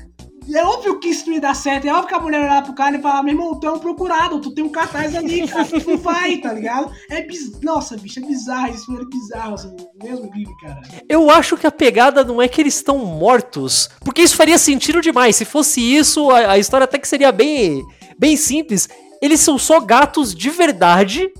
é 0.53 0.64
óbvio 0.64 0.98
que 0.98 1.09
isso 1.09 1.26
não 1.26 1.35
ia 1.35 1.40
dar 1.40 1.55
certo. 1.55 1.87
É 1.87 1.92
óbvio 1.92 2.09
que 2.09 2.14
a 2.14 2.20
mulher 2.20 2.40
olhar 2.40 2.62
pro 2.62 2.74
cara 2.74 2.96
e 2.96 3.03
falar, 3.03 3.22
meu 3.22 3.35
irmão, 3.35 3.59
tu 3.59 3.66
é 3.66 3.72
um 3.72 3.79
procurado, 3.79 4.40
tu 4.40 4.53
tem 4.53 4.64
um 4.64 4.68
cartaz 4.68 5.14
ali, 5.14 5.46
cara. 5.46 5.64
Tu 5.64 5.90
não 5.90 5.96
vai, 5.96 6.37
tá 6.38 6.53
ligado? 6.53 6.92
É 7.11 7.22
biz... 7.22 7.61
Nossa, 7.61 7.96
bicho, 7.96 8.20
é 8.20 8.22
bizarro. 8.22 8.74
Isso 8.74 8.92
é 8.92 9.05
bizarro, 9.05 9.55
assim, 9.55 9.76
mesmo 10.03 10.31
livre, 10.35 10.57
cara. 10.61 10.83
Eu 11.09 11.31
acho 11.31 11.57
que 11.57 11.66
a 11.66 11.70
pegada 11.70 12.24
não 12.24 12.40
é 12.40 12.48
que 12.48 12.61
eles 12.61 12.76
estão 12.76 12.98
mortos. 12.98 13.88
Porque 14.00 14.22
isso 14.22 14.37
faria 14.37 14.59
sentido 14.59 15.00
demais. 15.00 15.37
Se 15.37 15.44
fosse 15.44 15.81
isso, 15.81 16.31
a, 16.31 16.53
a 16.53 16.59
história 16.59 16.85
até 16.85 16.98
que 16.98 17.09
seria 17.09 17.33
bem, 17.33 17.85
bem 18.18 18.37
simples. 18.37 18.88
Eles 19.22 19.40
são 19.40 19.59
só 19.59 19.81
gatos 19.81 20.35
de 20.35 20.48
verdade, 20.48 21.31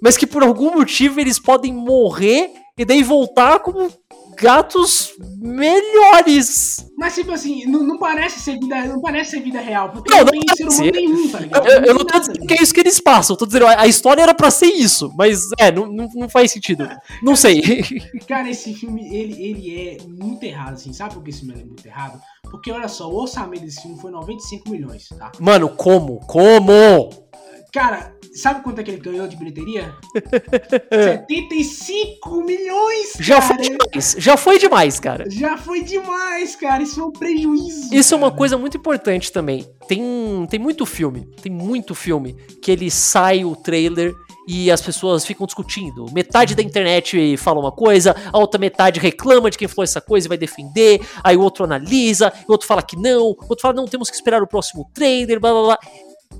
mas 0.00 0.16
que 0.16 0.26
por 0.26 0.42
algum 0.42 0.74
motivo 0.74 1.20
eles 1.20 1.38
podem 1.38 1.72
morrer 1.72 2.52
e 2.78 2.84
daí 2.84 3.02
voltar 3.02 3.58
como 3.60 3.90
gatos 4.36 5.12
melhores. 5.38 6.86
Mas, 6.96 7.14
tipo 7.14 7.32
assim, 7.32 7.66
não, 7.66 7.82
não, 7.82 7.98
parece 7.98 8.40
ser 8.40 8.58
vida, 8.58 8.84
não 8.86 9.00
parece 9.00 9.32
ser 9.32 9.40
vida 9.40 9.60
real. 9.60 9.90
Porque 9.90 10.10
não, 10.10 10.24
não, 10.24 10.26
tem 10.26 10.42
ser 10.54 10.68
humano 10.68 10.92
nenhum, 10.92 11.28
tá 11.28 11.40
ligado? 11.40 11.66
Eu, 11.66 11.84
eu 11.84 11.94
não, 11.94 12.04
tô 12.04 12.18
dizendo 12.18 12.46
que 12.46 12.54
é 12.54 12.62
isso 12.62 12.72
que 12.72 12.80
eles 12.80 13.00
passam. 13.00 13.34
Eu 13.34 13.38
tô 13.38 13.46
dizendo, 13.46 13.66
a 13.66 13.86
história 13.86 14.22
era 14.22 14.34
pra 14.34 14.50
ser 14.50 14.66
isso. 14.66 15.12
Mas, 15.16 15.40
é, 15.58 15.70
não, 15.70 15.86
não, 15.86 16.08
não 16.14 16.28
faz 16.28 16.52
sentido. 16.52 16.88
Não 17.22 17.36
sei. 17.36 17.62
Cara, 18.28 18.48
esse 18.48 18.72
filme, 18.74 19.14
ele, 19.14 19.42
ele 19.42 19.78
é 19.78 19.98
muito 20.06 20.42
errado, 20.44 20.74
assim. 20.74 20.92
Sabe 20.92 21.14
por 21.14 21.22
que 21.22 21.30
esse 21.30 21.40
filme 21.40 21.60
é 21.60 21.64
muito 21.64 21.86
errado? 21.86 22.20
Porque, 22.50 22.70
olha 22.70 22.88
só, 22.88 23.10
o 23.10 23.16
orçamento 23.20 23.62
desse 23.62 23.82
filme 23.82 24.00
foi 24.00 24.10
95 24.10 24.70
milhões, 24.70 25.08
tá? 25.08 25.32
Mano, 25.40 25.68
como? 25.70 26.20
Como? 26.20 27.25
Cara, 27.76 28.16
sabe 28.34 28.62
quanto 28.62 28.80
é 28.80 28.82
que 28.82 28.90
ele 28.90 29.02
ganhou 29.02 29.28
de 29.28 29.36
bilheteria? 29.36 29.94
75 30.90 32.42
milhões! 32.42 33.12
Já 33.20 33.42
foi 33.42 33.58
demais, 33.58 34.16
já 34.18 34.36
foi 34.38 34.58
demais, 34.58 34.98
cara. 34.98 35.28
Já 35.28 35.58
foi 35.58 35.82
demais, 35.82 36.56
cara. 36.56 36.82
Isso 36.82 36.98
é 36.98 37.04
um 37.04 37.12
prejuízo. 37.12 37.94
Isso 37.94 38.14
cara. 38.14 38.22
é 38.22 38.24
uma 38.24 38.34
coisa 38.34 38.56
muito 38.56 38.78
importante 38.78 39.30
também. 39.30 39.66
Tem, 39.86 40.00
tem 40.48 40.58
muito 40.58 40.86
filme, 40.86 41.28
tem 41.42 41.52
muito 41.52 41.94
filme 41.94 42.32
que 42.62 42.70
ele 42.70 42.90
sai 42.90 43.44
o 43.44 43.54
trailer 43.54 44.14
e 44.48 44.70
as 44.70 44.80
pessoas 44.80 45.26
ficam 45.26 45.44
discutindo. 45.44 46.06
Metade 46.14 46.54
da 46.54 46.62
internet 46.62 47.36
fala 47.36 47.60
uma 47.60 47.72
coisa, 47.72 48.16
a 48.32 48.38
outra 48.38 48.58
metade 48.58 48.98
reclama 48.98 49.50
de 49.50 49.58
quem 49.58 49.68
falou 49.68 49.84
essa 49.84 50.00
coisa 50.00 50.26
e 50.26 50.30
vai 50.30 50.38
defender, 50.38 51.06
aí 51.22 51.36
o 51.36 51.42
outro 51.42 51.64
analisa, 51.64 52.32
o 52.48 52.52
outro 52.52 52.66
fala 52.66 52.80
que 52.80 52.96
não, 52.96 53.22
o 53.22 53.36
outro 53.48 53.60
fala, 53.60 53.74
não, 53.74 53.84
temos 53.84 54.08
que 54.08 54.16
esperar 54.16 54.42
o 54.42 54.46
próximo 54.46 54.88
trailer, 54.94 55.38
blá 55.38 55.52
blá 55.52 55.62
blá 55.62 55.78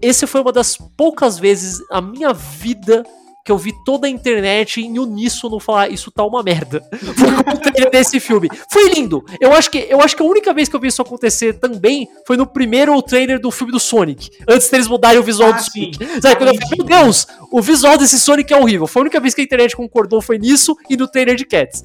esse 0.00 0.26
foi 0.26 0.40
uma 0.40 0.52
das 0.52 0.76
poucas 0.96 1.38
vezes 1.38 1.78
na 1.90 2.00
minha 2.00 2.32
vida 2.32 3.04
que 3.46 3.52
eu 3.52 3.56
vi 3.56 3.72
toda 3.84 4.08
a 4.08 4.10
internet 4.10 4.80
em 4.80 4.98
uníssono 4.98 5.60
falar 5.60 5.88
isso 5.88 6.10
tá 6.10 6.24
uma 6.24 6.42
merda. 6.42 6.82
Foi 7.14 7.54
o 7.54 7.58
trailer 7.60 7.92
desse 7.92 8.18
filme. 8.18 8.48
Foi 8.68 8.88
lindo. 8.88 9.24
Eu 9.40 9.52
acho 9.52 9.70
que 9.70 9.86
eu 9.88 10.00
acho 10.00 10.16
que 10.16 10.22
a 10.22 10.26
única 10.26 10.52
vez 10.52 10.68
que 10.68 10.74
eu 10.74 10.80
vi 10.80 10.88
isso 10.88 11.00
acontecer 11.00 11.52
também 11.60 12.08
foi 12.26 12.36
no 12.36 12.44
primeiro 12.44 13.00
trailer 13.02 13.38
do 13.38 13.52
filme 13.52 13.72
do 13.72 13.78
Sonic, 13.78 14.30
antes 14.48 14.68
deles 14.68 14.88
mudarem 14.88 15.20
o 15.20 15.22
visual 15.22 15.50
ah, 15.50 15.52
do 15.52 15.62
Sonic. 15.62 15.96
Sabe, 16.20 16.34
quando 16.34 16.48
eu 16.52 16.60
falei, 16.60 16.76
meu 16.76 16.86
Deus, 16.86 17.28
o 17.52 17.62
visual 17.62 17.96
desse 17.96 18.18
Sonic 18.18 18.52
é 18.52 18.56
horrível. 18.56 18.88
Foi 18.88 19.00
a 19.00 19.04
única 19.04 19.20
vez 19.20 19.32
que 19.32 19.40
a 19.40 19.44
internet 19.44 19.76
concordou 19.76 20.20
foi 20.20 20.38
nisso 20.38 20.76
e 20.90 20.96
no 20.96 21.06
trailer 21.06 21.36
de 21.36 21.44
Cats. 21.44 21.84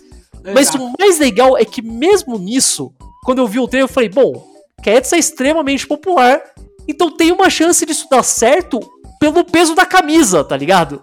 Mas 0.56 0.74
o 0.74 0.92
mais 1.00 1.20
legal 1.20 1.56
é 1.56 1.64
que 1.64 1.84
mesmo 1.84 2.40
nisso, 2.40 2.92
quando 3.24 3.38
eu 3.38 3.48
vi 3.48 3.60
o 3.60 3.68
trailer, 3.68 3.88
eu 3.88 3.94
falei, 3.94 4.10
bom, 4.10 4.52
Cats 4.84 5.14
é 5.14 5.20
extremamente 5.20 5.86
popular 5.86 6.42
então 6.88 7.10
tem 7.10 7.32
uma 7.32 7.50
chance 7.50 7.86
disso 7.86 8.08
dar 8.10 8.24
certo 8.24 8.80
pelo 9.20 9.44
peso 9.44 9.76
da 9.76 9.86
camisa, 9.86 10.44
tá 10.44 10.58
ligado? 10.58 11.00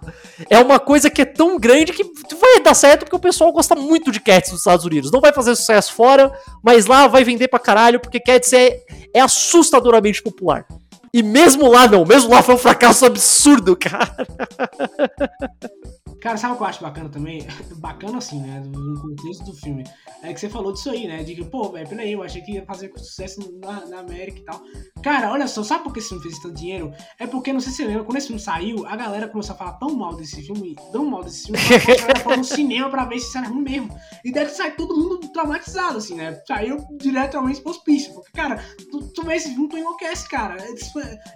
É 0.49 0.59
uma 0.59 0.77
coisa 0.77 1.09
que 1.09 1.21
é 1.21 1.25
tão 1.25 1.57
grande 1.57 1.93
que 1.93 2.03
vai 2.35 2.59
dar 2.61 2.73
certo 2.73 3.05
porque 3.05 3.15
o 3.15 3.19
pessoal 3.19 3.51
gosta 3.53 3.75
muito 3.75 4.11
de 4.11 4.19
Cats 4.19 4.51
nos 4.51 4.59
Estados 4.59 4.85
Unidos. 4.85 5.09
Não 5.09 5.21
vai 5.21 5.31
fazer 5.31 5.55
sucesso 5.55 5.93
fora, 5.93 6.29
mas 6.61 6.85
lá 6.85 7.07
vai 7.07 7.23
vender 7.23 7.47
pra 7.47 7.59
caralho 7.59 7.99
porque 7.99 8.19
Cats 8.19 8.51
é, 8.51 8.81
é 9.13 9.21
assustadoramente 9.21 10.21
popular. 10.21 10.65
E 11.13 11.23
mesmo 11.23 11.67
lá 11.67 11.87
não, 11.87 12.05
mesmo 12.05 12.29
lá 12.29 12.43
foi 12.43 12.55
um 12.55 12.59
fracasso 12.59 13.05
absurdo, 13.05 13.75
cara. 13.75 14.15
Cara, 16.21 16.37
sabe 16.37 16.53
o 16.53 16.57
que 16.57 16.63
eu 16.63 16.67
acho 16.67 16.81
bacana 16.81 17.09
também? 17.09 17.47
Bacana 17.79 18.17
assim, 18.17 18.41
né? 18.41 18.61
No 18.65 19.01
contexto 19.01 19.45
do 19.45 19.53
filme. 19.53 19.83
É 20.21 20.33
que 20.33 20.39
você 20.39 20.49
falou 20.49 20.73
disso 20.73 20.89
aí, 20.89 21.07
né? 21.07 21.23
De 21.23 21.33
que, 21.33 21.45
pô, 21.45 21.69
velho, 21.69 21.87
peraí, 21.87 22.11
eu 22.11 22.21
achei 22.21 22.41
que 22.41 22.53
ia 22.53 22.65
fazer 22.65 22.91
sucesso 22.97 23.39
na, 23.59 23.85
na, 23.85 23.99
América 23.99 24.39
e 24.39 24.43
tal. 24.43 24.61
Cara, 25.01 25.31
olha 25.31 25.47
só, 25.47 25.63
sabe 25.63 25.83
por 25.83 25.93
que 25.93 25.99
esse 25.99 26.09
filme 26.09 26.23
fez 26.23 26.39
tanto 26.39 26.55
dinheiro? 26.55 26.91
É 27.17 27.25
porque, 27.25 27.53
não 27.53 27.61
sei 27.61 27.71
se 27.71 27.77
você 27.77 27.85
lembra, 27.85 28.03
quando 28.03 28.17
esse 28.17 28.27
filme 28.27 28.41
saiu, 28.41 28.85
a 28.85 28.95
galera 28.97 29.29
começou 29.29 29.55
a 29.55 29.57
falar 29.57 29.73
tão 29.73 29.95
mal 29.95 30.15
desse 30.15 30.41
filme, 30.41 30.75
tão 30.91 31.05
mal 31.05 31.23
desse 31.23 31.45
filme, 31.45 31.59
que 31.85 31.91
a 31.91 31.95
galera 31.95 32.19
foi 32.19 32.37
no 32.37 32.43
cinema 32.43 32.89
pra 32.89 33.05
ver 33.05 33.19
se 33.19 33.27
isso 33.27 33.37
era 33.37 33.47
ruim 33.47 33.61
mesmo. 33.61 33.89
E 34.25 34.31
deve 34.31 34.51
sair 34.51 34.75
todo 34.75 34.97
mundo 34.97 35.19
traumatizado, 35.31 35.99
assim, 35.99 36.15
né? 36.15 36.41
Saiu 36.45 36.85
diretamente 36.97 37.61
pro 37.61 37.71
hospício. 37.71 38.13
Porque, 38.13 38.31
cara, 38.33 38.61
tu, 38.91 39.07
tu 39.13 39.25
vê 39.25 39.35
esse 39.35 39.49
filme, 39.49 39.69
tu 39.69 39.77
enlouquece, 39.77 40.27
cara. 40.27 40.57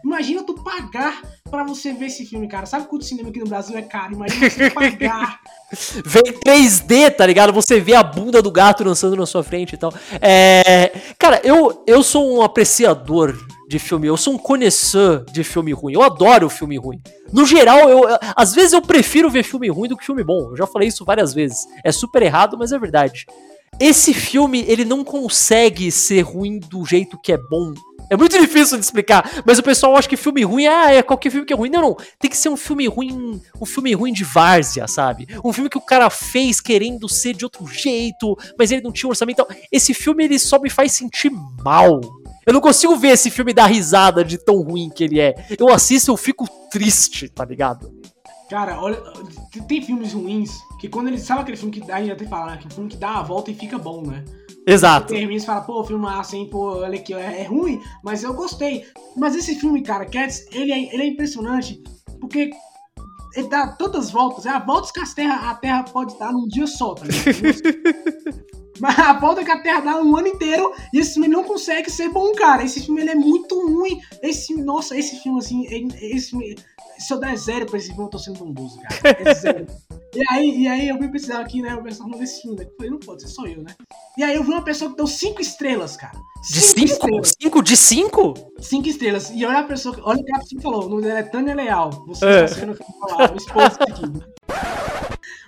Imagina 0.04 0.44
tu 0.44 0.56
pagar 0.56 1.22
pra 1.50 1.64
você 1.64 1.94
ver 1.94 2.08
esse 2.08 2.26
filme, 2.26 2.48
cara. 2.48 2.66
Sabe 2.66 2.88
quanto 2.88 3.06
cinema 3.06 3.30
aqui 3.30 3.40
no 3.40 3.46
Brasil 3.46 3.78
é 3.78 3.82
caro? 3.82 4.14
Imagina 4.14 4.50
você 4.50 4.70
Vem 6.06 6.24
3D, 6.24 7.16
tá 7.16 7.26
ligado? 7.26 7.52
Você 7.54 7.80
vê 7.80 7.96
a 7.96 8.04
bunda 8.04 8.42
do 8.42 8.52
gato 8.52 8.84
dançando 8.84 9.16
na 9.16 9.26
sua 9.26 9.44
frente 9.44 9.74
e 9.74 9.78
tal. 9.78 9.92
É... 10.22 10.92
Cara, 11.18 11.42
eu, 11.44 11.84
eu 11.88 12.04
sou 12.04 12.38
um 12.38 12.42
apreciador 12.42 13.36
de 13.68 13.80
filme, 13.80 14.08
eu 14.08 14.16
sou 14.16 14.36
um 14.36 14.38
conhecedor 14.38 15.26
de 15.32 15.44
filme 15.44 15.74
ruim. 15.74 15.94
Eu 15.94 16.04
adoro 16.04 16.50
filme 16.50 16.78
ruim. 16.78 17.02
No 17.32 17.46
geral, 17.46 17.90
eu, 17.90 18.04
às 18.36 18.54
vezes 18.54 18.74
eu 18.74 18.82
prefiro 18.82 19.30
ver 19.30 19.44
filme 19.44 19.68
ruim 19.70 19.90
do 19.90 19.98
que 19.98 20.06
filme 20.06 20.24
bom. 20.24 20.52
Eu 20.52 20.58
já 20.58 20.68
falei 20.68 20.90
isso 20.90 21.04
várias 21.04 21.34
vezes. 21.34 21.66
É 21.84 21.92
super 21.92 22.22
errado, 22.22 22.58
mas 22.58 22.72
é 22.72 22.78
verdade. 22.78 23.26
Esse 23.80 24.14
filme, 24.14 24.64
ele 24.68 24.86
não 24.86 25.04
consegue 25.04 25.92
ser 25.92 26.22
ruim 26.22 26.60
do 26.60 26.86
jeito 26.86 27.20
que 27.20 27.34
é 27.34 27.38
bom 27.38 27.74
é 28.10 28.16
muito 28.16 28.40
difícil 28.40 28.78
de 28.78 28.86
explicar, 28.86 29.44
mas 29.46 29.60
o 29.60 29.64
pessoal 29.64 29.96
acha 29.96 30.08
que 30.08 30.18
filme 30.18 30.44
ruim 30.44 30.68
ah, 30.68 30.92
é 30.92 31.02
qualquer 31.02 31.30
filme 31.30 31.46
que 31.46 31.54
é 31.54 31.56
ruim. 31.56 31.70
Não, 31.70 31.82
não. 31.82 31.98
Tem 32.20 32.30
que 32.30 32.38
ser 32.38 32.50
um 32.50 32.58
filme 32.58 32.88
ruim, 32.88 33.42
um 33.60 33.66
filme 33.66 33.94
ruim 33.94 34.14
de 34.14 34.24
várzea, 34.24 34.88
sabe? 34.88 35.28
Um 35.44 35.54
filme 35.54 35.70
que 35.70 35.78
o 35.78 35.82
cara 35.82 36.10
fez 36.10 36.60
querendo 36.60 37.08
ser 37.10 37.34
de 37.34 37.46
outro 37.46 37.66
jeito, 37.68 38.38
mas 38.58 38.72
ele 38.72 38.82
não 38.82 38.92
tinha 38.92 39.10
orçamento. 39.10 39.42
Então, 39.42 39.58
esse 39.72 39.94
filme 39.94 40.24
ele 40.24 40.40
só 40.40 40.60
me 40.60 40.70
faz 40.70 40.92
sentir 40.92 41.32
mal. 41.64 42.00
Eu 42.46 42.54
não 42.54 42.62
consigo 42.62 42.96
ver 42.96 43.10
esse 43.10 43.30
filme 43.30 43.54
dar 43.54 43.68
risada 43.68 44.24
de 44.24 44.38
tão 44.38 44.62
ruim 44.62 44.90
que 44.90 45.04
ele 45.04 45.20
é. 45.20 45.34
Eu 45.58 45.70
assisto 45.70 46.12
eu 46.12 46.18
fico 46.18 46.48
triste, 46.70 47.30
tá 47.30 47.46
ligado? 47.46 47.92
Cara, 48.54 48.80
olha, 48.80 49.02
tem 49.68 49.82
filmes 49.82 50.14
ruins 50.14 50.52
que 50.80 50.88
quando 50.88 51.08
ele 51.08 51.18
sabe 51.18 51.42
aquele 51.42 51.58
filme 51.58 51.74
que 51.74 51.92
a 51.92 51.98
gente 51.98 52.10
já 52.10 52.16
tem 52.16 52.28
falado, 52.28 52.50
né? 52.50 52.54
aquele 52.54 52.72
filme 52.72 52.88
que 52.88 52.98
dá 52.98 53.18
a 53.18 53.24
volta 53.24 53.50
e 53.50 53.56
fica 53.56 53.80
bom, 53.80 54.06
né? 54.06 54.24
Exato. 54.68 55.08
Você 55.08 55.16
termina 55.16 55.42
e 55.42 55.44
fala, 55.44 55.62
pô, 55.62 55.84
filme 55.84 56.04
massa, 56.04 56.38
hein, 56.38 56.48
pô, 56.52 56.76
olha 56.76 57.00
aqui, 57.00 57.16
é, 57.16 57.42
é, 57.42 57.48
ruim, 57.48 57.82
mas 58.04 58.22
eu 58.22 58.32
gostei. 58.36 58.86
Mas 59.18 59.36
esse 59.36 59.56
filme, 59.56 59.82
cara, 59.82 60.06
Cats, 60.06 60.46
ele 60.52 60.72
é, 60.72 60.94
ele 60.94 61.02
é 61.02 61.08
impressionante, 61.08 61.82
porque 62.22 62.52
ele 63.36 63.48
dá 63.48 63.70
tantas 63.70 64.12
voltas, 64.12 64.46
é 64.46 64.50
a 64.50 64.60
volta 64.60 64.94
que 64.94 65.00
a 65.00 65.06
terra, 65.08 65.50
a 65.50 65.56
terra 65.56 65.84
pode 65.86 66.16
dar 66.20 66.32
num 66.32 66.48
dia 66.48 66.68
só, 66.68 66.94
tá 66.94 67.06
ligado? 67.06 68.44
Mas 68.80 68.98
a 69.00 69.14
volta 69.14 69.44
que 69.44 69.52
a 69.52 69.62
Terra 69.62 69.82
dá 69.82 70.02
um 70.02 70.16
ano 70.18 70.28
inteiro 70.28 70.74
e 70.92 71.00
esse 71.00 71.14
filme 71.14 71.28
não 71.28 71.44
consegue 71.44 71.90
ser 71.92 72.10
bom, 72.10 72.34
cara. 72.34 72.64
Esse 72.64 72.82
filme 72.82 73.02
ele 73.02 73.12
é 73.12 73.16
muito 73.16 73.56
ruim. 73.56 74.02
Esse 74.22 74.56
nossa, 74.62 74.98
esse 74.98 75.22
filme 75.22 75.40
assim, 75.40 75.66
esse 76.02 76.32
filme, 76.32 76.56
se 76.98 77.14
eu 77.14 77.20
der 77.20 77.36
zero 77.38 77.66
pra 77.66 77.78
esse 77.78 77.88
filme, 77.90 78.04
eu 78.04 78.10
tô 78.10 78.20
sendo 78.20 78.40
bondoso, 78.40 78.80
cara. 78.82 79.18
É 79.30 79.34
zero. 79.34 79.68
e, 80.16 80.22
aí, 80.30 80.62
e 80.64 80.68
aí 80.68 80.88
eu 80.90 80.98
vim 81.00 81.10
pesquisar 81.10 81.40
aqui, 81.40 81.62
né? 81.62 81.76
O 81.76 81.84
pessoal 81.84 82.10
desse 82.12 82.42
filme, 82.42 82.58
né? 82.58 82.66
Eu 82.66 82.76
falei, 82.76 82.92
não 82.92 83.00
pode 83.00 83.22
ser 83.22 83.28
só 83.30 83.46
eu, 83.46 83.62
né? 83.64 83.76
E 84.18 84.24
aí 84.24 84.36
eu 84.36 84.44
vi 84.44 84.50
uma 84.52 84.64
pessoa 84.64 84.92
que 84.92 84.98
deu 84.98 85.08
cinco 85.08 85.42
estrelas, 85.42 85.96
cara. 85.98 86.18
De 86.52 86.60
cinco? 86.62 86.86
estrelas. 86.86 87.34
Cinco 87.42 87.62
de 87.64 87.78
cinco? 87.78 88.34
Cinco 88.60 88.88
estrelas. 88.88 89.30
E 89.32 89.46
olha 89.46 89.60
a 89.60 89.64
pessoa, 89.64 89.96
que- 89.96 90.02
olha 90.04 90.20
o 90.22 90.24
que 90.26 90.36
a 90.36 90.40
pessoa 90.40 90.62
falou. 90.62 90.86
O 90.86 90.90
nome 90.90 91.02
dela 91.04 91.20
é 91.20 91.24
Tânia 91.24 91.56
Leal. 91.56 91.90
Você 92.08 92.26
É. 92.26 92.44
está 92.46 92.60
sendo 92.60 92.76
falar, 93.00 93.32
o 93.34 93.38
esposo 93.38 93.78
aqui. 93.82 94.04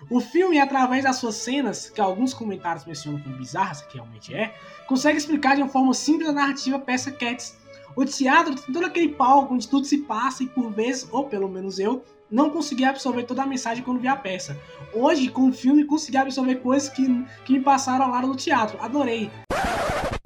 O 0.10 0.19
filme, 0.19 0.60
através 0.60 1.03
das 1.03 1.15
suas 1.15 1.36
cenas, 1.36 1.89
que 1.89 1.99
alguns 1.99 2.34
comentários 2.34 2.86
mencionam 2.86 3.19
como 3.21 3.36
bizarras, 3.38 3.81
que 3.81 3.95
realmente 3.95 4.34
é, 4.36 4.53
consegue 4.88 5.17
explicar 5.17 5.55
de 5.55 5.63
uma 5.63 5.69
forma 5.69 5.93
simples 5.95 6.29
a 6.29 6.31
narrativa 6.31 6.77
peça 6.77 7.12
Cats. 7.12 7.55
O 7.95 8.03
teatro 8.03 8.55
tem 8.55 8.73
todo 8.73 8.86
aquele 8.86 9.10
palco 9.10 9.53
onde 9.53 9.67
tudo 9.67 9.86
se 9.86 9.99
passa 9.99 10.43
e 10.43 10.47
por 10.47 10.69
vezes, 10.71 11.08
ou 11.12 11.25
pelo 11.25 11.47
menos 11.47 11.79
eu, 11.79 12.03
não 12.29 12.49
consegui 12.49 12.84
absorver 12.84 13.23
toda 13.23 13.43
a 13.43 13.45
mensagem 13.45 13.84
quando 13.84 13.99
vi 13.99 14.08
a 14.08 14.15
peça. 14.15 14.58
Hoje, 14.93 15.29
com 15.29 15.49
o 15.49 15.53
filme, 15.53 15.86
consegui 15.86 16.17
absorver 16.17 16.55
coisas 16.55 16.89
que, 16.89 17.05
que 17.45 17.53
me 17.53 17.62
passaram 17.62 18.05
ao 18.05 18.12
lado 18.12 18.27
do 18.27 18.36
teatro. 18.36 18.77
Adorei. 18.81 19.29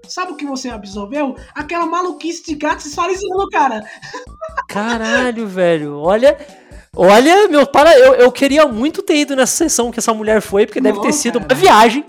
Sabe 0.08 0.32
o 0.32 0.36
que 0.36 0.45
você 0.45 0.69
absorveu? 0.69 1.36
Aquela 1.53 1.86
maluquice 1.86 2.43
de 2.43 2.55
gato 2.55 2.82
se 2.82 2.89
esfarizando, 2.89 3.47
cara. 3.51 3.84
Caralho, 4.67 5.47
velho. 5.47 5.99
Olha. 5.99 6.38
Olha, 6.95 7.47
meu, 7.47 7.67
para. 7.67 7.97
Eu, 7.97 8.15
eu 8.15 8.32
queria 8.32 8.67
muito 8.67 9.03
ter 9.03 9.17
ido 9.17 9.36
nessa 9.36 9.55
sessão 9.55 9.91
que 9.91 9.99
essa 9.99 10.13
mulher 10.13 10.41
foi, 10.41 10.65
porque 10.65 10.82
deve 10.82 10.99
ter 11.01 11.13
sido 11.13 11.39
cara. 11.39 11.53
uma 11.53 11.55
viagem. 11.55 12.03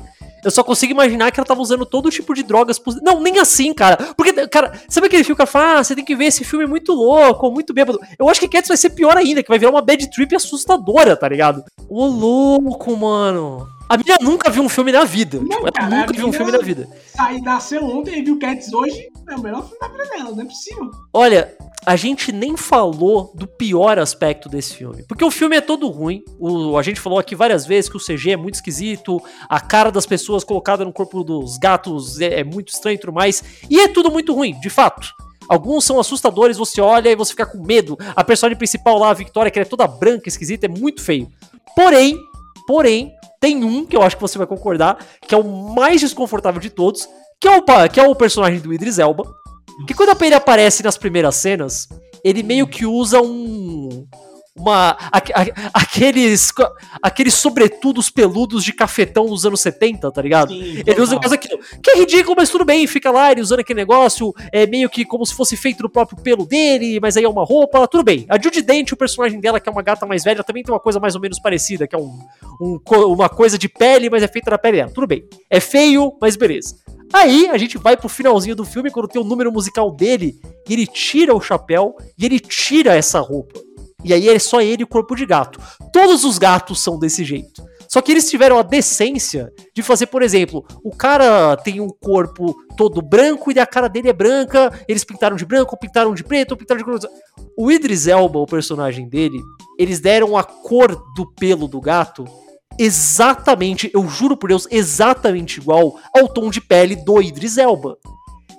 Eu 0.44 0.50
só 0.50 0.62
consigo 0.62 0.92
imaginar 0.92 1.30
que 1.30 1.40
ela 1.40 1.46
tava 1.46 1.60
usando 1.60 1.84
todo 1.86 2.10
tipo 2.10 2.34
de 2.34 2.42
drogas. 2.42 2.78
pos- 2.78 3.00
Não, 3.02 3.20
nem 3.20 3.38
assim, 3.38 3.72
cara. 3.74 3.96
Porque, 4.16 4.32
cara, 4.48 4.72
sabe 4.88 5.06
aquele 5.06 5.24
filme 5.24 5.36
que 5.36 5.42
ela 5.42 5.46
fala, 5.46 5.78
ah, 5.80 5.84
você 5.84 5.94
tem 5.94 6.04
que 6.04 6.16
ver 6.16 6.26
esse 6.26 6.44
filme 6.44 6.66
muito 6.66 6.92
louco, 6.92 7.46
ou 7.46 7.52
muito 7.52 7.72
bêbado. 7.74 7.98
Eu 8.18 8.28
acho 8.28 8.40
que 8.40 8.48
Cats 8.48 8.68
vai 8.68 8.76
ser 8.76 8.90
pior 8.90 9.16
ainda, 9.16 9.42
que 9.42 9.48
vai 9.48 9.58
virar 9.58 9.70
uma 9.70 9.82
bad 9.82 10.10
trip 10.10 10.34
assustadora, 10.34 11.16
tá 11.16 11.28
ligado? 11.28 11.62
Ô, 11.88 12.06
louco, 12.06 12.96
mano. 12.96 13.66
A 13.90 13.96
minha 13.96 14.18
nunca 14.20 14.48
viu 14.48 14.62
um 14.62 14.68
filme 14.68 14.92
na 14.92 15.02
vida. 15.02 15.40
Não, 15.40 15.48
Tipo, 15.48 15.72
cara, 15.72 15.90
nunca 15.90 16.12
viu 16.12 16.28
um 16.28 16.32
filme 16.32 16.52
na 16.52 16.58
vida. 16.58 16.88
Aí 17.18 17.40
nasceu 17.40 17.84
ontem 17.84 18.20
e 18.20 18.22
viu 18.22 18.38
Cats 18.38 18.72
hoje. 18.72 19.08
É 19.28 19.34
o 19.34 19.42
melhor 19.42 19.64
filme 19.64 19.80
da 19.80 19.88
vida 19.88 20.04
dela, 20.04 20.30
não 20.30 20.42
é 20.42 20.44
possível. 20.44 20.92
Olha, 21.12 21.52
a 21.84 21.96
gente 21.96 22.30
nem 22.30 22.56
falou 22.56 23.32
do 23.34 23.48
pior 23.48 23.98
aspecto 23.98 24.48
desse 24.48 24.76
filme. 24.76 25.02
Porque 25.08 25.24
o 25.24 25.30
filme 25.30 25.56
é 25.56 25.60
todo 25.60 25.88
ruim. 25.88 26.22
O, 26.38 26.78
a 26.78 26.84
gente 26.84 27.00
falou 27.00 27.18
aqui 27.18 27.34
várias 27.34 27.66
vezes 27.66 27.90
que 27.90 27.96
o 27.96 28.00
CG 28.00 28.30
é 28.30 28.36
muito 28.36 28.54
esquisito, 28.54 29.20
a 29.48 29.60
cara 29.60 29.90
das 29.90 30.06
pessoas 30.06 30.44
colocada 30.44 30.84
no 30.84 30.92
corpo 30.92 31.24
dos 31.24 31.58
gatos 31.58 32.20
é, 32.20 32.38
é 32.40 32.44
muito 32.44 32.68
estranho 32.68 32.94
e 32.94 33.00
tudo 33.00 33.12
mais. 33.12 33.42
E 33.68 33.80
é 33.80 33.88
tudo 33.88 34.08
muito 34.08 34.32
ruim, 34.32 34.52
de 34.60 34.70
fato. 34.70 35.12
Alguns 35.48 35.84
são 35.84 35.98
assustadores, 35.98 36.56
você 36.56 36.80
olha 36.80 37.08
e 37.08 37.16
você 37.16 37.32
fica 37.32 37.44
com 37.44 37.60
medo. 37.60 37.98
A 38.14 38.22
personagem 38.22 38.56
principal 38.56 38.96
lá, 38.98 39.10
a 39.10 39.14
Victoria, 39.14 39.50
que 39.50 39.58
ela 39.58 39.66
é 39.66 39.68
toda 39.68 39.88
branca, 39.88 40.28
esquisita, 40.28 40.66
é 40.66 40.68
muito 40.68 41.02
feio. 41.02 41.28
Porém, 41.74 42.16
porém, 42.68 43.12
tem 43.40 43.64
um 43.64 43.86
que 43.86 43.96
eu 43.96 44.02
acho 44.02 44.16
que 44.16 44.22
você 44.22 44.36
vai 44.36 44.46
concordar, 44.46 44.98
que 45.26 45.34
é 45.34 45.38
o 45.38 45.74
mais 45.74 46.00
desconfortável 46.00 46.60
de 46.60 46.68
todos, 46.68 47.08
que 47.40 47.48
é 47.48 47.56
o, 47.56 47.64
que 47.88 47.98
é 47.98 48.06
o 48.06 48.14
personagem 48.14 48.60
do 48.60 48.72
Idris 48.72 48.98
Elba. 48.98 49.24
Que 49.86 49.94
quando 49.94 50.22
ele 50.22 50.34
aparece 50.34 50.82
nas 50.82 50.98
primeiras 50.98 51.36
cenas, 51.36 51.88
ele 52.22 52.42
meio 52.42 52.66
que 52.66 52.84
usa 52.84 53.20
um. 53.22 54.06
Uma. 54.56 54.96
aque- 55.12 55.32
a- 55.32 55.70
aqueles. 55.74 56.52
Aqueles 57.02 57.34
sobretudos 57.34 58.10
peludos 58.10 58.64
de 58.64 58.72
cafetão 58.72 59.26
dos 59.26 59.46
anos 59.46 59.60
70, 59.60 60.10
tá 60.10 60.20
ligado? 60.20 60.52
Sim, 60.52 60.82
Ele 60.86 61.00
usa 61.00 61.18
coisa 61.18 61.34
aquilo. 61.36 61.58
Que 61.82 61.90
é 61.92 61.98
ridículo, 61.98 62.34
mas 62.36 62.50
tudo 62.50 62.64
bem. 62.64 62.86
Fica 62.86 63.10
lá, 63.10 63.30
ele 63.32 63.40
usando 63.40 63.60
aquele 63.60 63.78
negócio, 63.80 64.34
é 64.52 64.66
meio 64.66 64.90
que 64.90 65.04
como 65.04 65.24
se 65.24 65.34
fosse 65.34 65.56
feito 65.56 65.82
do 65.82 65.88
próprio 65.88 66.20
pelo 66.22 66.44
dele, 66.44 66.98
mas 67.00 67.16
aí 67.16 67.24
é 67.24 67.28
uma 67.28 67.44
roupa, 67.44 67.86
tudo 67.88 68.02
bem. 68.04 68.26
A 68.28 68.40
Judy 68.40 68.62
Dent, 68.62 68.92
o 68.92 68.96
personagem 68.96 69.40
dela, 69.40 69.60
que 69.60 69.68
é 69.68 69.72
uma 69.72 69.82
gata 69.82 70.04
mais 70.04 70.24
velha, 70.24 70.42
também 70.44 70.62
tem 70.62 70.72
uma 70.74 70.80
coisa 70.80 70.98
mais 71.00 71.14
ou 71.14 71.20
menos 71.20 71.38
parecida, 71.40 71.86
que 71.86 71.94
é 71.94 71.98
um, 71.98 72.18
um 72.60 72.78
uma 73.12 73.28
coisa 73.28 73.56
de 73.56 73.68
pele, 73.68 74.10
mas 74.10 74.22
é 74.22 74.28
feita 74.28 74.50
da 74.50 74.58
pele 74.58 74.78
dela. 74.78 74.90
Tudo 74.92 75.06
bem. 75.06 75.24
É 75.48 75.60
feio, 75.60 76.12
mas 76.20 76.36
beleza. 76.36 76.74
Aí 77.12 77.48
a 77.48 77.58
gente 77.58 77.76
vai 77.76 77.96
pro 77.96 78.08
finalzinho 78.08 78.54
do 78.54 78.64
filme, 78.64 78.90
quando 78.90 79.08
tem 79.08 79.20
o 79.20 79.24
número 79.24 79.50
musical 79.50 79.90
dele, 79.90 80.34
e 80.68 80.72
ele 80.72 80.86
tira 80.86 81.34
o 81.34 81.40
chapéu 81.40 81.96
e 82.18 82.24
ele 82.24 82.38
tira 82.38 82.94
essa 82.94 83.18
roupa. 83.18 83.58
E 84.04 84.12
aí 84.14 84.28
é 84.28 84.38
só 84.38 84.60
ele 84.60 84.82
e 84.82 84.84
o 84.84 84.88
corpo 84.88 85.14
de 85.14 85.26
gato. 85.26 85.60
Todos 85.92 86.24
os 86.24 86.38
gatos 86.38 86.80
são 86.80 86.98
desse 86.98 87.24
jeito. 87.24 87.62
Só 87.88 88.00
que 88.00 88.12
eles 88.12 88.30
tiveram 88.30 88.56
a 88.56 88.62
decência 88.62 89.52
de 89.74 89.82
fazer, 89.82 90.06
por 90.06 90.22
exemplo, 90.22 90.64
o 90.84 90.94
cara 90.94 91.56
tem 91.56 91.80
um 91.80 91.88
corpo 91.88 92.54
todo 92.76 93.02
branco 93.02 93.50
e 93.50 93.58
a 93.58 93.66
cara 93.66 93.88
dele 93.88 94.08
é 94.08 94.12
branca, 94.12 94.72
eles 94.86 95.02
pintaram 95.02 95.34
de 95.36 95.44
branco, 95.44 95.76
pintaram 95.76 96.14
de 96.14 96.22
preto, 96.22 96.56
pintaram 96.56 96.78
de 96.78 96.84
cor. 96.84 97.00
O 97.58 97.70
Idris 97.70 98.06
Elba, 98.06 98.38
o 98.38 98.46
personagem 98.46 99.08
dele, 99.08 99.40
eles 99.76 99.98
deram 99.98 100.36
a 100.36 100.44
cor 100.44 100.94
do 101.16 101.26
pelo 101.34 101.66
do 101.66 101.80
gato 101.80 102.24
exatamente, 102.78 103.90
eu 103.92 104.08
juro 104.08 104.36
por 104.36 104.48
Deus, 104.48 104.66
exatamente 104.70 105.60
igual 105.60 105.98
ao 106.16 106.26
tom 106.26 106.48
de 106.48 106.62
pele 106.62 106.96
do 106.96 107.20
Idris 107.20 107.58
Elba. 107.58 107.98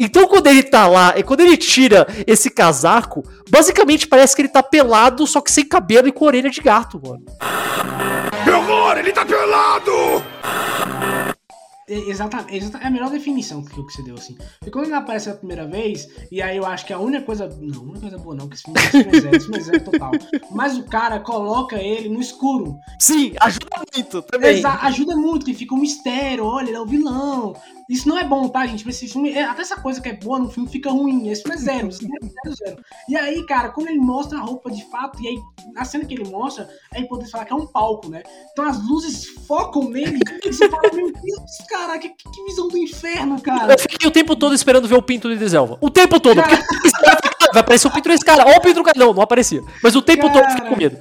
Então 0.03 0.27
quando 0.27 0.47
ele 0.47 0.63
tá 0.63 0.87
lá, 0.87 1.13
e 1.15 1.21
quando 1.21 1.41
ele 1.41 1.55
tira 1.55 2.07
esse 2.25 2.49
casaco, 2.49 3.23
basicamente 3.47 4.07
parece 4.07 4.35
que 4.35 4.41
ele 4.41 4.49
tá 4.49 4.63
pelado, 4.63 5.27
só 5.27 5.39
que 5.39 5.51
sem 5.51 5.63
cabelo 5.63 6.07
e 6.07 6.11
com 6.11 6.25
orelha 6.25 6.49
de 6.49 6.59
gato, 6.59 6.99
mano. 6.99 7.23
Que 8.43 8.49
horror! 8.49 8.97
Ele 8.97 9.11
tá 9.11 9.23
pelado! 9.23 10.23
É, 11.91 12.10
Exatamente, 12.10 12.56
exata- 12.58 12.77
é 12.80 12.88
a 12.88 12.91
melhor 12.91 13.10
definição 13.10 13.63
que, 13.63 13.69
que 13.86 13.91
você 13.93 14.01
deu, 14.04 14.15
assim. 14.15 14.36
Porque 14.60 14.71
quando 14.71 14.86
ele 14.86 14.93
aparece 14.95 15.30
a 15.30 15.34
primeira 15.36 15.67
vez, 15.67 16.08
e 16.32 16.41
aí 16.41 16.58
eu 16.58 16.65
acho 16.65 16.86
que 16.86 16.93
a 16.93 16.99
única 16.99 17.23
coisa. 17.25 17.47
Não, 17.60 17.80
a 17.80 17.84
única 17.84 17.99
coisa 18.01 18.17
boa 18.17 18.36
não, 18.36 18.47
que 18.47 18.56
esse 18.56 18.63
filme, 18.63 18.80
esse 18.80 18.91
filme 19.04 19.17
é 19.17 19.21
zero, 19.21 19.36
esse 19.36 19.45
filme 19.45 19.60
é 19.60 19.63
zero 19.63 19.84
total. 19.84 20.12
Mas 20.51 20.77
o 20.77 20.84
cara 20.84 21.19
coloca 21.19 21.75
ele 21.82 22.10
no 22.10 22.21
escuro. 22.21 22.77
Sim, 22.99 23.34
ajuda 23.39 23.67
muito 23.93 24.21
também. 24.21 24.58
Exa- 24.60 24.80
ajuda 24.84 25.15
muito, 25.15 25.45
que 25.45 25.54
fica 25.54 25.75
um 25.75 25.80
mistério, 25.80 26.45
olha, 26.45 26.67
ele 26.69 26.77
é 26.77 26.82
o 26.82 26.86
vilão. 26.86 27.54
Isso 27.89 28.08
não 28.08 28.17
é 28.17 28.23
bom, 28.23 28.47
tá, 28.47 28.65
gente? 28.65 28.88
Esse 28.88 29.06
filme, 29.10 29.32
é- 29.34 29.43
até 29.43 29.63
essa 29.63 29.75
coisa 29.75 29.99
que 29.99 30.08
é 30.08 30.13
boa 30.13 30.39
no 30.39 30.49
filme 30.49 30.69
fica 30.69 30.89
ruim. 30.89 31.27
Esse 31.27 31.41
filme 31.41 31.58
é 31.58 31.60
zero, 31.60 31.91
zero, 31.91 32.10
zero, 32.21 32.56
zero. 32.56 32.84
E 33.10 33.17
aí, 33.17 33.45
cara, 33.45 33.67
quando 33.69 33.89
ele 33.89 33.99
mostra 33.99 34.38
a 34.38 34.41
roupa 34.41 34.71
de 34.71 34.89
fato, 34.89 35.21
e 35.21 35.27
aí, 35.27 35.38
na 35.73 35.84
cena 35.84 36.06
que 36.06 36.13
ele 36.13 36.30
mostra, 36.30 36.69
é 36.93 37.01
importante 37.01 37.32
falar 37.32 37.43
que 37.43 37.51
é 37.51 37.56
um 37.56 37.67
palco, 37.67 38.08
né? 38.08 38.23
Então 38.54 38.63
as 38.65 38.82
luzes 38.88 39.25
focam 39.45 39.89
nele 39.89 40.19
e 40.45 40.54
você 40.54 40.69
fala, 40.69 40.84
meu 40.93 41.12
Deus, 41.12 41.58
cara, 41.69 41.80
que, 41.99 42.09
que 42.09 42.43
visão 42.47 42.67
do 42.67 42.77
inferno, 42.77 43.39
cara. 43.41 43.73
Eu 43.73 43.79
fiquei 43.79 44.07
o 44.07 44.11
tempo 44.11 44.35
todo 44.35 44.53
esperando 44.55 44.87
ver 44.87 44.95
o 44.95 45.01
pinto 45.01 45.27
do 45.27 45.33
Idris 45.33 45.53
Elba. 45.53 45.77
O 45.81 45.89
tempo 45.89 46.19
todo. 46.19 46.41
Porque 46.41 46.55
vai 47.53 47.61
aparecer 47.61 47.87
o 47.87 47.91
pinto 47.91 48.09
desse 48.09 48.23
cara. 48.25 48.45
Ó 48.47 48.57
o 48.57 48.61
pinto 48.61 48.75
do 48.75 48.83
cara. 48.83 48.97
Não, 48.97 49.13
não 49.13 49.21
aparecia. 49.23 49.61
Mas 49.83 49.95
o 49.95 50.01
tempo 50.01 50.29
todo 50.31 50.43
eu 50.45 50.49
fiquei 50.51 50.69
com 50.69 50.75
medo. 50.75 50.97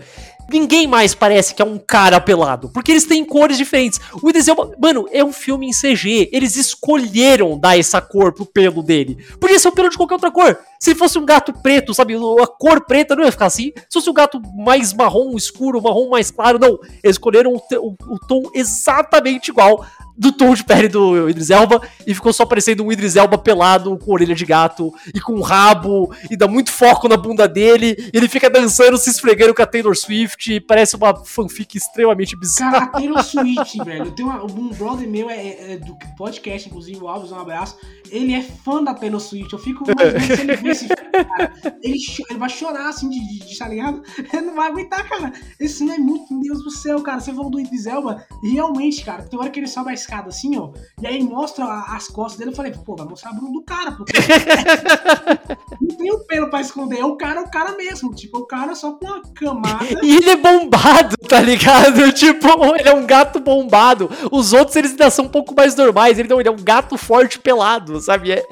Ninguém 0.52 0.84
mais 0.88 1.14
parece 1.14 1.54
que 1.54 1.62
é 1.62 1.64
um 1.64 1.78
cara 1.78 2.20
pelado. 2.20 2.70
Porque 2.70 2.90
eles 2.90 3.04
têm 3.04 3.24
cores 3.24 3.56
diferentes. 3.56 4.00
O 4.20 4.28
Idris 4.30 4.48
Elba... 4.48 4.72
Mano, 4.82 5.06
é 5.12 5.22
um 5.24 5.32
filme 5.32 5.68
em 5.68 5.70
CG. 5.70 6.28
Eles 6.32 6.56
escolheram 6.56 7.56
dar 7.56 7.78
essa 7.78 8.00
cor 8.00 8.32
pro 8.32 8.44
pelo 8.44 8.82
dele. 8.82 9.16
Podia 9.40 9.60
ser 9.60 9.68
o 9.68 9.72
pelo 9.72 9.88
de 9.88 9.96
qualquer 9.96 10.14
outra 10.14 10.32
cor. 10.32 10.58
Se 10.80 10.92
fosse 10.92 11.20
um 11.20 11.24
gato 11.24 11.52
preto, 11.52 11.94
sabe? 11.94 12.16
A 12.16 12.46
cor 12.48 12.84
preta 12.84 13.14
não 13.14 13.22
ia 13.22 13.30
ficar 13.30 13.46
assim. 13.46 13.70
Se 13.88 13.92
fosse 13.94 14.10
um 14.10 14.14
gato 14.14 14.42
mais 14.56 14.92
marrom 14.92 15.36
escuro, 15.36 15.80
marrom 15.80 16.08
mais 16.08 16.32
claro, 16.32 16.58
não. 16.58 16.80
Eles 17.04 17.14
escolheram 17.14 17.52
o, 17.52 17.62
o- 17.76 18.14
o 18.14 18.18
tom 18.26 18.42
exatamente 18.52 19.50
igual 19.52 19.86
do 20.20 20.30
tom 20.30 20.54
de 20.54 20.62
pele 20.62 20.87
do 20.87 21.28
Idris 21.28 21.50
Elba 21.50 21.80
e 22.06 22.14
ficou 22.14 22.33
só 22.33 22.44
parecendo 22.44 22.85
um 22.85 22.92
Idris 22.92 23.16
Elba 23.16 23.38
pelado 23.38 23.98
com 23.98 24.12
orelha 24.12 24.35
de 24.35 24.44
gato 24.44 24.92
e 25.14 25.20
com 25.20 25.33
um 25.35 25.40
rabo 25.40 26.14
e 26.30 26.37
dá 26.37 26.46
muito 26.46 26.70
foco 26.70 27.09
na 27.09 27.16
bunda 27.16 27.48
dele 27.48 27.96
ele 28.12 28.28
fica 28.28 28.50
dançando, 28.50 28.98
se 28.98 29.11
esfregando 29.11 29.54
com 29.54 29.62
a 29.62 29.66
Taylor 29.66 29.96
Swift 29.96 30.61
parece 30.61 30.94
uma 30.94 31.24
fanfic 31.24 31.76
extremamente 31.76 32.37
bizarra. 32.37 32.72
Cara, 32.72 32.85
a 32.85 32.88
Taylor 32.88 33.24
Swift, 33.24 33.78
velho. 33.85 34.12
Tenho 34.12 34.28
uma- 34.28 34.44
um 34.44 34.68
brother 34.68 35.09
meu 35.09 35.30
é, 35.30 35.72
é 35.72 35.76
do 35.78 35.96
podcast, 36.16 36.68
inclusive, 36.68 36.98
o 37.00 37.09
Alves, 37.09 37.33
um 37.33 37.38
abraço. 37.38 37.76
Ele 38.11 38.35
é 38.35 38.42
fã 38.42 38.83
da 38.83 38.94
Taylor 38.94 39.20
Swift. 39.20 39.52
Eu 39.52 39.59
fico 39.59 39.85
imaginando 39.90 40.76
se 40.76 40.85
ele 40.85 41.24
cara. 41.24 41.52
Ele, 41.83 42.38
vai 42.38 42.48
chorar, 42.48 42.88
assim, 42.88 43.09
de, 43.09 43.20
de, 43.20 43.46
de 43.46 43.59
tá 43.59 43.68
ligado? 43.68 44.02
Ele 44.33 44.42
não 44.42 44.54
vai 44.54 44.68
aguentar, 44.68 45.09
cara. 45.09 45.33
Esse 45.59 45.78
filme 45.78 45.92
é 45.94 45.98
muito, 45.98 46.33
meu 46.33 46.42
Deus 46.42 46.62
do 46.64 46.70
céu, 46.70 47.00
cara. 47.02 47.20
Você 47.20 47.33
falou 47.33 47.50
do 47.50 47.61
Idris 47.61 47.87
Elba. 47.87 48.24
Realmente, 48.42 49.04
cara, 49.04 49.22
tem 49.22 49.38
hora 49.38 49.50
que 49.50 49.61
ele 49.61 49.66
sobe 49.66 49.90
a 49.90 49.94
escada 50.11 50.29
assim, 50.29 50.59
ó. 50.59 50.70
E 51.01 51.07
aí 51.07 51.23
mostra 51.23 51.64
as 51.88 52.09
costas 52.09 52.38
dele. 52.38 52.51
Eu 52.51 52.57
falei, 52.57 52.73
pô, 52.73 52.96
vai 52.96 53.07
mostrar 53.07 53.31
a 53.31 53.35
bunda 53.35 53.53
do 53.53 53.62
cara, 53.62 53.92
porque 53.92 54.12
não 55.81 55.96
tem 55.96 56.12
o 56.12 56.18
pelo 56.27 56.51
pra 56.51 56.61
esconder. 56.61 56.99
É 56.99 57.05
o 57.05 57.16
cara, 57.16 57.40
é 57.40 57.44
o 57.44 57.51
cara 57.51 57.77
mesmo. 57.77 58.12
Tipo, 58.14 58.38
o 58.38 58.46
cara 58.46 58.75
só 58.75 58.92
com 58.92 59.07
uma 59.07 59.23
camada. 59.35 59.85
E 60.03 60.16
ele 60.16 60.31
é 60.31 60.37
bombado, 60.37 61.16
tá 61.29 61.40
ligado? 61.40 62.11
Tipo, 62.20 62.49
ele 62.77 62.88
é 62.88 62.94
um 62.94 63.07
gato 63.07 63.40
bombado. 63.40 64.11
Os 64.31 64.53
outros, 64.53 64.77
eles 64.77 64.90
ainda 64.92 65.11
são 65.11 65.25
um 65.27 65.29
pouco 65.29 65.55
mais 65.55 65.75
normais. 65.77 66.18
Ele 66.18 66.29
não, 66.29 66.40
ele 66.40 66.49
é 66.49 66.53
um 66.53 66.57
gato 66.62 66.96
forte 66.99 67.38
pelado, 67.38 68.01
sabe? 68.01 68.33
É, 68.33 68.44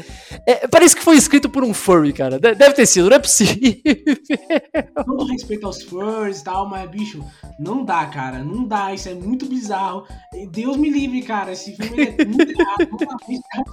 É, 0.47 0.67
parece 0.69 0.95
que 0.97 1.03
foi 1.03 1.17
escrito 1.17 1.49
por 1.49 1.65
um 1.65 1.75
furry, 1.75 2.13
cara. 2.13 2.39
De- 2.39 2.55
Deve 2.55 2.75
ter 2.75 2.87
sido, 2.87 3.09
não 3.11 3.17
é 3.17 3.19
possível. 3.19 3.57
todo 5.05 5.25
respeito 5.27 5.67
aos 5.67 5.83
furs 5.83 6.41
e 6.41 6.45
tal, 6.45 6.69
mas, 6.69 6.89
bicho, 6.91 7.23
não 7.59 7.85
dá, 7.85 8.07
cara. 8.07 8.39
Não 8.43 8.65
dá, 8.65 8.93
isso 8.95 9.09
é 9.09 9.15
muito 9.15 9.47
bizarro. 9.47 10.05
Deus 10.51 10.77
me 10.77 10.89
livre, 10.91 11.23
cara. 11.23 11.48
Esse 11.53 11.75
filme 11.77 12.15
é 12.19 12.25
muito 12.25 12.51
errado. 12.51 12.89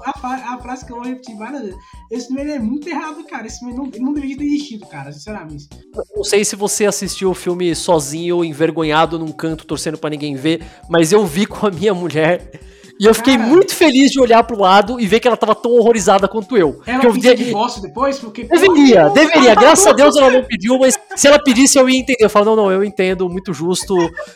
A, 0.03 0.53
a 0.55 0.61
frase 0.61 0.85
que 0.85 0.91
eu 0.91 0.97
vou 0.97 1.05
repetir 1.05 1.35
várias 1.37 1.61
vezes. 1.61 1.77
Esse 2.11 2.27
filme 2.27 2.51
é 2.51 2.59
muito 2.59 2.87
errado, 2.87 3.23
cara. 3.25 3.47
Esse 3.47 3.59
filme 3.59 3.73
não, 3.73 3.85
ele 3.87 3.99
não 3.99 4.13
deveria 4.13 4.37
ter 4.37 4.45
existido, 4.45 4.85
cara, 4.85 5.11
sinceramente. 5.11 5.67
Não 6.15 6.23
sei 6.23 6.43
se 6.45 6.55
você 6.55 6.85
assistiu 6.85 7.31
o 7.31 7.35
filme 7.35 7.73
sozinho, 7.75 8.43
envergonhado 8.43 9.19
num 9.19 9.31
canto, 9.31 9.65
torcendo 9.65 9.97
pra 9.97 10.09
ninguém 10.09 10.35
ver, 10.35 10.65
mas 10.89 11.11
eu 11.11 11.25
vi 11.25 11.45
com 11.45 11.65
a 11.67 11.71
minha 11.71 11.93
mulher. 11.93 12.51
E 12.99 13.05
eu 13.05 13.13
fiquei 13.13 13.35
Cara. 13.37 13.49
muito 13.49 13.75
feliz 13.75 14.09
de 14.11 14.19
olhar 14.21 14.41
pro 14.43 14.57
lado 14.57 14.99
e 14.99 15.05
ver 15.05 15.19
que 15.19 15.27
ela 15.27 15.35
tava 15.35 15.53
tão 15.53 15.71
horrorizada 15.71 16.27
quanto 16.29 16.55
eu. 16.55 16.79
Ela 16.85 16.99
que 16.99 17.07
eu 17.07 17.13
pediu 17.13 17.35
vi- 17.35 17.43
divórcio 17.45 17.81
depois, 17.81 18.17
porque. 18.19 18.45
Deveria, 18.45 19.09
deveria. 19.09 19.53
Graças 19.53 19.85
a. 19.87 19.91
Deus 19.91 20.15
ela 20.15 20.31
não 20.31 20.43
pediu, 20.43 20.79
mas 20.79 20.97
se 21.15 21.27
ela 21.27 21.37
pedisse 21.37 21.77
eu 21.77 21.89
ia 21.89 21.99
entender. 21.99 22.23
Eu 22.23 22.29
falo, 22.29 22.45
não, 22.45 22.55
não, 22.55 22.71
eu 22.71 22.83
entendo, 22.83 23.27
muito 23.29 23.53
justo. 23.53 23.95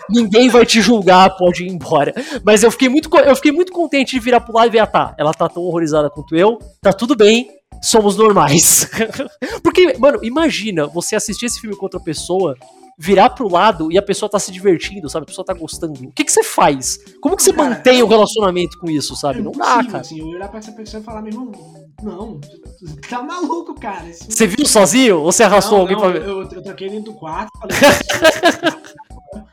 Ninguém 0.09 0.49
vai 0.49 0.65
te 0.65 0.81
julgar, 0.81 1.29
pode 1.37 1.63
ir 1.63 1.69
embora. 1.69 2.13
Mas 2.43 2.61
eu 2.61 2.69
fiquei 2.71 2.89
muito, 2.89 3.09
eu 3.17 3.35
fiquei 3.35 3.51
muito 3.53 3.71
contente 3.71 4.11
de 4.11 4.19
virar 4.19 4.41
pro 4.41 4.53
lado 4.53 4.67
e 4.67 4.71
ver, 4.71 4.79
ah 4.79 4.87
tá, 4.87 5.15
ela 5.17 5.33
tá 5.33 5.47
tão 5.47 5.63
horrorizada 5.63 6.09
quanto 6.09 6.35
eu, 6.35 6.59
tá 6.81 6.91
tudo 6.91 7.15
bem, 7.15 7.49
somos 7.81 8.17
normais. 8.17 8.89
Porque, 9.63 9.95
mano, 9.97 10.19
imagina 10.21 10.85
você 10.87 11.15
assistir 11.15 11.45
esse 11.45 11.61
filme 11.61 11.75
com 11.77 11.85
outra 11.85 11.99
pessoa, 11.99 12.55
virar 13.01 13.29
pro 13.29 13.47
lado 13.49 13.89
e 13.89 13.97
a 13.97 14.01
pessoa 14.01 14.29
tá 14.29 14.37
se 14.37 14.51
divertindo, 14.51 15.09
sabe? 15.09 15.23
A 15.23 15.27
pessoa 15.27 15.45
tá 15.45 15.53
gostando. 15.53 15.93
O 16.03 16.11
que 16.11 16.25
que 16.25 16.31
você 16.31 16.43
faz? 16.43 16.99
Como 17.21 17.33
que 17.37 17.41
você 17.43 17.53
Cara, 17.53 17.69
mantém 17.69 17.99
eu- 17.99 18.05
o 18.05 18.09
relacionamento 18.09 18.77
com 18.77 18.89
isso, 18.91 19.15
sabe? 19.15 19.39
É 19.39 19.41
Não 19.41 19.53
dá, 19.53 19.81
cara. 19.85 19.99
Assim, 19.99 20.19
eu 20.19 20.27
olhar 20.27 20.49
pra 20.49 20.59
essa 20.59 20.73
pessoa 20.73 20.99
e 20.99 21.03
falar, 21.05 21.21
meu 21.21 21.31
irmão, 21.31 21.51
não, 22.03 22.41
tá 23.09 23.21
maluco, 23.23 23.73
cara. 23.79 24.01
Filme- 24.01 24.15
Você 24.29 24.45
viu 24.45 24.65
sozinho 24.65 25.19
ou 25.19 25.31
você 25.31 25.43
arrastou 25.43 25.79
alguém 25.79 25.95
não, 25.95 26.01
pra 26.03 26.11
ver? 26.11 26.27
Eu, 26.27 26.41
eu 26.43 26.61
troquei 26.61 26.89
dentro 26.89 27.13
do 27.13 27.17
quarto, 27.17 27.49
falei. 27.57 27.77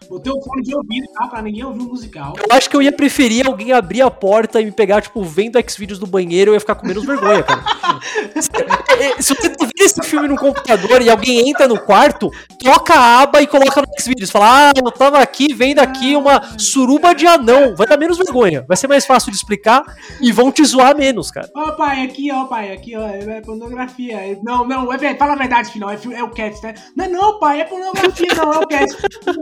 Botei 0.08 0.32
o 0.32 0.40
fone 0.40 0.62
de 0.62 0.74
ouvido, 0.74 1.06
tá? 1.14 1.26
Pra 1.26 1.42
ninguém 1.42 1.64
ouvir 1.64 1.80
o 1.82 1.88
musical. 1.88 2.34
Eu 2.38 2.56
acho 2.56 2.70
que 2.70 2.76
eu 2.76 2.82
ia 2.82 2.92
preferir 2.92 3.46
alguém 3.46 3.72
abrir 3.72 4.02
a 4.02 4.10
porta 4.10 4.60
e 4.60 4.64
me 4.64 4.70
pegar, 4.72 5.02
tipo, 5.02 5.22
vendo 5.22 5.58
X-Vídeos 5.58 5.98
do 5.98 6.06
banheiro, 6.06 6.50
eu 6.50 6.54
ia 6.54 6.60
ficar 6.60 6.76
com 6.76 6.86
menos 6.86 7.04
vergonha, 7.04 7.42
cara. 7.42 7.64
Se- 8.96 9.22
Se 9.22 9.34
você 9.34 9.50
tá 9.50 9.64
vendo 9.64 9.72
esse 9.80 10.02
filme 10.02 10.28
no 10.28 10.36
computador 10.36 11.02
e 11.02 11.10
alguém 11.10 11.48
entra 11.48 11.66
no 11.68 11.78
quarto, 11.78 12.30
troca 12.58 12.94
a 12.94 13.20
aba 13.22 13.42
e 13.42 13.46
coloca 13.46 13.80
no 13.82 13.88
X-Vídeos. 13.98 14.30
Fala, 14.30 14.70
ah, 14.70 14.72
eu 14.76 14.90
tava 14.90 15.18
aqui 15.18 15.52
vendo 15.54 15.78
aqui 15.80 16.14
uma 16.16 16.58
suruba 16.58 17.14
de 17.14 17.26
anão. 17.26 17.74
Vai 17.76 17.86
dar 17.86 17.96
menos 17.98 18.16
vergonha. 18.18 18.64
Vai 18.66 18.76
ser 18.76 18.88
mais 18.88 19.04
fácil 19.06 19.30
de 19.30 19.36
explicar 19.36 19.82
e 20.20 20.32
vão 20.32 20.50
te 20.52 20.64
zoar 20.64 20.96
menos, 20.96 21.30
cara. 21.30 21.48
Ó, 21.54 21.72
pai, 21.72 22.04
aqui, 22.04 22.30
ó, 22.32 22.44
pai, 22.44 22.72
aqui, 22.72 22.96
ó, 22.96 23.06
é 23.06 23.40
pornografia. 23.40 24.16
É- 24.16 24.38
Não, 24.42 24.66
não, 24.66 24.92
é 24.92 24.96
verdade, 24.96 25.18
fala 25.18 25.32
a 25.32 25.36
verdade, 25.36 25.70
filhão, 25.72 25.90
é, 25.90 25.98
é 26.12 26.22
o 26.22 26.30
Cats, 26.30 26.60
né? 26.62 26.74
Não, 26.96 27.04
é 27.04 27.08
não, 27.08 27.38
pai, 27.38 27.60
é 27.60 27.64
pornografia, 27.64 28.28
não, 28.36 28.52
é 28.52 28.58
o 28.58 28.66
Cats. 28.66 28.96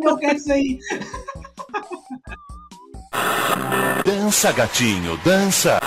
É 0.04 0.08
o 0.12 0.16
Cats 0.18 0.50
aí. 0.50 0.78
Dança, 4.04 4.52
gatinho, 4.52 5.16
dança. 5.24 5.78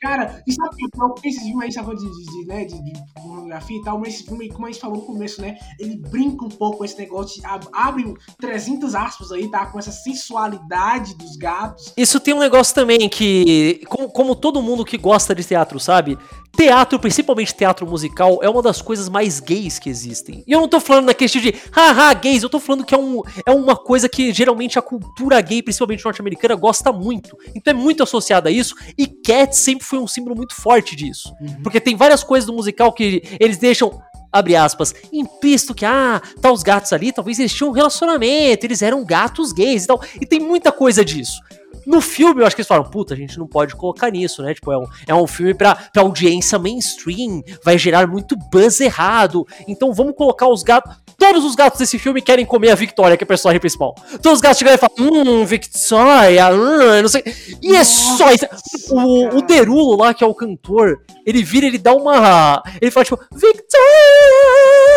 Cara, 0.00 0.42
e 0.46 0.52
sabe 0.52 0.76
que 0.76 0.84
é? 0.84 0.88
Porque 0.96 1.28
esse 1.28 1.40
filme 1.40 1.64
aí, 1.64 1.72
sabe, 1.72 1.96
de, 1.96 2.04
de, 2.08 2.24
de, 2.24 2.46
né, 2.46 2.64
de, 2.64 2.80
de 2.84 2.92
pornografia 3.14 3.76
e 3.76 3.82
tal, 3.82 3.98
mas 3.98 4.22
como 4.22 4.42
a 4.66 4.70
gente 4.70 4.80
falou 4.80 4.98
no 4.98 5.02
começo, 5.02 5.40
né, 5.40 5.58
ele 5.78 5.96
brinca 5.96 6.44
um 6.44 6.48
pouco 6.48 6.78
com 6.78 6.84
esse 6.84 6.96
negócio, 6.96 7.40
de, 7.40 7.46
ab- 7.46 7.66
abre 7.72 8.14
300 8.40 8.94
aspas 8.94 9.32
aí, 9.32 9.50
tá, 9.50 9.66
com 9.66 9.76
essa 9.76 9.90
sensualidade 9.90 11.16
dos 11.16 11.36
gatos. 11.36 11.92
Isso 11.96 12.20
tem 12.20 12.32
um 12.32 12.38
negócio 12.38 12.72
também 12.74 13.08
que, 13.08 13.80
como, 13.88 14.08
como 14.08 14.36
todo 14.36 14.62
mundo 14.62 14.84
que 14.84 14.96
gosta 14.96 15.34
de 15.34 15.42
teatro 15.42 15.80
sabe, 15.80 16.16
teatro, 16.56 16.98
principalmente 16.98 17.54
teatro 17.54 17.84
musical, 17.86 18.38
é 18.42 18.48
uma 18.48 18.62
das 18.62 18.80
coisas 18.80 19.08
mais 19.08 19.40
gays 19.40 19.78
que 19.80 19.88
existem. 19.90 20.44
E 20.46 20.52
eu 20.52 20.60
não 20.60 20.68
tô 20.68 20.78
falando 20.80 21.06
naquele 21.06 21.26
estilo 21.26 21.44
de 21.44 21.54
haha, 21.72 22.14
gays, 22.14 22.42
eu 22.44 22.48
tô 22.48 22.60
falando 22.60 22.84
que 22.84 22.94
é, 22.94 22.98
um, 22.98 23.20
é 23.46 23.50
uma 23.50 23.76
coisa 23.76 24.08
que 24.08 24.32
geralmente 24.32 24.78
a 24.78 24.82
cultura 24.82 25.40
gay, 25.40 25.60
principalmente 25.62 26.04
norte-americana, 26.04 26.54
gosta 26.54 26.92
muito. 26.92 27.36
Então 27.54 27.72
é 27.72 27.76
muito 27.76 28.02
associada 28.02 28.48
a 28.48 28.52
isso, 28.52 28.74
e 28.96 29.06
Cats 29.06 29.58
sempre 29.58 29.84
foi 29.88 29.98
um 29.98 30.06
símbolo 30.06 30.36
muito 30.36 30.54
forte 30.54 30.94
disso. 30.94 31.34
Porque 31.62 31.80
tem 31.80 31.96
várias 31.96 32.22
coisas 32.22 32.46
do 32.46 32.52
musical 32.52 32.92
que 32.92 33.22
eles 33.40 33.56
deixam 33.56 34.02
abre 34.30 34.54
aspas, 34.54 34.94
implícito 35.12 35.74
que, 35.74 35.86
ah, 35.86 36.20
tá 36.40 36.52
os 36.52 36.62
gatos 36.62 36.92
ali, 36.92 37.12
talvez 37.12 37.38
eles 37.38 37.52
tinham 37.52 37.70
um 37.70 37.72
relacionamento, 37.72 38.66
eles 38.66 38.82
eram 38.82 39.04
gatos 39.04 39.52
gays 39.52 39.84
e 39.84 39.86
tal. 39.86 40.02
E 40.20 40.26
tem 40.26 40.38
muita 40.38 40.70
coisa 40.70 41.04
disso. 41.04 41.40
No 41.86 42.00
filme, 42.00 42.42
eu 42.42 42.46
acho 42.46 42.54
que 42.54 42.60
eles 42.60 42.68
falaram, 42.68 42.90
puta, 42.90 43.14
a 43.14 43.16
gente 43.16 43.38
não 43.38 43.46
pode 43.46 43.74
colocar 43.74 44.10
nisso, 44.10 44.42
né? 44.42 44.52
Tipo, 44.52 44.72
é 44.72 44.78
um, 44.78 44.86
é 45.06 45.14
um 45.14 45.26
filme 45.26 45.54
pra, 45.54 45.74
pra 45.74 46.02
audiência 46.02 46.58
mainstream, 46.58 47.42
vai 47.64 47.78
gerar 47.78 48.06
muito 48.06 48.36
buzz 48.36 48.80
errado. 48.80 49.46
Então 49.66 49.92
vamos 49.92 50.14
colocar 50.14 50.48
os 50.48 50.62
gatos. 50.62 50.94
Todos 51.18 51.44
os 51.44 51.56
gatos 51.56 51.80
desse 51.80 51.98
filme 51.98 52.22
querem 52.22 52.46
comer 52.46 52.70
a 52.70 52.76
Victoria, 52.76 53.16
que 53.16 53.24
é 53.24 53.26
a 53.26 53.28
personagem 53.28 53.58
principal. 53.58 53.92
Todos 54.22 54.38
os 54.38 54.40
gatos 54.40 54.58
chegam 54.58 54.72
e 54.72 54.78
falam, 54.78 54.94
hum, 55.00 55.44
Victoria, 55.44 56.54
hum, 56.54 57.02
não 57.02 57.08
sei. 57.08 57.24
E 57.60 57.74
é 57.74 57.82
só 57.82 58.30
isso. 58.32 58.46
O, 58.90 59.38
o. 59.38 59.42
Derulo 59.42 59.96
lá, 59.96 60.14
que 60.14 60.22
é 60.22 60.26
o 60.26 60.34
cantor, 60.34 61.00
ele 61.26 61.42
vira, 61.42 61.66
ele 61.66 61.78
dá 61.78 61.92
uma. 61.92 62.62
Ele 62.80 62.90
fala, 62.90 63.04
tipo, 63.04 63.18
Victoria! 63.32 64.87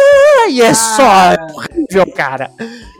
E 0.49 0.61
é 0.61 0.73
só 0.73 0.97
Cara. 0.97 1.47
horrível, 1.53 2.13
cara. 2.15 2.51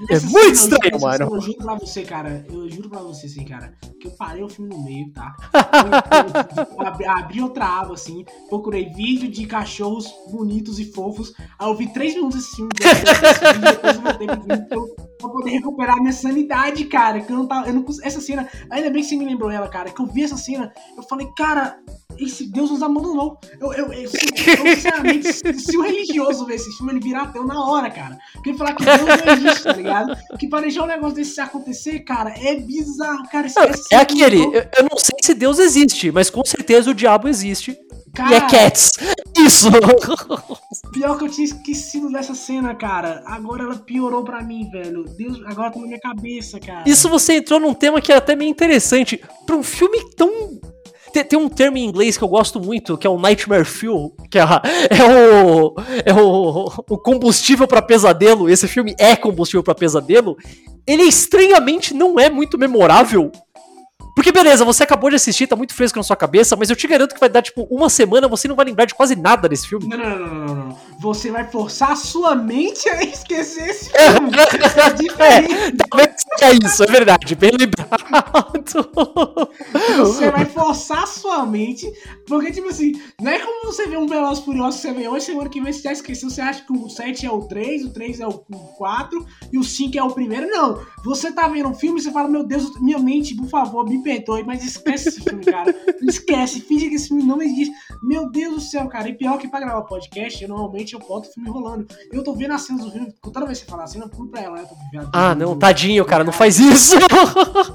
É 0.10 0.20
muito 0.20 0.30
cena, 0.30 0.52
estranho, 0.52 0.94
nessa 0.94 1.06
mano. 1.08 1.18
cena, 1.26 1.36
Eu 1.36 1.42
juro 1.42 1.58
pra 1.58 1.76
você, 1.76 2.02
cara. 2.04 2.46
Eu 2.50 2.70
juro 2.70 2.90
pra 2.90 3.00
você, 3.02 3.26
assim, 3.28 3.46
cara. 3.46 3.74
Que 4.00 4.08
eu 4.08 4.12
parei 4.12 4.44
o 4.44 4.50
filme 4.50 4.74
no 4.74 4.84
meio, 4.84 5.12
tá? 5.14 5.36
Eu, 6.72 6.78
eu 6.80 6.88
abri, 6.88 7.06
abri 7.06 7.42
outra 7.42 7.66
aba, 7.66 7.94
assim. 7.94 8.26
Procurei 8.50 8.90
vídeo 8.90 9.30
de 9.30 9.46
cachorros 9.46 10.08
bonitos 10.32 10.80
e 10.80 10.92
fofos. 10.92 11.34
Aí 11.60 11.68
eu 11.68 11.76
vi 11.76 11.88
três 11.94 12.16
minutos 12.16 12.38
desse 12.40 12.56
filme. 12.56 12.70
Depois, 12.74 13.62
depois 13.62 13.96
eu 13.96 14.02
voltei 14.02 14.28
pro 14.28 14.42
vídeo 14.42 14.68
pra 15.22 15.30
poder 15.30 15.52
recuperar 15.52 15.98
minha 16.00 16.14
sanidade, 16.14 16.86
cara. 16.86 17.22
Que 17.22 17.32
eu 17.32 17.38
não 17.38 17.48
tava. 17.48 17.68
Eu 17.68 17.74
não, 17.74 17.86
essa 18.04 18.20
cena. 18.20 18.48
Ainda 18.70 18.90
bem 18.90 19.02
que 19.02 19.10
você 19.10 19.16
me 19.16 19.26
lembrou 19.26 19.50
ela, 19.50 19.68
cara. 19.68 19.92
Que 19.92 20.02
eu 20.02 20.08
vi 20.08 20.24
essa 20.24 20.38
cena. 20.38 20.74
Eu 20.98 21.04
falei, 21.04 21.28
cara. 21.38 21.78
Esse 22.20 22.52
Deus 22.52 22.70
nos 22.70 22.84
abandonou. 22.84 23.40
Eu, 23.60 23.74
eu, 23.74 23.94
eu, 23.94 24.02
eu, 24.04 24.10
sinceramente, 24.10 25.34
se, 25.34 25.78
o 25.78 25.82
religioso 25.82 26.46
ver 26.46 26.56
esse 26.56 26.70
filme, 26.78 26.92
ele 26.92 27.00
virar 27.00 27.24
ateu 27.24 27.46
na 27.46 27.66
hora, 27.66 27.90
cara. 27.90 28.18
Porque 28.34 28.50
ele 28.50 28.58
falar 28.58 28.76
que 28.76 28.84
Deus 28.84 29.00
não 29.00 29.34
existe, 29.34 29.64
tá 29.64 29.74
ligado? 29.74 30.18
Que 30.38 30.48
pra 30.48 30.62
deixar 30.62 30.84
um 30.84 30.88
negócio 30.88 31.16
desse 31.16 31.40
acontecer, 31.40 32.02
cara, 32.02 32.32
é 32.38 32.58
bizarro, 32.58 33.24
cara. 33.30 33.48
Não, 33.56 33.64
é 33.92 33.96
aquele. 33.96 34.44
Eu, 34.44 34.52
eu 34.52 34.84
não 34.92 34.98
sei 34.98 35.18
se 35.24 35.34
Deus 35.34 35.58
existe, 35.58 36.12
mas 36.12 36.30
com 36.30 36.44
certeza 36.46 36.92
o 36.92 36.94
diabo 36.94 37.28
existe. 37.28 37.76
Cara, 38.14 38.32
e 38.32 38.34
é 38.36 38.42
Cats. 38.42 38.92
Isso! 39.38 39.70
pior 40.92 41.18
que 41.18 41.26
eu 41.26 41.30
tinha 41.30 41.46
esquecido 41.46 42.10
dessa 42.10 42.36
cena, 42.36 42.76
cara. 42.76 43.24
Agora 43.26 43.64
ela 43.64 43.76
piorou 43.76 44.24
pra 44.24 44.44
mim, 44.44 44.70
velho. 44.70 45.06
Deus, 45.18 45.42
agora 45.46 45.72
tá 45.72 45.80
na 45.80 45.88
minha 45.88 46.00
cabeça, 46.00 46.60
cara. 46.60 46.84
Isso 46.86 47.10
você 47.10 47.36
entrou 47.36 47.60
num 47.60 47.74
tema 47.74 48.02
que 48.02 48.12
é 48.12 48.16
até 48.16 48.36
meio 48.36 48.50
interessante. 48.50 49.22
Pra 49.46 49.56
um 49.56 49.64
filme 49.64 49.98
tão. 50.16 50.30
Tem, 51.14 51.24
tem 51.24 51.40
um 51.40 51.50
termo 51.50 51.78
em 51.78 51.86
inglês 51.86 52.18
que 52.18 52.24
eu 52.24 52.28
gosto 52.28 52.60
muito, 52.60 52.98
que 52.98 53.06
é 53.06 53.10
o 53.10 53.20
Nightmare 53.20 53.66
Fuel, 53.66 54.14
que 54.30 54.40
é, 54.40 54.44
é 54.90 55.44
o. 55.46 55.76
É 56.06 56.14
o, 56.14 56.66
o 56.90 56.98
combustível 56.98 57.68
pra 57.68 57.82
pesadelo. 57.82 58.50
Esse 58.50 58.68
filme 58.68 58.96
é 59.00 59.16
combustível 59.16 59.64
pra 59.64 59.76
pesadelo. 59.76 60.38
Ele 60.86 61.04
estranhamente 61.04 61.94
não 61.94 62.20
é 62.20 62.30
muito 62.30 62.58
memorável. 62.58 63.32
Porque 64.22 64.32
beleza, 64.32 64.64
você 64.64 64.84
acabou 64.84 65.10
de 65.10 65.16
assistir, 65.16 65.48
tá 65.48 65.56
muito 65.56 65.74
fresco 65.74 65.98
na 65.98 66.04
sua 66.04 66.16
cabeça, 66.16 66.56
mas 66.56 66.70
eu 66.70 66.76
te 66.76 66.86
garanto 66.86 67.16
que 67.16 67.20
vai 67.20 67.28
dar 67.28 67.42
tipo 67.42 67.64
uma 67.72 67.90
semana, 67.90 68.28
você 68.28 68.48
não 68.48 68.56
vai 68.56 68.68
lembrar 68.68 68.86
de 68.86 68.94
quase 68.94 69.16
nada 69.16 69.50
desse 69.50 69.68
filme. 69.68 69.88
Não, 69.88 69.98
não, 69.98 70.20
não, 70.20 70.46
não, 70.46 70.56
não. 70.56 70.78
Você 71.00 71.32
vai 71.32 71.50
forçar 71.50 71.94
a 71.94 71.96
sua 71.96 72.36
mente 72.36 72.88
a 72.88 73.02
esquecer 73.02 73.68
esse 73.68 73.90
filme. 73.98 74.30
É. 75.18 75.72
Talvez 75.72 76.16
seja 76.38 76.60
isso, 76.64 76.84
é 76.84 76.86
verdade, 76.86 77.34
bem 77.34 77.50
lembrado. 77.50 79.50
Você 79.98 80.30
vai 80.32 80.46
forçar 80.46 81.04
a 81.04 81.08
sua 81.08 81.46
mente. 81.46 81.92
Porque, 82.28 82.52
tipo 82.52 82.70
assim, 82.70 82.94
não 83.22 83.32
é 83.32 83.40
como 83.40 83.66
você 83.66 83.88
vê 83.88 83.98
um 83.98 84.08
Veloz 84.08 84.40
Furioso 84.40 84.78
que 84.78 84.82
você 84.82 84.94
vê 84.94 85.08
hoje, 85.08 85.26
semana 85.26 85.50
que 85.50 85.62
vem 85.62 85.72
você 85.72 85.82
já 85.82 85.92
esqueceu. 85.92 86.30
Você 86.30 86.42
acha 86.42 86.66
que 86.66 86.74
o 86.74 86.90
7 86.90 87.26
é 87.26 87.32
o 87.32 87.42
3, 87.42 87.86
o 87.86 87.90
3 87.94 88.20
é 88.20 88.28
o 88.28 88.34
4 88.34 89.26
e 89.52 89.58
o 89.58 89.64
5 89.64 89.98
é 89.98 90.04
o 90.04 90.12
primeiro. 90.12 90.48
Não. 90.48 90.80
Você 91.04 91.32
tá 91.32 91.48
vendo 91.48 91.70
um 91.70 91.74
filme 91.74 92.00
e 92.00 92.04
você 92.04 92.12
fala, 92.12 92.28
meu 92.28 92.44
Deus, 92.44 92.80
minha 92.80 93.00
mente, 93.00 93.36
por 93.36 93.48
favor, 93.48 93.88
me 93.88 94.02
perdoe, 94.04 94.44
mas 94.44 94.64
esquece 94.64 95.10
esse 95.10 95.22
filme, 95.22 95.44
cara. 95.44 95.74
Esquece, 96.02 96.62
finge 96.62 96.90
que 96.90 96.96
esse 96.96 97.08
filme 97.08 97.24
não 97.24 97.42
existe. 97.42 97.74
Meu 98.02 98.30
Deus 98.30 98.56
do 98.56 98.62
céu, 98.62 98.88
cara. 98.88 99.10
E 99.10 99.14
pior 99.14 99.38
que 99.38 99.48
pra 99.48 99.60
gravar 99.60 99.82
podcast, 99.84 100.42
eu 100.42 100.50
normalmente 100.50 100.94
eu 100.94 101.00
boto 101.00 101.30
o 101.30 101.34
filme 101.34 101.50
rolando. 101.50 101.88
Eu 102.12 102.24
tô 102.24 102.34
vendo 102.34 102.54
as 102.54 102.62
cenas 102.62 102.86
do 102.86 102.92
filme, 102.92 103.14
toda 103.22 103.46
vez 103.46 103.60
que 103.60 103.66
você 103.66 103.72
fala 103.72 103.84
a 103.84 103.88
cena, 103.88 104.06
eu 104.06 104.10
pulo 104.10 104.30
pra 104.30 104.42
ela? 104.42 104.60
Eu 104.60 104.68
tô 104.68 104.76
Ah, 105.14 105.36
não, 105.36 105.58
tadinho, 105.58 106.06
cara, 106.06 106.24
não 106.24 106.34
faz 106.34 106.60
isso. 106.60 106.96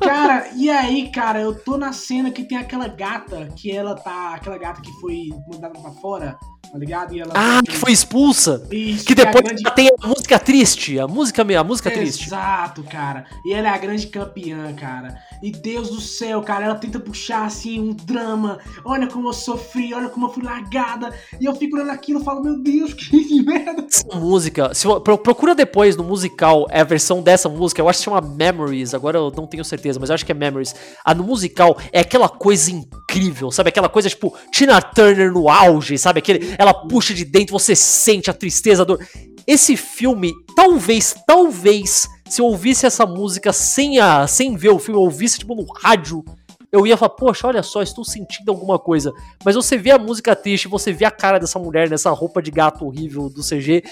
Cara, 0.00 0.48
e 0.54 0.70
aí, 0.70 1.10
cara, 1.10 1.40
eu 1.40 1.54
tô 1.54 1.75
na 1.78 1.92
cena 1.92 2.30
que 2.30 2.44
tem 2.44 2.58
aquela 2.58 2.88
gata 2.88 3.48
que 3.56 3.70
ela 3.70 3.94
tá. 3.94 4.34
Aquela 4.34 4.58
gata 4.58 4.80
que 4.80 4.90
foi 5.00 5.28
mandada 5.50 5.78
pra 5.78 5.90
fora, 5.92 6.36
tá 6.72 6.78
ligado? 6.78 7.14
E 7.14 7.20
ela 7.20 7.32
Ah, 7.34 7.60
que 7.64 7.76
foi 7.76 7.92
expulsa. 7.92 8.66
Isso, 8.70 9.04
Que 9.04 9.12
é 9.12 9.22
a 9.22 9.24
depois 9.26 9.44
grande- 9.44 9.74
tem 9.74 9.88
a 10.02 10.06
música 10.06 10.38
triste. 10.38 10.98
A 10.98 11.06
música, 11.08 11.42
a 11.58 11.64
música 11.64 11.90
triste. 11.90 12.26
Exato, 12.26 12.82
cara. 12.84 13.24
E 13.44 13.52
ela 13.52 13.68
é 13.68 13.70
a 13.70 13.78
grande 13.78 14.06
campeã, 14.08 14.72
cara. 14.74 15.16
E 15.42 15.50
Deus 15.52 15.90
do 15.90 16.00
céu, 16.00 16.40
cara, 16.42 16.64
ela 16.64 16.74
tenta 16.76 16.98
puxar 16.98 17.44
assim 17.44 17.78
um 17.80 17.92
drama. 17.92 18.58
Olha 18.84 19.06
como 19.06 19.28
eu 19.28 19.32
sofri, 19.32 19.92
olha 19.92 20.08
como 20.08 20.26
eu 20.26 20.30
fui 20.32 20.42
largada. 20.42 21.12
E 21.40 21.44
eu 21.44 21.54
fico 21.54 21.76
olhando 21.76 21.90
aquilo 21.90 22.20
e 22.20 22.24
falo, 22.24 22.42
meu 22.42 22.58
Deus, 22.62 22.92
que 22.94 23.42
merda. 23.42 23.86
Essa 23.86 24.18
música, 24.18 24.72
se, 24.74 24.86
pro- 25.00 25.18
procura 25.18 25.54
depois 25.54 25.96
no 25.96 26.04
musical 26.04 26.66
é 26.70 26.80
a 26.80 26.84
versão 26.84 27.22
dessa 27.22 27.48
música, 27.48 27.80
eu 27.80 27.88
acho 27.88 27.98
que 27.98 28.04
chama 28.04 28.20
Memories, 28.20 28.94
agora 28.94 29.18
eu 29.18 29.30
não 29.36 29.46
tenho 29.46 29.64
certeza, 29.64 29.98
mas 30.00 30.08
eu 30.10 30.14
acho 30.14 30.24
que 30.26 30.32
é 30.32 30.34
Memories. 30.34 30.74
A 31.04 31.14
no 31.14 31.22
musical 31.24 31.65
é 31.90 32.00
aquela 32.00 32.28
coisa 32.28 32.70
incrível, 32.70 33.50
sabe? 33.50 33.70
Aquela 33.70 33.88
coisa 33.88 34.08
tipo 34.08 34.36
Tina 34.52 34.80
Turner 34.82 35.32
no 35.32 35.48
auge, 35.48 35.96
sabe? 35.96 36.18
Aquele, 36.18 36.54
ela 36.58 36.74
puxa 36.74 37.14
de 37.14 37.24
dentro, 37.24 37.58
você 37.58 37.74
sente 37.74 38.30
a 38.30 38.34
tristeza, 38.34 38.82
a 38.82 38.84
dor. 38.84 39.04
Esse 39.46 39.76
filme, 39.76 40.32
talvez, 40.54 41.14
talvez, 41.26 42.08
se 42.28 42.40
eu 42.40 42.46
ouvisse 42.46 42.84
essa 42.84 43.06
música 43.06 43.52
sem, 43.52 43.98
a, 43.98 44.26
sem 44.26 44.56
ver 44.56 44.70
o 44.70 44.78
filme, 44.78 44.98
eu 44.98 45.04
ouvisse 45.04 45.38
tipo 45.38 45.54
no 45.54 45.64
rádio, 45.72 46.24
eu 46.70 46.86
ia 46.86 46.96
falar, 46.96 47.10
poxa, 47.10 47.46
olha 47.46 47.62
só, 47.62 47.82
estou 47.82 48.04
sentindo 48.04 48.50
alguma 48.50 48.78
coisa. 48.78 49.12
Mas 49.44 49.54
você 49.54 49.78
vê 49.78 49.92
a 49.92 49.98
música 49.98 50.34
triste, 50.34 50.68
você 50.68 50.92
vê 50.92 51.04
a 51.04 51.10
cara 51.10 51.38
dessa 51.38 51.58
mulher 51.58 51.88
nessa 51.88 52.10
roupa 52.10 52.42
de 52.42 52.50
gato 52.50 52.84
horrível 52.84 53.30
do 53.30 53.40
CG, 53.40 53.82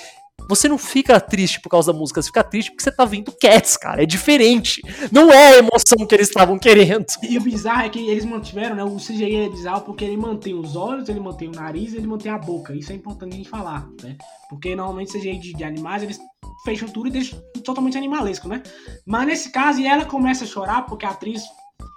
você 0.49 0.69
não 0.69 0.79
fica 0.79 1.19
triste 1.21 1.61
por 1.61 1.69
causa 1.69 1.93
da 1.93 1.99
música, 1.99 2.21
você 2.21 2.29
fica 2.29 2.45
triste 2.45 2.71
porque 2.71 2.83
você 2.83 2.93
tá 2.93 3.05
vendo 3.05 3.33
Cats, 3.33 3.77
cara. 3.77 4.03
É 4.03 4.07
diferente. 4.07 4.83
Não 5.11 5.31
é 5.31 5.55
a 5.55 5.59
emoção 5.59 6.07
que 6.07 6.15
eles 6.15 6.29
estavam 6.29 6.59
querendo. 6.59 7.07
E 7.23 7.39
o 7.39 7.41
bizarro 7.41 7.83
é 7.83 7.89
que 7.89 8.11
eles 8.11 8.25
mantiveram, 8.25 8.77
né? 8.77 8.85
O 8.85 8.97
CGI 8.97 9.37
é 9.37 9.49
bizarro 9.49 9.83
porque 9.83 10.05
ele 10.05 10.17
mantém 10.17 10.55
os 10.55 10.77
olhos, 10.77 11.09
ele 11.09 11.21
mantém 11.21 11.49
o 11.49 11.53
nariz, 11.53 11.95
ele 11.95 12.07
mantém 12.07 12.31
a 12.31 12.39
boca. 12.39 12.75
Isso 12.75 12.93
é 12.93 12.95
importante 12.95 13.35
a 13.35 13.37
gente 13.37 13.49
falar, 13.49 13.89
né? 14.03 14.17
Porque 14.49 14.75
normalmente 14.75 15.13
CGI 15.13 15.39
de, 15.39 15.53
de 15.53 15.65
animais, 15.65 16.03
eles 16.03 16.19
fecham 16.65 16.89
tudo 16.89 17.09
e 17.09 17.13
deixam 17.13 17.39
totalmente 17.65 17.97
animalesco, 17.97 18.49
né? 18.49 18.63
Mas 19.07 19.27
nesse 19.27 19.51
caso, 19.51 19.83
ela 19.83 20.05
começa 20.05 20.45
a 20.45 20.47
chorar 20.47 20.83
porque 20.83 21.07
a 21.07 21.11
atriz. 21.11 21.43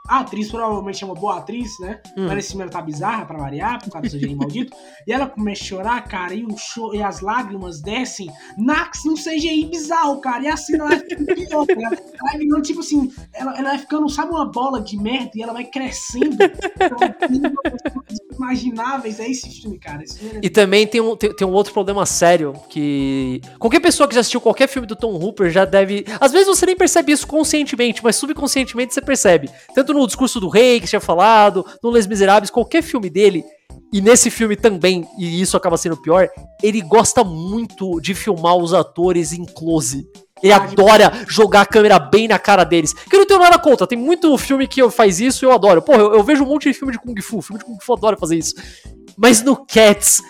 A 0.07 0.19
atriz 0.19 0.49
provavelmente 0.49 1.03
é 1.03 1.05
uma 1.05 1.15
boa 1.15 1.37
atriz, 1.37 1.69
né? 1.79 1.99
Hum. 2.17 2.27
Mas 2.27 2.53
ela 2.55 2.69
tá 2.69 2.81
bizarra 2.81 3.25
pra 3.25 3.37
variar, 3.37 3.83
por 3.83 3.91
causa 3.91 4.07
do 4.09 4.17
CGI 4.17 4.35
maldito. 4.37 4.75
E 5.05 5.11
ela 5.11 5.27
começa 5.27 5.63
a 5.63 5.65
chorar, 5.65 6.01
cara, 6.07 6.33
e, 6.33 6.43
o 6.45 6.57
cho- 6.57 6.93
e 6.93 7.01
as 7.03 7.21
lágrimas 7.21 7.81
descem 7.81 8.27
na, 8.57 8.89
no 9.05 9.15
CGI 9.15 9.65
bizarro, 9.65 10.19
cara. 10.21 10.43
E 10.43 10.47
assim 10.47 10.75
ela 10.75 10.87
vai 10.89 10.99
ficando 10.99 11.25
pior? 11.25 11.65
Ela 11.69 11.89
vai 12.31 12.37
virando, 12.37 12.61
tipo 12.61 12.79
assim, 12.79 13.11
ela, 13.33 13.57
ela 13.57 13.69
vai 13.69 13.77
ficando, 13.79 14.09
sabe, 14.09 14.31
uma 14.31 14.45
bola 14.51 14.81
de 14.81 14.97
merda 14.97 15.31
e 15.35 15.41
ela 15.41 15.53
vai 15.53 15.65
crescendo. 15.65 16.37
imagináveis. 18.33 19.19
É 19.19 19.29
esse 19.29 19.49
filme, 19.61 19.77
cara. 19.79 20.03
Esse 20.03 20.19
filme 20.19 20.37
é 20.37 20.39
E 20.45 20.49
também 20.49 20.85
tem 20.87 21.01
um, 21.01 21.15
tem, 21.15 21.33
tem 21.35 21.47
um 21.47 21.51
outro 21.51 21.73
problema 21.73 22.05
sério 22.05 22.53
que. 22.69 23.41
Qualquer 23.59 23.79
pessoa 23.79 24.07
que 24.07 24.15
já 24.15 24.21
assistiu 24.21 24.41
qualquer 24.41 24.67
filme 24.67 24.87
do 24.87 24.95
Tom 24.95 25.13
Hooper 25.15 25.49
já 25.49 25.65
deve. 25.65 26.05
Às 26.19 26.31
vezes 26.31 26.47
você 26.47 26.65
nem 26.65 26.75
percebe 26.75 27.11
isso 27.11 27.27
conscientemente, 27.27 28.03
mas 28.03 28.15
subconscientemente 28.15 28.93
você 28.93 29.01
percebe. 29.01 29.49
Tanto 29.73 29.93
no 29.97 30.07
discurso 30.07 30.39
do 30.39 30.49
rei 30.49 30.79
que 30.79 30.87
tinha 30.87 31.01
falado, 31.01 31.65
no 31.83 31.89
Les 31.89 32.07
Miseráveis, 32.07 32.49
qualquer 32.49 32.81
filme 32.81 33.09
dele. 33.09 33.43
E 33.93 34.01
nesse 34.01 34.29
filme 34.29 34.55
também, 34.55 35.07
e 35.17 35.41
isso 35.41 35.55
acaba 35.55 35.77
sendo 35.77 35.95
pior, 35.97 36.27
ele 36.61 36.81
gosta 36.81 37.23
muito 37.23 38.01
de 38.01 38.13
filmar 38.13 38.55
os 38.55 38.73
atores 38.73 39.31
em 39.31 39.45
close. 39.45 40.05
Ele 40.43 40.53
Ah, 40.53 40.57
adora 40.57 41.25
jogar 41.27 41.61
a 41.61 41.65
câmera 41.65 41.97
bem 41.97 42.27
na 42.27 42.37
cara 42.37 42.63
deles. 42.63 42.93
Que 42.93 43.15
eu 43.15 43.19
não 43.19 43.25
tenho 43.27 43.39
nada 43.39 43.57
contra. 43.57 43.87
Tem 43.87 43.97
muito 43.97 44.37
filme 44.37 44.67
que 44.67 44.87
faz 44.89 45.19
isso 45.19 45.43
e 45.43 45.47
eu 45.47 45.51
adoro. 45.51 45.81
Porra, 45.81 45.99
eu, 45.99 46.13
eu 46.15 46.23
vejo 46.23 46.43
um 46.43 46.47
monte 46.47 46.69
de 46.69 46.77
filme 46.77 46.93
de 46.93 46.99
Kung 46.99 47.19
Fu. 47.21 47.41
Filme 47.41 47.59
de 47.59 47.65
Kung 47.65 47.77
Fu 47.81 47.93
eu 47.93 47.97
adoro 47.97 48.17
fazer 48.19 48.37
isso. 48.37 48.53
Mas 49.17 49.41
no 49.41 49.55
Cats, 49.65 50.21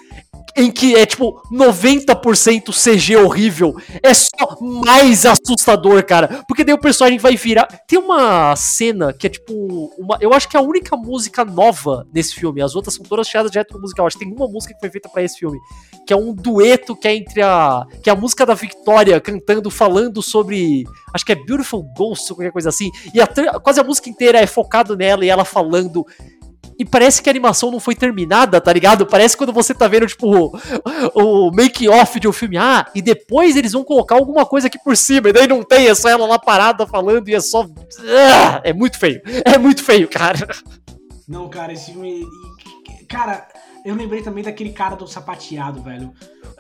em 0.55 0.71
que 0.71 0.95
é 0.95 1.05
tipo 1.05 1.41
90% 1.51 2.71
CG 2.71 3.15
horrível, 3.17 3.75
é 4.01 4.13
só 4.13 4.57
mais 4.59 5.25
assustador, 5.25 6.03
cara. 6.05 6.43
Porque 6.47 6.63
daí 6.63 6.73
o 6.73 6.79
personagem 6.79 7.19
vai 7.19 7.35
virar. 7.35 7.65
Tem 7.87 7.99
uma 7.99 8.55
cena 8.55 9.13
que 9.13 9.27
é 9.27 9.29
tipo. 9.29 9.91
Uma... 9.97 10.17
Eu 10.19 10.33
acho 10.33 10.49
que 10.49 10.57
é 10.57 10.59
a 10.59 10.63
única 10.63 10.95
música 10.95 11.45
nova 11.45 12.07
nesse 12.13 12.35
filme. 12.35 12.61
As 12.61 12.75
outras 12.75 12.95
são 12.95 13.03
todas 13.05 13.27
tiradas 13.27 13.51
direto 13.51 13.73
do 13.73 13.81
musical. 13.81 14.07
Acho 14.07 14.17
que 14.17 14.25
tem 14.25 14.33
uma 14.33 14.47
música 14.47 14.73
que 14.73 14.79
foi 14.79 14.89
feita 14.89 15.09
pra 15.09 15.23
esse 15.23 15.37
filme. 15.39 15.57
Que 16.05 16.13
é 16.13 16.17
um 16.17 16.33
dueto 16.33 16.95
que 16.95 17.07
é 17.07 17.15
entre 17.15 17.41
a. 17.41 17.85
Que 18.01 18.09
é 18.09 18.13
a 18.13 18.15
música 18.15 18.45
da 18.45 18.53
Victoria 18.53 19.19
cantando, 19.19 19.69
falando 19.69 20.21
sobre. 20.21 20.85
Acho 21.13 21.25
que 21.25 21.31
é 21.31 21.35
Beautiful 21.35 21.83
Ghost 21.95 22.31
ou 22.31 22.37
qualquer 22.37 22.51
coisa 22.51 22.69
assim. 22.69 22.89
E 23.13 23.21
a 23.21 23.27
quase 23.59 23.79
a 23.79 23.83
música 23.83 24.09
inteira 24.09 24.39
é 24.39 24.47
focado 24.47 24.95
nela 24.95 25.25
e 25.25 25.29
ela 25.29 25.45
falando. 25.45 26.05
E 26.79 26.85
parece 26.85 27.21
que 27.21 27.29
a 27.29 27.31
animação 27.31 27.71
não 27.71 27.79
foi 27.79 27.95
terminada, 27.95 28.61
tá 28.61 28.71
ligado? 28.71 29.05
Parece 29.05 29.35
quando 29.35 29.51
você 29.51 29.73
tá 29.73 29.87
vendo, 29.87 30.05
tipo, 30.05 30.27
o, 30.27 31.47
o 31.47 31.51
make-off 31.51 32.19
de 32.19 32.27
um 32.27 32.33
filme. 32.33 32.57
Ah, 32.57 32.85
e 32.93 33.01
depois 33.01 33.55
eles 33.55 33.71
vão 33.71 33.83
colocar 33.83 34.15
alguma 34.15 34.45
coisa 34.45 34.67
aqui 34.67 34.77
por 34.83 34.95
cima. 34.95 35.29
E 35.29 35.33
daí 35.33 35.47
não 35.47 35.63
tem, 35.63 35.87
é 35.87 35.95
só 35.95 36.09
ela 36.09 36.27
lá 36.27 36.37
parada 36.37 36.85
falando 36.85 37.27
e 37.29 37.35
é 37.35 37.39
só. 37.39 37.65
Ah, 38.03 38.61
é 38.63 38.73
muito 38.73 38.99
feio. 38.99 39.21
É 39.43 39.57
muito 39.57 39.83
feio, 39.83 40.07
cara. 40.07 40.47
Não, 41.27 41.49
cara, 41.49 41.73
esse 41.73 41.91
filme. 41.91 42.23
Cara, 43.09 43.47
eu 43.83 43.95
lembrei 43.95 44.21
também 44.21 44.43
daquele 44.43 44.71
cara 44.71 44.95
do 44.95 45.07
sapateado, 45.07 45.81
velho. 45.81 46.13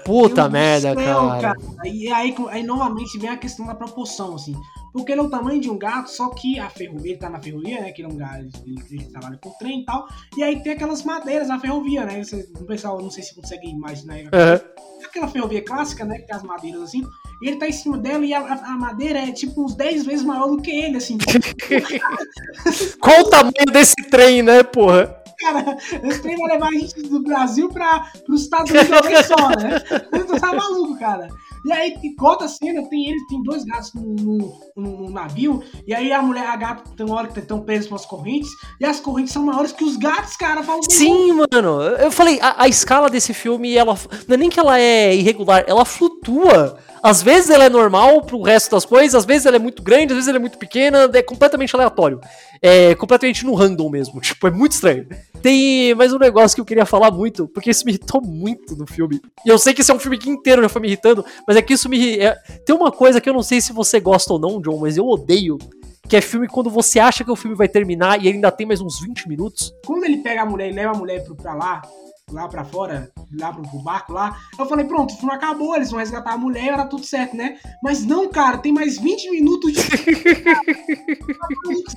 Puta 0.05 0.43
Deus 0.43 0.51
merda, 0.53 0.95
céu, 0.95 1.27
cara. 1.41 1.55
E 1.83 2.11
aí, 2.11 2.33
aí, 2.49 2.63
novamente 2.63 3.19
vem 3.19 3.29
a 3.29 3.37
questão 3.37 3.65
da 3.65 3.75
proporção, 3.75 4.35
assim. 4.35 4.55
Porque 4.97 5.11
ele 5.11 5.21
é 5.21 5.23
o 5.23 5.29
tamanho 5.29 5.61
de 5.61 5.69
um 5.69 5.77
gato, 5.77 6.07
só 6.09 6.29
que 6.29 6.59
a 6.59 6.69
ferrovia, 6.69 7.11
ele 7.11 7.19
tá 7.19 7.29
na 7.29 7.39
ferrovia, 7.41 7.81
né? 7.81 7.91
Que 7.91 8.01
ele 8.01 8.09
é 8.09 8.13
um 8.13 8.17
gato, 8.17 8.39
ele, 8.65 8.75
ele 8.91 9.05
trabalha 9.05 9.37
com 9.41 9.51
trem 9.51 9.81
e 9.81 9.85
tal. 9.85 10.07
E 10.35 10.43
aí 10.43 10.61
tem 10.63 10.73
aquelas 10.73 11.03
madeiras 11.03 11.47
na 11.47 11.59
ferrovia, 11.59 12.05
né? 12.05 12.23
Você- 12.23 12.47
O 12.59 12.65
pessoal, 12.65 13.01
não 13.01 13.09
sei 13.11 13.23
se 13.23 13.35
consegue 13.35 13.67
imaginar. 13.69 14.15
Aham. 14.33 14.59
Aquela 15.05 15.27
ferrovia 15.27 15.63
clássica, 15.63 16.03
né? 16.03 16.17
Que 16.17 16.25
tem 16.27 16.35
as 16.35 16.43
madeiras 16.43 16.81
assim. 16.81 17.03
E 17.41 17.47
ele 17.47 17.57
tá 17.57 17.67
em 17.67 17.71
cima 17.71 17.97
dela 17.97 18.25
e 18.25 18.33
a, 18.33 18.39
a- 18.39 18.77
madeira 18.77 19.19
é 19.19 19.31
tipo 19.31 19.63
uns 19.63 19.75
10 19.75 20.05
vezes 20.05 20.25
maior 20.25 20.47
do 20.47 20.57
que 20.61 20.71
ele, 20.71 20.97
assim. 20.97 21.17
Qual 22.99 23.21
o 23.21 23.29
tamanho 23.29 23.65
desse 23.71 23.95
trem, 24.09 24.41
né, 24.41 24.63
porra? 24.63 25.15
Cara, 25.39 25.77
esse 26.03 26.19
trem 26.21 26.35
vai 26.35 26.47
levar 26.53 26.69
a 26.69 26.71
gente 26.71 26.99
do 27.03 27.21
Brasil 27.21 27.69
para 27.69 28.11
os 28.27 28.41
Estados 28.41 28.71
Unidos 28.71 29.25
só, 29.27 29.49
né? 29.49 29.79
Tu 30.11 30.39
tá 30.39 30.51
maluco, 30.53 30.97
cara. 30.97 31.27
E 31.67 31.71
aí, 31.73 32.15
corta 32.15 32.45
a 32.45 32.47
cena, 32.47 32.81
tem 32.89 33.07
ele, 33.09 33.25
tem 33.27 33.43
dois 33.43 33.65
gatos 33.65 33.93
no, 33.93 34.03
no- 34.15 34.59
no- 34.75 35.09
navio, 35.09 35.61
e 35.85 35.93
aí 35.93 36.11
a 36.13 36.21
mulher, 36.21 36.47
a 36.47 36.55
gata, 36.55 36.89
tem 36.95 37.05
uma 37.05 37.15
hora 37.17 37.27
que 37.27 37.39
estão 37.39 37.59
presos 37.61 37.87
pelas 37.87 38.05
correntes, 38.05 38.49
e 38.79 38.85
as 38.85 38.99
correntes 39.01 39.33
são 39.33 39.43
maiores 39.43 39.71
que 39.73 39.83
os 39.83 39.97
gatos, 39.97 40.37
cara. 40.37 40.63
Falam, 40.63 40.81
Sim, 40.89 41.33
mano. 41.33 41.81
Eu 41.99 42.09
falei, 42.11 42.39
a, 42.41 42.63
a 42.63 42.67
escala 42.67 43.09
desse 43.09 43.33
filme, 43.33 43.75
ela. 43.75 43.97
Não 44.27 44.35
é 44.35 44.37
nem 44.37 44.49
que 44.49 44.59
ela 44.59 44.79
é 44.79 45.13
irregular, 45.13 45.63
ela 45.67 45.83
flutua. 45.83 46.77
Às 47.01 47.21
vezes 47.21 47.49
ela 47.49 47.65
é 47.65 47.69
normal 47.69 48.21
pro 48.21 48.41
resto 48.41 48.71
das 48.71 48.85
coisas, 48.85 49.15
às 49.15 49.25
vezes 49.25 49.45
ela 49.45 49.55
é 49.55 49.59
muito 49.59 49.81
grande, 49.83 50.13
às 50.13 50.15
vezes 50.15 50.27
ela 50.27 50.37
é 50.37 50.41
muito 50.41 50.57
pequena, 50.57 51.09
é 51.13 51.21
completamente 51.21 51.75
aleatório. 51.75 52.19
É 52.61 52.95
completamente 52.95 53.45
no 53.45 53.53
random 53.53 53.89
mesmo. 53.89 54.19
Tipo, 54.27 54.47
é 54.47 54.51
muito 54.51 54.71
estranho. 54.73 55.07
Tem 55.41 55.93
mais 55.95 56.11
um 56.11 56.17
negócio 56.17 56.55
que 56.55 56.61
eu 56.61 56.65
queria 56.65 56.85
falar 56.85 57.11
muito, 57.11 57.47
porque 57.47 57.69
isso 57.69 57.85
me 57.85 57.91
irritou 57.91 58.21
muito 58.21 58.75
no 58.75 58.87
filme. 58.87 59.21
E 59.45 59.49
eu 59.49 59.57
sei 59.57 59.73
que 59.73 59.81
esse 59.81 59.91
é 59.91 59.93
um 59.93 59.99
filme 59.99 60.17
que 60.17 60.29
inteiro 60.29 60.61
já 60.61 60.69
foi 60.69 60.81
me 60.81 60.87
irritando, 60.87 61.23
mas 61.47 61.55
é 61.55 61.61
que 61.61 61.73
isso 61.73 61.87
me. 61.87 62.19
é- 62.19 62.35
Tem 62.65 62.75
uma 62.75 62.91
coisa 62.91 63.21
que 63.21 63.29
eu 63.29 63.33
não 63.33 63.43
sei 63.43 63.61
se 63.61 63.71
você 63.71 63.99
gosta 63.99 64.33
ou 64.33 64.39
não, 64.39 64.59
John, 64.59 64.77
mas 64.79 64.97
eu 64.97 65.05
odeio. 65.07 65.57
Que 66.09 66.15
é 66.15 66.21
filme 66.21 66.47
quando 66.47 66.69
você 66.69 66.99
acha 66.99 67.23
que 67.23 67.29
o 67.31 67.35
filme 67.35 67.55
vai 67.55 67.67
terminar 67.67 68.17
e 68.23 68.27
ele 68.27 68.35
ainda 68.37 68.49
tem 68.49 68.65
mais 68.65 68.79
uns 68.79 68.99
20 69.01 69.27
minutos. 69.27 69.73
Quando 69.85 70.05
ele 70.05 70.17
pega 70.19 70.41
a 70.43 70.45
mulher 70.45 70.69
e 70.69 70.73
leva 70.73 70.93
a 70.93 70.97
mulher 70.97 71.21
pro, 71.23 71.35
pra 71.35 71.53
lá, 71.53 71.81
lá 72.31 72.47
pra 72.47 72.63
fora, 72.65 73.11
lá 73.39 73.53
pro, 73.53 73.63
pro 73.63 73.79
barco 73.79 74.11
lá, 74.11 74.37
eu 74.59 74.65
falei, 74.65 74.83
pronto, 74.83 75.13
o 75.13 75.17
filme 75.17 75.33
acabou, 75.33 75.73
eles 75.75 75.89
vão 75.89 75.99
resgatar 75.99 76.33
a 76.33 76.37
mulher, 76.37 76.73
era 76.73 76.85
tudo 76.85 77.05
certo, 77.05 77.37
né? 77.37 77.57
Mas 77.81 78.05
não, 78.05 78.29
cara, 78.29 78.57
tem 78.57 78.73
mais 78.73 78.99
20 78.99 79.31
minutos 79.31 79.71
de. 79.71 79.79
Isso 79.79 79.93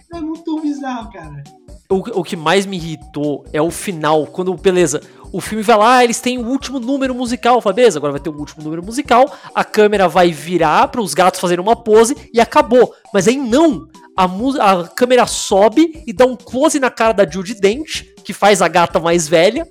é 0.15 0.21
muito 0.21 0.61
bizarro, 0.61 1.13
cara. 1.13 1.43
O, 1.89 2.21
o 2.21 2.23
que 2.23 2.37
mais 2.37 2.65
me 2.65 2.77
irritou 2.77 3.45
é 3.53 3.61
o 3.61 3.73
final, 3.73 4.25
quando, 4.29 4.55
beleza, 4.55 5.03
o 5.33 5.41
filme 5.41 5.65
vai 5.65 5.77
lá, 5.77 6.05
eles 6.05 6.21
têm 6.21 6.39
o 6.39 6.47
último 6.47 6.79
número 6.79 7.13
musical, 7.13 7.61
fala, 7.61 7.75
beleza, 7.75 7.99
agora 7.99 8.13
vai 8.13 8.21
ter 8.21 8.31
o 8.31 8.39
último 8.39 8.63
número 8.63 8.85
musical, 8.85 9.37
a 9.53 9.65
câmera 9.65 10.09
vai 10.09 10.31
virar 10.31 10.87
para 10.89 11.01
os 11.01 11.13
gatos 11.13 11.41
fazerem 11.41 11.65
uma 11.65 11.75
pose 11.75 12.17
e 12.33 12.41
acabou. 12.41 12.95
Mas 13.13 13.27
aí 13.27 13.37
não, 13.37 13.89
a, 14.17 14.27
a 14.71 14.87
câmera 14.87 15.27
sobe 15.27 16.05
e 16.07 16.13
dá 16.13 16.25
um 16.25 16.37
close 16.37 16.79
na 16.79 16.91
cara 16.91 17.13
da 17.13 17.29
Judy 17.29 17.55
Dent, 17.55 18.05
que 18.25 18.33
faz 18.33 18.63
a 18.63 18.69
gata 18.69 19.01
mais 19.01 19.27
velha, 19.27 19.67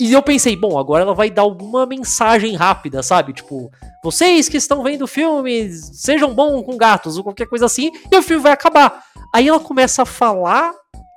e 0.00 0.12
eu 0.12 0.22
pensei, 0.22 0.56
bom, 0.56 0.78
agora 0.78 1.02
ela 1.02 1.14
vai 1.14 1.30
dar 1.30 1.42
alguma 1.42 1.86
mensagem 1.86 2.54
rápida, 2.54 3.02
sabe? 3.02 3.32
Tipo, 3.32 3.70
vocês 4.04 4.48
que 4.48 4.56
estão 4.56 4.82
vendo 4.82 5.02
o 5.02 5.08
filme, 5.08 5.70
sejam 5.70 6.34
bons 6.34 6.62
com 6.64 6.76
gatos, 6.76 7.16
ou 7.16 7.24
qualquer 7.24 7.46
coisa 7.46 7.66
assim, 7.66 7.90
e 8.10 8.16
o 8.16 8.22
filme 8.22 8.42
vai 8.42 8.52
acabar. 8.52 9.02
Aí 9.34 9.48
ela 9.48 9.60
começa 9.60 10.02
a 10.02 10.06
falar 10.06 10.72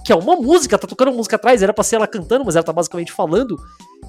que 0.05 0.13
é 0.13 0.15
uma 0.15 0.35
música, 0.37 0.77
tá 0.77 0.87
tocando 0.87 1.11
música 1.11 1.35
atrás, 1.35 1.61
era 1.61 1.73
pra 1.73 1.83
ser 1.83 1.97
ela 1.97 2.07
cantando, 2.07 2.45
mas 2.45 2.55
ela 2.55 2.63
tá 2.63 2.71
basicamente 2.71 3.11
falando. 3.11 3.57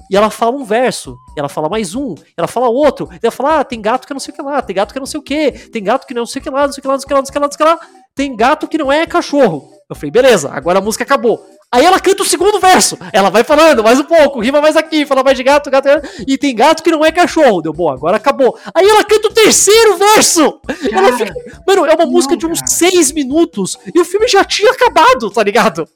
E 0.09 0.15
ela 0.15 0.29
fala 0.29 0.55
um 0.55 0.63
verso, 0.63 1.17
ela 1.37 1.49
fala 1.49 1.69
mais 1.69 1.95
um, 1.95 2.15
ela 2.35 2.47
fala 2.47 2.69
outro, 2.69 3.09
ela 3.21 3.31
fala: 3.31 3.59
ah, 3.59 3.63
tem 3.63 3.81
gato 3.81 4.07
que 4.07 4.13
não 4.13 4.19
sei 4.19 4.33
o 4.33 4.35
que 4.35 4.41
lá, 4.41 4.61
tem 4.61 4.75
gato 4.75 4.93
que 4.93 4.99
não 4.99 5.05
sei 5.05 5.19
o 5.19 5.23
que, 5.23 5.51
tem 5.69 5.83
gato 5.83 6.07
que 6.07 6.13
não 6.13 6.25
sei 6.25 6.39
o 6.39 6.43
que 6.43 6.49
lá, 6.49 6.65
não 6.65 6.73
sei 6.73 6.79
o 6.79 6.81
que 6.81 6.87
lá, 6.87 6.93
não 6.93 6.99
sei 6.99 7.05
o 7.05 7.07
que 7.07 7.13
lá, 7.13 7.19
não 7.19 7.25
sei 7.25 7.55
o 7.55 7.57
que 7.57 7.63
lá, 7.63 7.79
tem 8.15 8.35
gato 8.35 8.67
que 8.67 8.77
não 8.77 8.91
é 8.91 9.05
cachorro. 9.05 9.69
Eu 9.89 9.95
falei, 9.95 10.11
beleza, 10.11 10.49
agora 10.51 10.79
a 10.79 10.81
música 10.81 11.03
acabou. 11.03 11.45
Aí 11.73 11.85
ela 11.85 12.01
canta 12.01 12.21
o 12.23 12.25
segundo 12.25 12.59
verso. 12.59 12.97
Ela 13.13 13.29
vai 13.29 13.45
falando 13.45 13.81
mais 13.81 13.97
um 13.97 14.03
pouco, 14.03 14.41
rima 14.41 14.59
mais 14.59 14.75
aqui, 14.75 15.05
fala 15.05 15.23
mais 15.23 15.37
de 15.37 15.43
gato, 15.43 15.71
gato. 15.71 15.87
E 16.27 16.37
tem 16.37 16.53
gato 16.53 16.83
que 16.83 16.91
não 16.91 17.05
é 17.05 17.13
cachorro. 17.13 17.61
Deu 17.61 17.71
bom, 17.71 17.89
agora 17.89 18.17
acabou. 18.17 18.57
Aí 18.73 18.85
ela 18.85 19.05
canta 19.05 19.29
o 19.29 19.33
terceiro 19.33 19.97
verso. 19.97 20.59
Ela 20.91 21.17
fica... 21.17 21.33
Mano, 21.65 21.85
é 21.85 21.93
uma 21.95 22.05
não, 22.05 22.11
música 22.11 22.35
de 22.35 22.45
uns 22.45 22.59
cara. 22.59 22.71
seis 22.71 23.13
minutos 23.13 23.77
e 23.95 23.99
o 24.01 24.03
filme 24.03 24.27
já 24.27 24.43
tinha 24.43 24.69
acabado, 24.69 25.31
tá 25.31 25.41
ligado? 25.41 25.87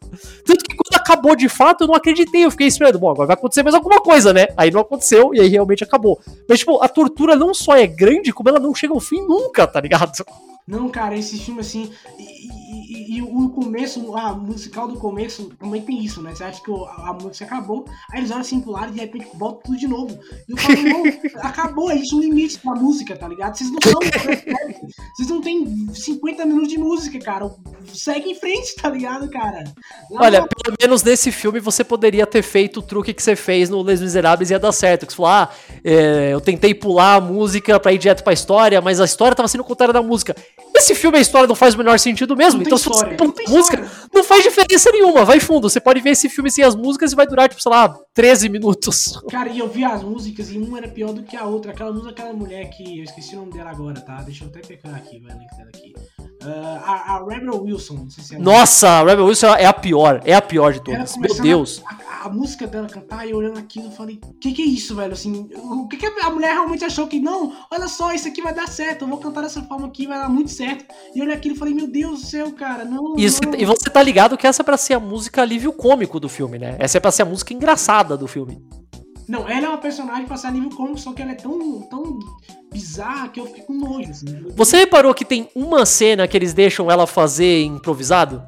Tanto 0.45 0.63
que 0.63 0.77
quando 0.77 0.95
acabou 0.97 1.35
de 1.35 1.49
fato, 1.49 1.83
eu 1.83 1.87
não 1.87 1.95
acreditei. 1.95 2.45
Eu 2.45 2.51
fiquei 2.51 2.67
esperando, 2.67 2.97
bom, 2.97 3.09
agora 3.09 3.27
vai 3.27 3.35
acontecer 3.35 3.61
mais 3.61 3.75
alguma 3.75 3.99
coisa, 3.99 4.31
né? 4.31 4.47
Aí 4.55 4.71
não 4.71 4.79
aconteceu 4.79 5.33
e 5.33 5.41
aí 5.41 5.49
realmente 5.49 5.83
acabou. 5.83 6.21
Mas, 6.47 6.59
tipo, 6.59 6.81
a 6.81 6.87
tortura 6.87 7.35
não 7.35 7.53
só 7.53 7.75
é 7.75 7.85
grande, 7.85 8.31
como 8.31 8.47
ela 8.47 8.59
não 8.59 8.73
chega 8.73 8.93
ao 8.93 9.01
fim 9.01 9.21
nunca, 9.27 9.67
tá 9.67 9.81
ligado? 9.81 10.23
Não, 10.67 10.89
cara, 10.89 11.15
esse 11.15 11.37
filme 11.37 11.59
assim. 11.59 11.91
E, 12.17 12.84
e- 12.95 13.17
e 13.17 13.21
o 13.21 13.49
começo, 13.49 14.15
a 14.15 14.33
musical 14.33 14.87
do 14.87 14.95
começo 14.99 15.51
também 15.59 15.81
tem 15.81 16.03
isso, 16.03 16.21
né? 16.21 16.33
Você 16.33 16.43
acha 16.43 16.61
que 16.61 16.71
o- 16.71 16.85
a, 16.85 17.09
a 17.09 17.13
música 17.13 17.45
acabou, 17.45 17.85
aí 18.11 18.19
eles 18.19 18.31
olham 18.31 18.41
assim 18.41 18.59
pro 18.61 18.71
lado 18.71 18.89
e 18.91 18.93
de 18.93 18.99
repente 19.01 19.27
volta 19.35 19.61
tudo 19.65 19.77
de 19.77 19.87
novo. 19.87 20.17
E 20.47 20.51
eu 20.51 20.57
falo, 20.57 20.81
não, 20.81 21.03
acabou, 21.41 21.91
existe 21.91 22.15
um 22.15 22.19
limite 22.19 22.59
pra 22.59 22.73
música, 22.75 23.15
tá 23.15 23.27
ligado? 23.27 23.55
Vocês 23.57 23.69
não 23.71 23.79
são. 23.83 23.99
Vocês 25.15 25.29
não 25.29 25.41
têm 25.41 25.87
50 25.93 26.45
minutos 26.45 26.69
de 26.69 26.77
música, 26.77 27.17
cara. 27.19 27.49
Segue 27.93 28.31
em 28.31 28.35
frente, 28.35 28.75
tá 28.75 28.89
ligado, 28.89 29.29
cara? 29.29 29.63
Lá 30.11 30.21
Olha, 30.23 30.47
pelo 30.47 30.75
menos 30.81 31.03
nesse 31.03 31.31
filme 31.31 31.59
você 31.59 31.83
poderia 31.83 32.25
ter 32.27 32.41
feito 32.41 32.79
o 32.79 32.83
truque 32.83 33.13
que 33.13 33.21
você 33.23 33.35
fez 33.35 33.69
no 33.69 33.81
Les 33.81 34.01
Miserables 34.01 34.49
e 34.49 34.53
ia 34.53 34.59
dar 34.59 34.71
certo. 34.71 35.05
Que 35.05 35.13
você 35.13 35.17
falou, 35.17 35.31
ah, 35.31 35.49
é, 35.83 36.29
eu 36.33 36.41
tentei 36.41 36.73
pular 36.73 37.15
a 37.15 37.21
música 37.21 37.79
pra 37.79 37.93
ir 37.93 37.97
direto 37.97 38.23
pra 38.23 38.33
história, 38.33 38.81
mas 38.81 38.99
a 38.99 39.05
história 39.05 39.35
tava 39.35 39.47
sendo 39.47 39.63
contrária 39.63 39.93
da 39.93 40.01
música. 40.01 40.35
Esse 40.75 40.93
filme, 40.93 41.17
a 41.17 41.21
história 41.21 41.47
não 41.47 41.55
faz 41.55 41.73
o 41.73 41.77
menor 41.77 41.97
sentido 41.99 42.35
mesmo. 42.35 42.61
Então, 42.61 42.77
história, 42.91 43.17
não 43.19 43.31
tem 43.31 43.47
música, 43.47 43.81
história. 43.81 44.09
não 44.13 44.23
faz 44.23 44.43
diferença 44.43 44.91
nenhuma. 44.91 45.25
Vai 45.25 45.39
fundo. 45.39 45.69
Você 45.69 45.79
pode 45.79 45.99
ver 46.01 46.11
esse 46.11 46.29
filme 46.29 46.51
sem 46.51 46.63
as 46.63 46.75
músicas 46.75 47.11
e 47.11 47.15
vai 47.15 47.27
durar, 47.27 47.49
tipo, 47.49 47.61
sei 47.61 47.71
lá, 47.71 47.89
13 48.13 48.49
minutos. 48.49 49.21
Cara, 49.29 49.49
e 49.49 49.59
eu 49.59 49.67
vi 49.67 49.83
as 49.83 50.03
músicas 50.03 50.51
e 50.51 50.57
uma 50.57 50.77
era 50.77 50.87
pior 50.87 51.13
do 51.13 51.23
que 51.23 51.35
a 51.35 51.45
outra. 51.45 51.71
Aquela 51.71 51.91
música 51.91 52.09
daquela 52.11 52.33
mulher 52.33 52.69
que. 52.69 52.99
Eu 52.99 53.03
esqueci 53.03 53.35
o 53.35 53.39
nome 53.39 53.53
dela 53.53 53.71
agora, 53.71 53.99
tá? 54.01 54.21
Deixa 54.21 54.43
eu 54.43 54.49
até 54.49 54.59
pegar 54.61 54.95
aqui, 54.95 55.19
vai 55.19 55.37
link 55.37 55.49
dela 55.57 55.69
aqui. 55.73 55.93
Ah, 56.47 56.81
a, 56.85 57.15
a 57.15 57.25
Rebel 57.25 57.61
Wilson, 57.61 58.07
se 58.09 58.35
é. 58.35 58.39
Nossa, 58.39 58.87
a 58.87 59.03
Rebel 59.03 59.25
Wilson 59.25 59.47
é 59.47 59.65
a 59.65 59.73
pior. 59.73 60.21
É 60.25 60.33
a 60.33 60.41
pior 60.41 60.73
de 60.73 60.81
todas. 60.81 61.17
Meu 61.17 61.33
Deus. 61.41 61.83
A, 61.85 62.27
a 62.27 62.29
música 62.29 62.65
dela 62.65 62.87
cantar 62.87 63.27
e 63.27 63.33
olhando 63.33 63.59
aquilo, 63.59 63.87
eu 63.87 63.91
falei, 63.91 64.19
que 64.41 64.51
que 64.51 64.61
é 64.61 64.65
isso, 64.65 64.95
velho? 64.95 65.13
Assim, 65.13 65.49
o 65.55 65.87
que 65.87 65.97
que 65.97 66.05
a 66.05 66.29
mulher 66.29 66.53
realmente 66.53 66.83
achou 66.83 67.07
que, 67.07 67.19
não, 67.19 67.53
olha 67.71 67.87
só, 67.87 68.13
isso 68.13 68.27
aqui 68.27 68.41
vai 68.41 68.53
dar 68.53 68.67
certo, 68.67 69.03
eu 69.03 69.07
vou 69.07 69.19
cantar 69.19 69.41
dessa 69.41 69.61
forma 69.63 69.87
aqui, 69.87 70.07
vai 70.07 70.17
dar 70.17 70.29
muito 70.29 70.51
certo. 70.51 70.85
E 71.13 71.19
eu 71.19 71.25
olhei 71.25 71.35
aquilo 71.35 71.55
e 71.55 71.57
falei, 71.57 71.73
meu 71.73 71.87
Deus 71.87 72.21
do 72.21 72.25
céu, 72.25 72.51
cara, 72.53 72.83
não. 72.83 73.15
Isso, 73.15 73.41
não. 73.43 73.55
e 73.55 73.65
você 73.65 73.89
tá 73.89 74.01
ligado 74.01 74.37
que 74.37 74.47
essa 74.47 74.61
é 74.61 74.65
pra 74.65 74.77
ser 74.77 74.95
a 74.95 74.99
música 74.99 75.41
alívio 75.41 75.71
cômico 75.71 76.19
do 76.19 76.27
filme, 76.27 76.57
né? 76.57 76.75
Essa 76.79 76.97
é 76.97 76.99
pra 76.99 77.11
ser 77.11 77.21
a 77.21 77.25
música 77.25 77.53
engraçada 77.53 78.17
do 78.17 78.27
filme. 78.27 78.59
Não, 79.27 79.47
ela 79.49 79.67
é 79.67 79.69
uma 79.69 79.77
personagem 79.77 80.25
pra 80.25 80.37
ser 80.37 80.51
nível 80.51 80.69
cômico, 80.69 80.99
só 80.99 81.13
que 81.13 81.21
ela 81.21 81.31
é 81.31 81.35
tão, 81.35 81.81
tão 81.83 82.19
bizarra 82.71 83.29
que 83.29 83.39
eu 83.39 83.47
com 83.47 83.73
nojo, 83.73 84.11
assim. 84.11 84.45
Você 84.55 84.77
reparou 84.77 85.13
que 85.13 85.25
tem 85.25 85.49
uma 85.55 85.85
cena 85.85 86.27
que 86.27 86.37
eles 86.37 86.53
deixam 86.53 86.91
ela 86.91 87.07
fazer 87.07 87.63
improvisado? 87.63 88.43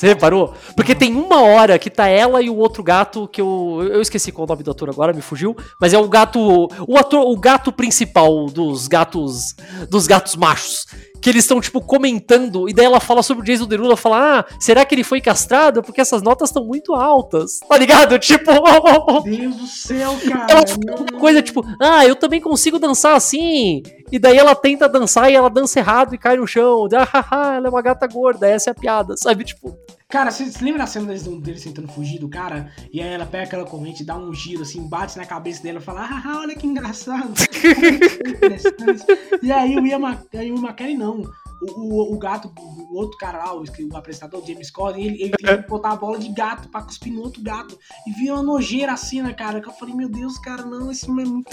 Você 0.00 0.06
reparou? 0.06 0.54
Porque 0.74 0.94
tem 0.94 1.14
uma 1.14 1.42
hora 1.42 1.78
que 1.78 1.90
tá 1.90 2.06
ela 2.06 2.40
e 2.40 2.48
o 2.48 2.56
outro 2.56 2.82
gato 2.82 3.28
que 3.28 3.38
eu. 3.38 3.86
Eu 3.92 4.00
esqueci 4.00 4.32
qual 4.32 4.44
é 4.44 4.46
o 4.46 4.48
nome 4.48 4.62
do 4.62 4.70
ator 4.70 4.88
agora, 4.88 5.12
me 5.12 5.20
fugiu. 5.20 5.54
Mas 5.78 5.92
é 5.92 5.98
o 5.98 6.08
gato. 6.08 6.40
O 6.88 6.96
ator, 6.96 7.20
o 7.20 7.36
gato 7.36 7.70
principal 7.70 8.46
dos 8.46 8.88
gatos. 8.88 9.54
Dos 9.90 10.06
gatos 10.06 10.36
machos. 10.36 10.86
Que 11.20 11.28
eles 11.30 11.44
estão, 11.44 11.60
tipo, 11.60 11.80
comentando, 11.80 12.68
e 12.68 12.72
daí 12.72 12.86
ela 12.86 13.00
fala 13.00 13.22
sobre 13.22 13.42
o 13.42 13.46
Jason 13.46 13.66
Derulo, 13.66 13.88
ela 13.88 13.96
fala, 13.96 14.38
ah, 14.38 14.44
será 14.58 14.84
que 14.84 14.94
ele 14.94 15.04
foi 15.04 15.20
castrado? 15.20 15.82
Porque 15.82 16.00
essas 16.00 16.22
notas 16.22 16.48
estão 16.48 16.64
muito 16.64 16.94
altas. 16.94 17.60
Tá 17.68 17.76
ligado? 17.76 18.18
Tipo. 18.30 19.22
Deus 19.22 19.56
do 19.56 19.66
céu, 19.66 20.16
cara. 20.28 20.52
Ela 20.52 20.64
uma 21.00 21.18
coisa 21.18 21.42
tipo, 21.42 21.64
ah, 21.80 22.06
eu 22.06 22.14
também 22.14 22.40
consigo 22.40 22.78
dançar 22.78 23.16
assim. 23.16 23.82
E 24.10 24.18
daí 24.18 24.36
ela 24.36 24.54
tenta 24.54 24.88
dançar 24.88 25.30
e 25.30 25.34
ela 25.34 25.50
dança 25.50 25.78
errado 25.78 26.14
e 26.14 26.18
cai 26.18 26.36
no 26.36 26.46
chão. 26.46 26.88
Ah, 26.94 27.04
haha, 27.04 27.54
ela 27.56 27.66
é 27.66 27.70
uma 27.70 27.82
gata 27.82 28.06
gorda, 28.06 28.48
essa 28.48 28.70
é 28.70 28.72
a 28.72 28.74
piada, 28.74 29.16
sabe? 29.16 29.44
Tipo, 29.44 29.76
Cara, 30.10 30.32
você 30.32 30.50
lembra 30.60 30.80
da 30.80 30.86
cena 30.88 31.06
deles, 31.06 31.22
deles 31.22 31.62
tentando 31.62 31.86
fugir 31.86 32.18
do 32.18 32.28
cara? 32.28 32.72
E 32.92 33.00
aí 33.00 33.12
ela 33.12 33.24
pega 33.24 33.44
aquela 33.44 33.64
corrente, 33.64 34.04
dá 34.04 34.16
um 34.16 34.34
giro 34.34 34.62
assim, 34.62 34.88
bate 34.88 35.16
na 35.16 35.24
cabeça 35.24 35.62
dela 35.62 35.78
e 35.78 35.82
fala, 35.82 36.02
ah, 36.02 36.38
olha 36.40 36.56
que 36.56 36.66
engraçado. 36.66 37.32
e 39.40 39.52
aí 39.52 39.76
o 39.76 39.86
Ian, 39.86 40.00
Ma- 40.00 40.20
aí 40.34 40.50
o 40.50 40.58
McKellen 40.58 40.98
não. 40.98 41.22
O, 41.62 41.80
o, 41.80 42.14
o 42.14 42.18
gato, 42.18 42.50
o 42.56 42.96
outro 42.96 43.18
cara 43.18 43.38
lá, 43.38 43.54
o, 43.54 43.62
o 43.62 43.96
apresentador, 43.96 44.42
James 44.46 44.70
Corden, 44.70 45.04
ele, 45.04 45.22
ele 45.22 45.32
tem 45.32 45.62
que 45.62 45.68
botar 45.68 45.92
a 45.92 45.96
bola 45.96 46.18
de 46.18 46.28
gato 46.30 46.68
pra 46.68 46.82
cuspir 46.82 47.12
no 47.12 47.20
outro 47.20 47.42
gato. 47.42 47.78
E 48.06 48.12
vira 48.12 48.34
uma 48.34 48.42
nojeira 48.42 48.92
a 48.92 48.96
cena, 48.96 49.32
cara. 49.34 49.60
Que 49.60 49.68
eu 49.68 49.72
falei, 49.72 49.94
meu 49.94 50.08
Deus, 50.08 50.38
cara, 50.38 50.64
não, 50.64 50.90
esse 50.90 51.04
filme 51.06 51.22
é 51.22 51.26
muito. 51.26 51.50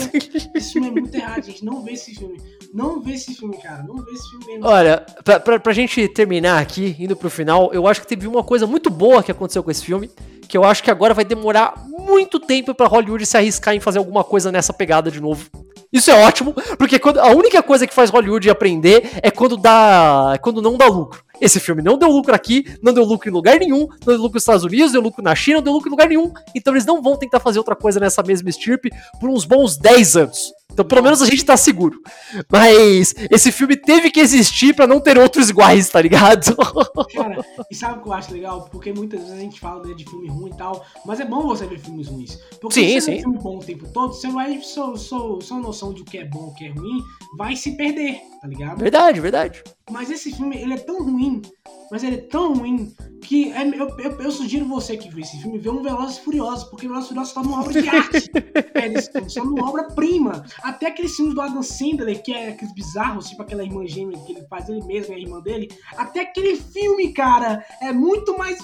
Esse 0.55 0.73
filme 0.73 0.87
é 0.87 0.91
muito 0.91 1.13
errado, 1.13 1.43
gente. 1.43 1.63
Não 1.65 1.83
vê 1.83 1.91
esse 1.91 2.15
filme. 2.15 2.41
Não 2.73 3.01
vê 3.01 3.13
esse 3.13 3.33
filme, 3.33 3.57
cara. 3.57 3.83
Não 3.83 3.97
vê 3.97 4.11
esse 4.11 4.29
filme 4.29 4.45
mesmo. 4.45 4.65
olha, 4.65 5.05
pra, 5.23 5.39
pra, 5.39 5.59
pra 5.59 5.73
gente 5.73 6.07
terminar 6.09 6.61
aqui, 6.61 6.95
indo 6.99 7.15
pro 7.15 7.29
final, 7.29 7.73
eu 7.73 7.87
acho 7.87 8.01
que 8.01 8.07
teve 8.07 8.27
uma 8.27 8.43
coisa 8.43 8.65
muito 8.65 8.89
boa 8.89 9.23
que 9.23 9.31
aconteceu 9.31 9.63
com 9.63 9.71
esse 9.71 9.83
filme. 9.83 10.09
Que 10.47 10.57
eu 10.57 10.63
acho 10.63 10.83
que 10.83 10.91
agora 10.91 11.13
vai 11.13 11.25
demorar 11.25 11.73
muito 11.87 12.39
tempo 12.39 12.73
pra 12.73 12.87
Hollywood 12.87 13.25
se 13.25 13.37
arriscar 13.37 13.75
em 13.75 13.79
fazer 13.79 13.99
alguma 13.99 14.23
coisa 14.23 14.51
nessa 14.51 14.73
pegada 14.73 15.11
de 15.11 15.19
novo. 15.19 15.49
Isso 15.91 16.11
é 16.11 16.25
ótimo, 16.25 16.53
porque 16.77 16.99
quando, 16.99 17.19
a 17.19 17.27
única 17.27 17.63
coisa 17.63 17.87
que 17.87 17.93
faz 17.93 18.09
Hollywood 18.09 18.49
aprender 18.49 19.09
é 19.21 19.31
quando 19.31 19.55
dá. 19.55 20.31
é 20.35 20.37
quando 20.37 20.61
não 20.61 20.77
dá 20.77 20.85
lucro. 20.85 21.23
Esse 21.39 21.59
filme 21.59 21.81
não 21.81 21.97
deu 21.97 22.09
lucro 22.09 22.33
aqui, 22.33 22.65
não 22.81 22.93
deu 22.93 23.03
lucro 23.03 23.29
em 23.29 23.31
lugar 23.31 23.59
nenhum, 23.59 23.87
não 23.87 24.07
deu 24.07 24.17
lucro 24.17 24.33
nos 24.33 24.43
Estados 24.43 24.63
Unidos, 24.63 24.91
deu 24.91 25.01
lucro 25.01 25.23
na 25.23 25.35
China, 25.35 25.57
não 25.57 25.63
deu 25.63 25.73
lucro 25.73 25.87
em 25.87 25.91
lugar 25.91 26.09
nenhum. 26.09 26.33
Então 26.53 26.73
eles 26.73 26.85
não 26.85 27.01
vão 27.01 27.15
tentar 27.15 27.39
fazer 27.39 27.59
outra 27.59 27.75
coisa 27.75 27.99
nessa 27.99 28.21
mesma 28.21 28.49
estirpe 28.49 28.89
por 29.19 29.29
uns 29.29 29.45
bons 29.45 29.77
10 29.77 30.17
anos. 30.17 30.51
Então 30.71 30.85
pelo 30.85 31.01
menos 31.01 31.21
a 31.21 31.25
gente 31.25 31.43
tá 31.43 31.57
seguro. 31.57 31.99
Mas 32.51 33.15
esse 33.31 33.51
filme 33.51 33.75
teve 33.75 34.11
que 34.11 34.19
existir 34.19 34.75
pra 34.75 34.85
não 34.85 34.99
ter 34.99 35.17
outros 35.17 35.49
iguais, 35.49 35.89
tá 35.89 35.99
ligado? 36.01 36.55
Cara, 37.15 37.43
e 37.71 37.75
sabe 37.75 37.99
o 37.99 38.03
que 38.03 38.09
eu 38.09 38.13
acho 38.13 38.31
legal? 38.33 38.67
Porque 38.69 38.93
muitas 38.93 39.19
vezes 39.21 39.35
a 39.35 39.39
gente 39.39 39.59
fala 39.59 39.85
né, 39.87 39.93
de 39.95 40.03
filme 40.05 40.27
ruim 40.27 40.51
e 40.51 40.57
tal, 40.57 40.85
mas 41.05 41.19
é 41.19 41.25
bom 41.25 41.41
você 41.47 41.65
ver 41.65 41.79
filmes 41.79 42.07
ruins. 42.07 42.37
Porque 42.61 42.75
Sim, 42.75 42.87
se 42.89 43.01
você 43.01 43.11
sim. 43.15 43.21
filme 43.21 43.39
bom 43.39 43.57
o 43.57 43.63
tempo 43.63 43.87
todo, 43.91 44.13
você 44.13 44.27
vai, 44.29 44.61
sua, 44.61 44.95
sua, 44.97 45.41
sua 45.41 45.57
noção 45.59 45.93
de 45.93 46.01
o 46.01 46.05
que 46.05 46.17
é 46.19 46.25
bom 46.25 46.47
e 46.47 46.51
o 46.51 46.53
que 46.53 46.65
é 46.65 46.69
ruim 46.71 47.01
vai 47.37 47.55
se 47.55 47.75
perder, 47.75 48.19
tá 48.41 48.47
ligado? 48.47 48.77
verdade, 48.77 49.19
verdade. 49.19 49.63
Mas 49.89 50.11
esse 50.11 50.31
filme, 50.31 50.57
ele 50.57 50.73
é 50.73 50.77
tão 50.77 51.01
ruim, 51.01 51.41
mas 51.89 52.03
ele 52.03 52.17
é 52.17 52.21
tão 52.21 52.53
ruim, 52.53 52.93
que 53.23 53.51
é- 53.53 53.65
eu, 53.67 53.87
eu, 53.99 54.21
eu 54.21 54.31
sugiro 54.31 54.65
você 54.65 54.97
que 54.97 55.09
vê 55.09 55.21
esse 55.21 55.37
filme, 55.41 55.57
ver 55.57 55.69
um 55.69 55.81
Velozes 55.81 56.17
Furiosos, 56.17 56.65
porque 56.65 56.87
Velozes 56.87 57.07
Furiosos 57.07 57.33
só 57.33 57.41
uma 57.41 57.61
obra 57.61 57.81
de 57.81 57.87
arte. 57.89 58.29
é, 58.73 59.01
filme, 59.01 59.29
só 59.29 59.41
uma 59.43 59.69
obra-prima. 59.69 60.43
Até 60.67 60.87
aqueles 60.87 61.15
filmes 61.15 61.33
do 61.33 61.39
Adam 61.39 61.63
Sandler, 61.63 62.21
que 62.21 62.33
é 62.33 62.49
aqueles 62.49 62.73
bizarros, 62.73 63.29
tipo 63.29 63.41
aquela 63.41 63.63
irmã 63.63 63.87
gêmea 63.87 64.19
que 64.25 64.33
ele 64.33 64.45
faz 64.49 64.67
ele 64.67 64.83
mesmo 64.83 65.13
e 65.13 65.15
a 65.15 65.19
irmã 65.19 65.39
dele, 65.39 65.69
até 65.95 66.19
aquele 66.19 66.57
filme, 66.57 67.13
cara, 67.13 67.65
é 67.81 67.93
muito 67.93 68.37
mais 68.37 68.59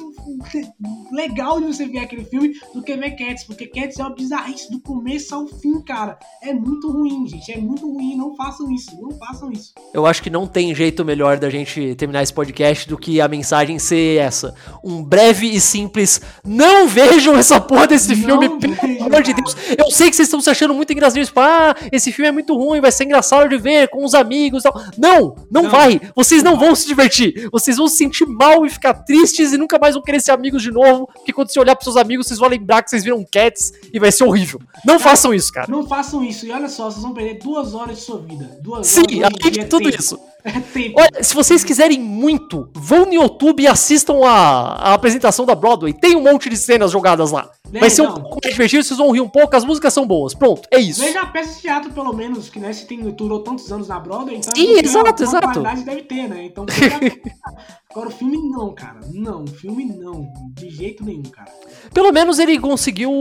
legal 1.14 1.62
de 1.62 1.68
você 1.68 1.88
ver 1.88 2.00
aquele 2.00 2.26
filme 2.26 2.60
do 2.74 2.84
que 2.84 2.98
ver 2.98 3.12
Cats, 3.12 3.46
porque 3.46 3.68
Cats 3.68 3.98
é 3.98 4.04
uma 4.04 4.14
bizarrice 4.14 4.70
do 4.70 4.82
começo 4.82 5.34
ao 5.34 5.48
fim, 5.48 5.82
cara. 5.82 6.20
É 6.42 6.54
muito 6.54 6.92
ruim, 6.92 7.26
gente, 7.26 7.54
é 7.54 7.58
muito 7.58 7.90
ruim, 7.90 8.18
não 8.18 8.36
façam 8.36 8.70
isso, 8.70 9.02
não 9.02 9.12
façam 9.18 9.50
isso. 9.50 9.74
Eu 9.94 10.06
acho 10.06 10.22
que 10.22 10.30
não 10.30 10.46
tem 10.46 10.76
jeito 10.76 11.06
melhor 11.06 11.38
da 11.38 11.50
gente 11.50 11.96
terminar 11.96 12.22
esse 12.22 12.34
podcast 12.34 12.86
do 12.86 12.98
que 12.98 13.22
a 13.22 13.30
mensagem 13.30 13.80
ser 13.80 14.20
essa. 14.20 14.54
Um 14.84 15.02
breve 15.02 15.48
e 15.48 15.62
simples. 15.62 16.20
Não 16.44 16.86
vejam 16.86 17.38
essa 17.38 17.62
porra 17.62 17.88
desse 17.88 18.14
Não 18.14 18.42
filme, 18.42 18.60
pelo 18.60 18.76
vejam, 18.76 19.06
amor 19.06 19.24
de. 19.24 19.34
Deus. 19.34 19.56
Eu 19.78 19.90
sei 19.90 20.10
que 20.10 20.18
vocês 20.18 20.28
estão 20.28 20.42
se 20.42 20.50
achando 20.50 20.74
muito 20.74 20.92
engraçados. 20.92 21.28
Tipo, 21.28 21.40
ah, 21.40 21.74
esse 21.92 22.12
filme 22.12 22.30
é 22.30 22.32
muito 22.32 22.56
ruim, 22.56 22.82
vai 22.82 22.92
ser 22.92 23.06
engraçado 23.06 23.48
de 23.50 23.58
ver 23.58 23.88
com 23.90 24.04
os 24.04 24.14
amigos 24.14 24.64
e 24.64 24.70
tal. 24.72 24.82
Não, 24.98 25.36
não, 25.52 25.64
Não. 25.64 25.70
vai. 25.70 26.00
Vocês 26.16 26.44
não 26.44 26.58
vão 26.58 26.76
se 26.76 26.88
divertir. 26.88 27.50
Vocês 27.52 27.78
vão 27.78 27.88
se 27.88 27.98
sentir 27.98 28.26
mal 28.26 28.66
e 28.66 28.70
ficar 28.70 28.94
tristes 28.94 29.54
e 29.54 29.58
nunca 29.58 29.78
mais 29.80 29.96
vão 29.96 30.04
querer 30.04 30.20
ser 30.20 30.32
amigos 30.32 30.62
de 30.62 30.72
novo. 30.72 31.08
Porque 31.14 31.34
quando 31.34 31.50
você 31.52 31.60
olhar 31.60 31.76
pros 31.76 31.86
seus 31.86 31.98
amigos, 31.98 32.28
vocês 32.28 32.40
vão 32.40 32.50
lembrar 32.50 32.84
que 32.84 32.90
vocês 32.90 33.04
viram 33.04 33.24
Cats 33.32 33.72
e 33.94 34.00
vai 34.00 34.12
ser 34.12 34.24
horrível. 34.24 34.60
Não 34.86 35.00
façam 35.00 35.34
isso, 35.34 35.52
cara. 35.52 35.68
Não 35.70 35.88
façam 35.88 36.24
isso. 36.24 36.46
E 36.46 36.52
olha 36.52 36.68
só, 36.70 36.90
vocês 36.90 37.02
vão 37.04 37.14
perder 37.14 37.40
duas 37.44 37.74
horas 37.74 37.98
de 37.98 38.04
sua 38.04 38.20
vida. 38.20 38.58
Duas 38.62 38.88
Sim, 38.88 39.02
horas 39.24 39.32
além 39.42 39.52
de 39.52 39.60
é 39.62 39.64
tudo 39.66 39.90
tempo. 39.90 40.00
isso. 40.02 40.20
É 40.46 40.52
tempo. 40.60 41.00
Olha, 41.00 41.24
se 41.24 41.34
vocês 41.34 41.64
quiserem 41.64 42.00
muito, 42.00 42.70
vão 42.76 43.06
no 43.06 43.14
YouTube 43.14 43.64
e 43.64 43.68
assistam 43.68 44.26
a, 44.26 44.90
a 44.90 44.94
apresentação 44.94 45.46
da 45.46 45.56
Broadway. 45.56 45.94
Tem 45.94 46.16
um 46.18 46.22
monte 46.22 46.50
de 46.50 46.58
cenas 46.58 46.92
jogadas 46.92 47.32
lá. 47.32 47.50
Vai 47.72 47.90
ser 47.90 48.02
um 48.02 48.06
Legal. 48.06 48.22
pouco 48.22 48.40
mais 48.44 48.54
divertido, 48.54 48.84
vocês 48.84 48.98
vão 48.98 49.12
rir 49.12 49.22
um 49.22 49.30
pouco, 49.30 49.56
as 49.56 49.66
músicas 49.66 49.94
são 49.94 50.06
boas. 50.06 50.36
Pronto, 50.36 50.68
é 50.70 50.80
isso. 50.80 51.02
Veja 51.02 51.22
a 51.22 51.26
peça 51.26 51.56
de 51.56 51.62
teatro, 51.62 51.92
pelo 51.92 52.14
menos, 52.14 52.50
que 52.50 52.60
né, 52.60 52.72
se 52.72 52.86
tem, 52.86 53.00
durou 53.12 53.40
tantos 53.40 53.72
anos 53.72 53.88
na 53.88 54.00
Broadway, 54.00 54.38
então 54.38 54.54
Sim, 54.56 54.80
exato, 54.80 55.24
exato. 55.24 55.48
qualidade 55.48 55.84
deve 55.84 56.04
ter, 56.04 56.28
né? 56.28 56.46
Então, 56.46 56.66
agora 57.90 58.10
o 58.10 58.12
filme 58.12 58.38
não, 58.38 58.74
cara. 58.76 59.00
Não, 59.12 59.44
o 59.44 59.48
filme 59.48 59.86
não. 59.86 60.28
De 60.52 60.70
jeito 60.70 61.04
nenhum, 61.04 61.24
cara. 61.24 61.52
Pelo 61.94 62.12
menos 62.12 62.38
ele 62.38 62.60
conseguiu 62.60 63.12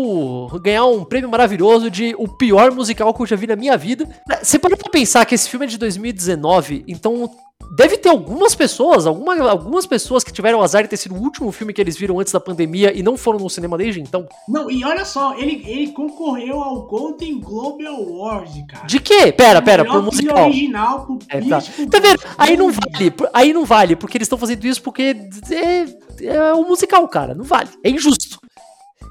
ganhar 0.62 0.84
um 0.84 1.04
prêmio 1.04 1.30
maravilhoso 1.30 1.90
de 1.90 2.14
o 2.18 2.28
pior 2.28 2.72
musical 2.72 3.14
que 3.14 3.22
eu 3.22 3.26
já 3.26 3.36
vi 3.36 3.46
na 3.46 3.56
minha 3.56 3.76
vida. 3.76 4.06
Você 4.42 4.58
parou 4.58 4.76
pra 4.76 4.90
pensar 4.90 5.24
que 5.24 5.34
esse 5.34 5.48
filme 5.48 5.64
é 5.64 5.68
de 5.68 5.78
2019, 5.78 6.84
então 6.86 7.30
deve 7.74 7.96
ter 7.96 8.10
algumas 8.10 8.54
pessoas, 8.54 9.06
alguma, 9.06 9.48
algumas 9.48 9.86
pessoas 9.86 10.22
que 10.22 10.30
tiveram 10.30 10.58
o 10.58 10.62
azar 10.62 10.82
de 10.82 10.90
ter 10.90 10.98
sido 10.98 11.14
o 11.14 11.18
último 11.18 11.50
filme 11.50 11.72
que 11.72 11.80
eles 11.80 11.96
viram 11.96 12.20
antes 12.20 12.30
da 12.30 12.38
pandemia 12.38 12.92
e 12.94 13.02
não 13.02 13.16
foram 13.16 13.38
no 13.38 13.48
cinema 13.48 13.78
desde 13.78 13.98
então. 13.98 14.28
Não, 14.46 14.70
e 14.70 14.84
olha 14.84 15.06
só, 15.06 15.34
ele, 15.38 15.64
ele 15.66 15.92
concorreu 15.92 16.60
ao 16.62 16.82
Golden 16.82 17.40
Globe 17.40 17.86
Award, 17.86 18.66
cara. 18.66 18.86
De 18.86 19.00
quê? 19.00 19.32
Pera, 19.32 19.62
pera, 19.62 19.86
pro 19.86 20.02
musical. 20.02 20.44
original, 20.44 21.06
pro 21.06 21.18
É, 21.30 21.40
tá. 21.40 21.62
Tá 21.90 21.98
vendo? 21.98 22.20
Aí 22.36 22.56
não 22.58 22.70
vale. 22.70 23.14
Aí 23.32 23.52
não 23.54 23.64
vale, 23.64 23.96
porque 23.96 24.18
eles 24.18 24.26
estão 24.26 24.38
fazendo 24.38 24.62
isso 24.66 24.82
porque 24.82 25.16
é, 25.50 26.26
é 26.26 26.52
o 26.52 26.64
musical, 26.64 27.08
cara. 27.08 27.34
Não 27.34 27.44
vale. 27.44 27.70
É 27.82 27.88
injusto. 27.88 28.38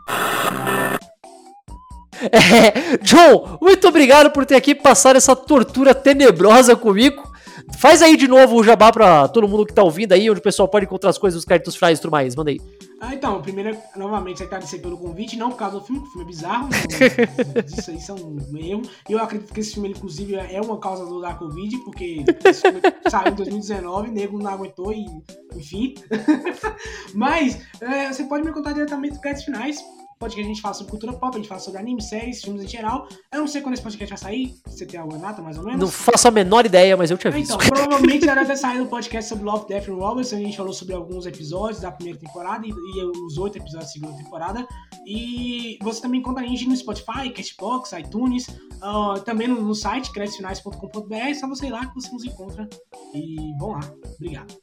É, 2.24 2.98
John, 2.98 3.58
muito 3.60 3.88
obrigado 3.88 4.30
por 4.30 4.46
ter 4.46 4.54
aqui 4.54 4.76
passado 4.76 5.16
essa 5.16 5.36
tortura 5.36 5.96
tenebrosa 5.96 6.76
comigo. 6.76 7.31
Faz 7.78 8.02
aí 8.02 8.16
de 8.16 8.28
novo 8.28 8.58
o 8.58 8.64
jabá 8.64 8.92
pra 8.92 9.28
todo 9.28 9.48
mundo 9.48 9.66
que 9.66 9.74
tá 9.74 9.84
ouvindo 9.84 10.14
aí, 10.14 10.30
onde 10.30 10.40
o 10.40 10.44
pessoal 10.44 10.68
pode 10.68 10.86
encontrar 10.86 11.10
as 11.10 11.18
coisas, 11.18 11.40
os 11.40 11.46
créditos 11.46 11.76
finais 11.76 12.00
e 12.00 12.02
tudo 12.02 12.12
mais. 12.12 12.36
Manda 12.36 12.52
aí. 12.52 12.60
Ah, 13.04 13.16
então, 13.16 13.42
primeiro, 13.42 13.76
novamente, 13.96 14.44
agradecer 14.44 14.78
pelo 14.78 14.96
convite, 14.96 15.36
não 15.36 15.50
por 15.50 15.58
causa 15.58 15.80
do 15.80 15.84
filme, 15.84 16.02
que 16.02 16.08
o 16.08 16.12
filme 16.12 16.24
é 16.24 16.28
bizarro, 16.28 16.70
não, 16.70 17.66
isso 17.66 17.90
aí 17.90 18.00
são 18.00 18.16
um 18.16 18.58
erro. 18.58 18.84
E 19.10 19.14
eu 19.14 19.20
acredito 19.20 19.52
que 19.52 19.60
esse 19.60 19.74
filme, 19.74 19.90
inclusive, 19.90 20.36
é 20.36 20.62
uma 20.62 20.80
causa 20.80 21.04
do 21.04 21.20
da 21.20 21.34
Covid, 21.34 21.78
porque 21.80 22.24
esse 22.46 22.62
filme 22.62 22.80
saiu 23.10 23.32
em 23.32 23.36
2019, 23.36 24.12
nego 24.12 24.38
não 24.38 24.52
aguentou 24.52 24.94
e, 24.94 25.04
enfim. 25.56 25.96
Mas, 27.16 27.60
é, 27.82 28.14
você 28.14 28.24
pode 28.26 28.44
me 28.46 28.52
contar 28.52 28.74
diretamente 28.74 29.14
dos 29.14 29.22
créditos 29.22 29.46
finais. 29.46 29.84
Que 30.22 30.40
a 30.40 30.44
gente 30.44 30.62
fala 30.62 30.74
sobre 30.74 30.92
cultura 30.92 31.14
pop, 31.14 31.36
a 31.36 31.40
gente 31.40 31.48
fala 31.48 31.60
sobre 31.60 31.80
anime, 31.80 32.02
séries, 32.02 32.42
filmes 32.42 32.64
em 32.64 32.68
geral. 32.68 33.08
Eu 33.34 33.40
não 33.40 33.48
sei 33.48 33.60
quando 33.62 33.74
esse 33.74 33.84
podcast 33.84 34.10
vai 34.10 34.18
sair, 34.18 34.54
você 34.66 34.86
tem 34.86 35.00
alguma 35.00 35.20
data 35.20 35.42
mais 35.42 35.58
ou 35.58 35.64
menos? 35.64 35.80
Não 35.80 35.88
faço 35.88 36.28
a 36.28 36.32
menor 36.32 36.66
ideia, 36.66 36.96
mas 36.96 37.10
eu 37.10 37.18
te 37.18 37.28
aviso. 37.28 37.56
Então, 37.56 37.58
provavelmente 37.58 38.26
já 38.26 38.36
deve 38.36 38.56
saído 38.56 38.84
o 38.84 38.88
podcast 38.88 39.30
sobre 39.30 39.44
Love, 39.44 39.68
Death 39.68 39.90
and 39.90 39.96
Robots. 39.96 40.34
A 40.34 40.38
gente 40.38 40.56
falou 40.56 40.74
sobre 40.74 40.94
alguns 40.94 41.26
episódios 41.26 41.82
da 41.82 41.92
primeira 41.92 42.20
temporada 42.20 42.66
e, 42.66 42.70
e 42.70 43.06
os 43.26 43.38
oito 43.38 43.58
episódios 43.58 43.86
da 43.86 43.92
segunda 43.92 44.18
temporada. 44.18 44.68
E 45.06 45.78
você 45.82 46.02
também 46.02 46.20
encontra 46.20 46.44
a 46.44 46.48
gente 46.48 46.68
no 46.68 46.76
Spotify, 46.76 47.30
Cashbox, 47.34 47.92
iTunes, 47.94 48.48
ah, 48.82 49.16
também 49.26 49.48
no, 49.48 49.62
no 49.62 49.76
site 49.76 50.12
creditfinais.com.br. 50.12 51.14
É 51.16 51.34
só 51.34 51.48
você 51.48 51.68
ir 51.68 51.72
lá 51.72 51.86
que 51.86 51.96
você 51.96 52.12
nos 52.12 52.24
encontra. 52.24 52.70
E 53.14 53.58
vão 53.58 53.72
lá. 53.72 53.82
Obrigado. 54.16 54.56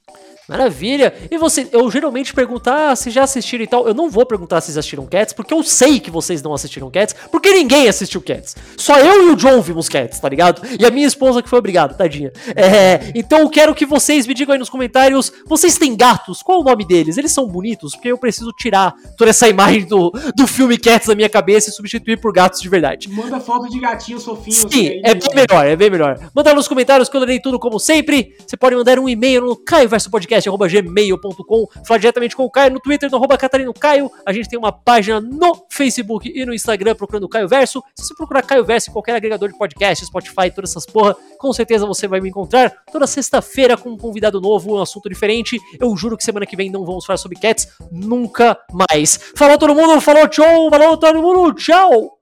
Maravilha! 0.48 1.12
E 1.30 1.36
você, 1.36 1.68
eu 1.72 1.90
geralmente 1.90 2.32
pergunto 2.32 2.70
ah, 2.70 2.96
se 2.96 3.10
já 3.10 3.24
assistiram 3.24 3.64
e 3.64 3.66
tal. 3.66 3.86
Eu 3.86 3.92
não 3.92 4.08
vou 4.08 4.24
perguntar 4.24 4.62
se 4.62 4.70
assistiram 4.70 5.06
Cats, 5.06 5.34
porque 5.34 5.47
eu 5.54 5.62
sei 5.62 6.00
que 6.00 6.10
vocês 6.10 6.42
não 6.42 6.52
assistiram 6.54 6.90
Cats, 6.90 7.14
porque 7.30 7.50
ninguém 7.52 7.88
assistiu 7.88 8.20
Cats. 8.20 8.56
Só 8.76 8.98
eu 8.98 9.28
e 9.28 9.30
o 9.30 9.36
John 9.36 9.60
vimos 9.60 9.88
Cats, 9.88 10.18
tá 10.20 10.28
ligado? 10.28 10.62
E 10.78 10.84
a 10.84 10.90
minha 10.90 11.06
esposa 11.06 11.42
que 11.42 11.48
foi 11.48 11.58
obrigada, 11.58 11.94
tadinha. 11.94 12.32
É, 12.54 13.12
então 13.14 13.40
eu 13.40 13.48
quero 13.50 13.74
que 13.74 13.86
vocês 13.86 14.26
me 14.26 14.34
digam 14.34 14.52
aí 14.52 14.58
nos 14.58 14.70
comentários: 14.70 15.32
vocês 15.46 15.76
têm 15.78 15.96
gatos? 15.96 16.42
Qual 16.42 16.60
o 16.60 16.64
nome 16.64 16.86
deles? 16.86 17.16
Eles 17.18 17.32
são 17.32 17.46
bonitos? 17.46 17.94
Porque 17.94 18.08
eu 18.10 18.18
preciso 18.18 18.52
tirar 18.52 18.94
toda 19.16 19.30
essa 19.30 19.48
imagem 19.48 19.84
do, 19.86 20.10
do 20.36 20.46
filme 20.46 20.76
Cats 20.78 21.08
da 21.08 21.14
minha 21.14 21.28
cabeça 21.28 21.70
e 21.70 21.72
substituir 21.72 22.20
por 22.20 22.32
gatos 22.32 22.60
de 22.60 22.68
verdade. 22.68 23.08
Manda 23.08 23.40
foto 23.40 23.68
de 23.68 23.78
gatinhos 23.80 24.24
fofinhos. 24.24 24.66
Sim, 24.70 24.88
aí- 24.88 25.00
é 25.04 25.14
bem 25.14 25.28
melhor, 25.34 25.66
é 25.66 25.76
bem 25.76 25.90
melhor. 25.90 26.18
Manda 26.34 26.54
nos 26.54 26.68
comentários 26.68 27.08
que 27.08 27.16
eu 27.16 27.20
lerei 27.20 27.40
tudo 27.40 27.58
como 27.58 27.78
sempre. 27.78 28.34
Você 28.46 28.56
pode 28.56 28.76
mandar 28.76 28.98
um 28.98 29.08
e-mail 29.08 29.42
no 29.42 29.56
caioversopodcast.gmail.com 29.56 31.66
Falar 31.86 31.98
diretamente 31.98 32.36
com 32.36 32.44
o 32.44 32.50
Caio 32.50 32.72
no 32.72 32.80
Twitter, 32.80 33.10
no 33.10 33.16
arroba 33.16 33.36
Catarino 33.36 33.72
Caio. 33.72 34.10
A 34.26 34.32
gente 34.32 34.48
tem 34.48 34.58
uma 34.58 34.72
página 34.72 35.20
no 35.38 35.66
Facebook 35.70 36.30
e 36.34 36.44
no 36.44 36.52
Instagram 36.52 36.94
procurando 36.94 37.28
Caio 37.28 37.48
Verso. 37.48 37.82
Se 37.94 38.06
você 38.06 38.14
procurar 38.14 38.42
Caio 38.42 38.64
Verso 38.64 38.90
em 38.90 38.92
qualquer 38.92 39.14
agregador 39.14 39.50
de 39.50 39.56
podcast, 39.56 40.04
Spotify, 40.04 40.50
todas 40.54 40.70
essas 40.70 40.84
porra, 40.84 41.16
com 41.38 41.52
certeza 41.52 41.86
você 41.86 42.08
vai 42.08 42.20
me 42.20 42.28
encontrar 42.28 42.70
toda 42.92 43.06
sexta-feira 43.06 43.76
com 43.76 43.90
um 43.90 43.96
convidado 43.96 44.40
novo, 44.40 44.74
um 44.74 44.82
assunto 44.82 45.08
diferente. 45.08 45.58
Eu 45.78 45.96
juro 45.96 46.16
que 46.16 46.24
semana 46.24 46.44
que 46.44 46.56
vem 46.56 46.70
não 46.70 46.84
vamos 46.84 47.06
falar 47.06 47.16
sobre 47.16 47.38
cats 47.38 47.68
nunca 47.90 48.58
mais. 48.90 49.18
Falou 49.36 49.56
todo 49.56 49.74
mundo, 49.74 50.00
falou 50.00 50.28
tchau, 50.28 50.68
falou 50.70 50.96
todo 50.96 51.22
mundo, 51.22 51.54
tchau! 51.54 52.18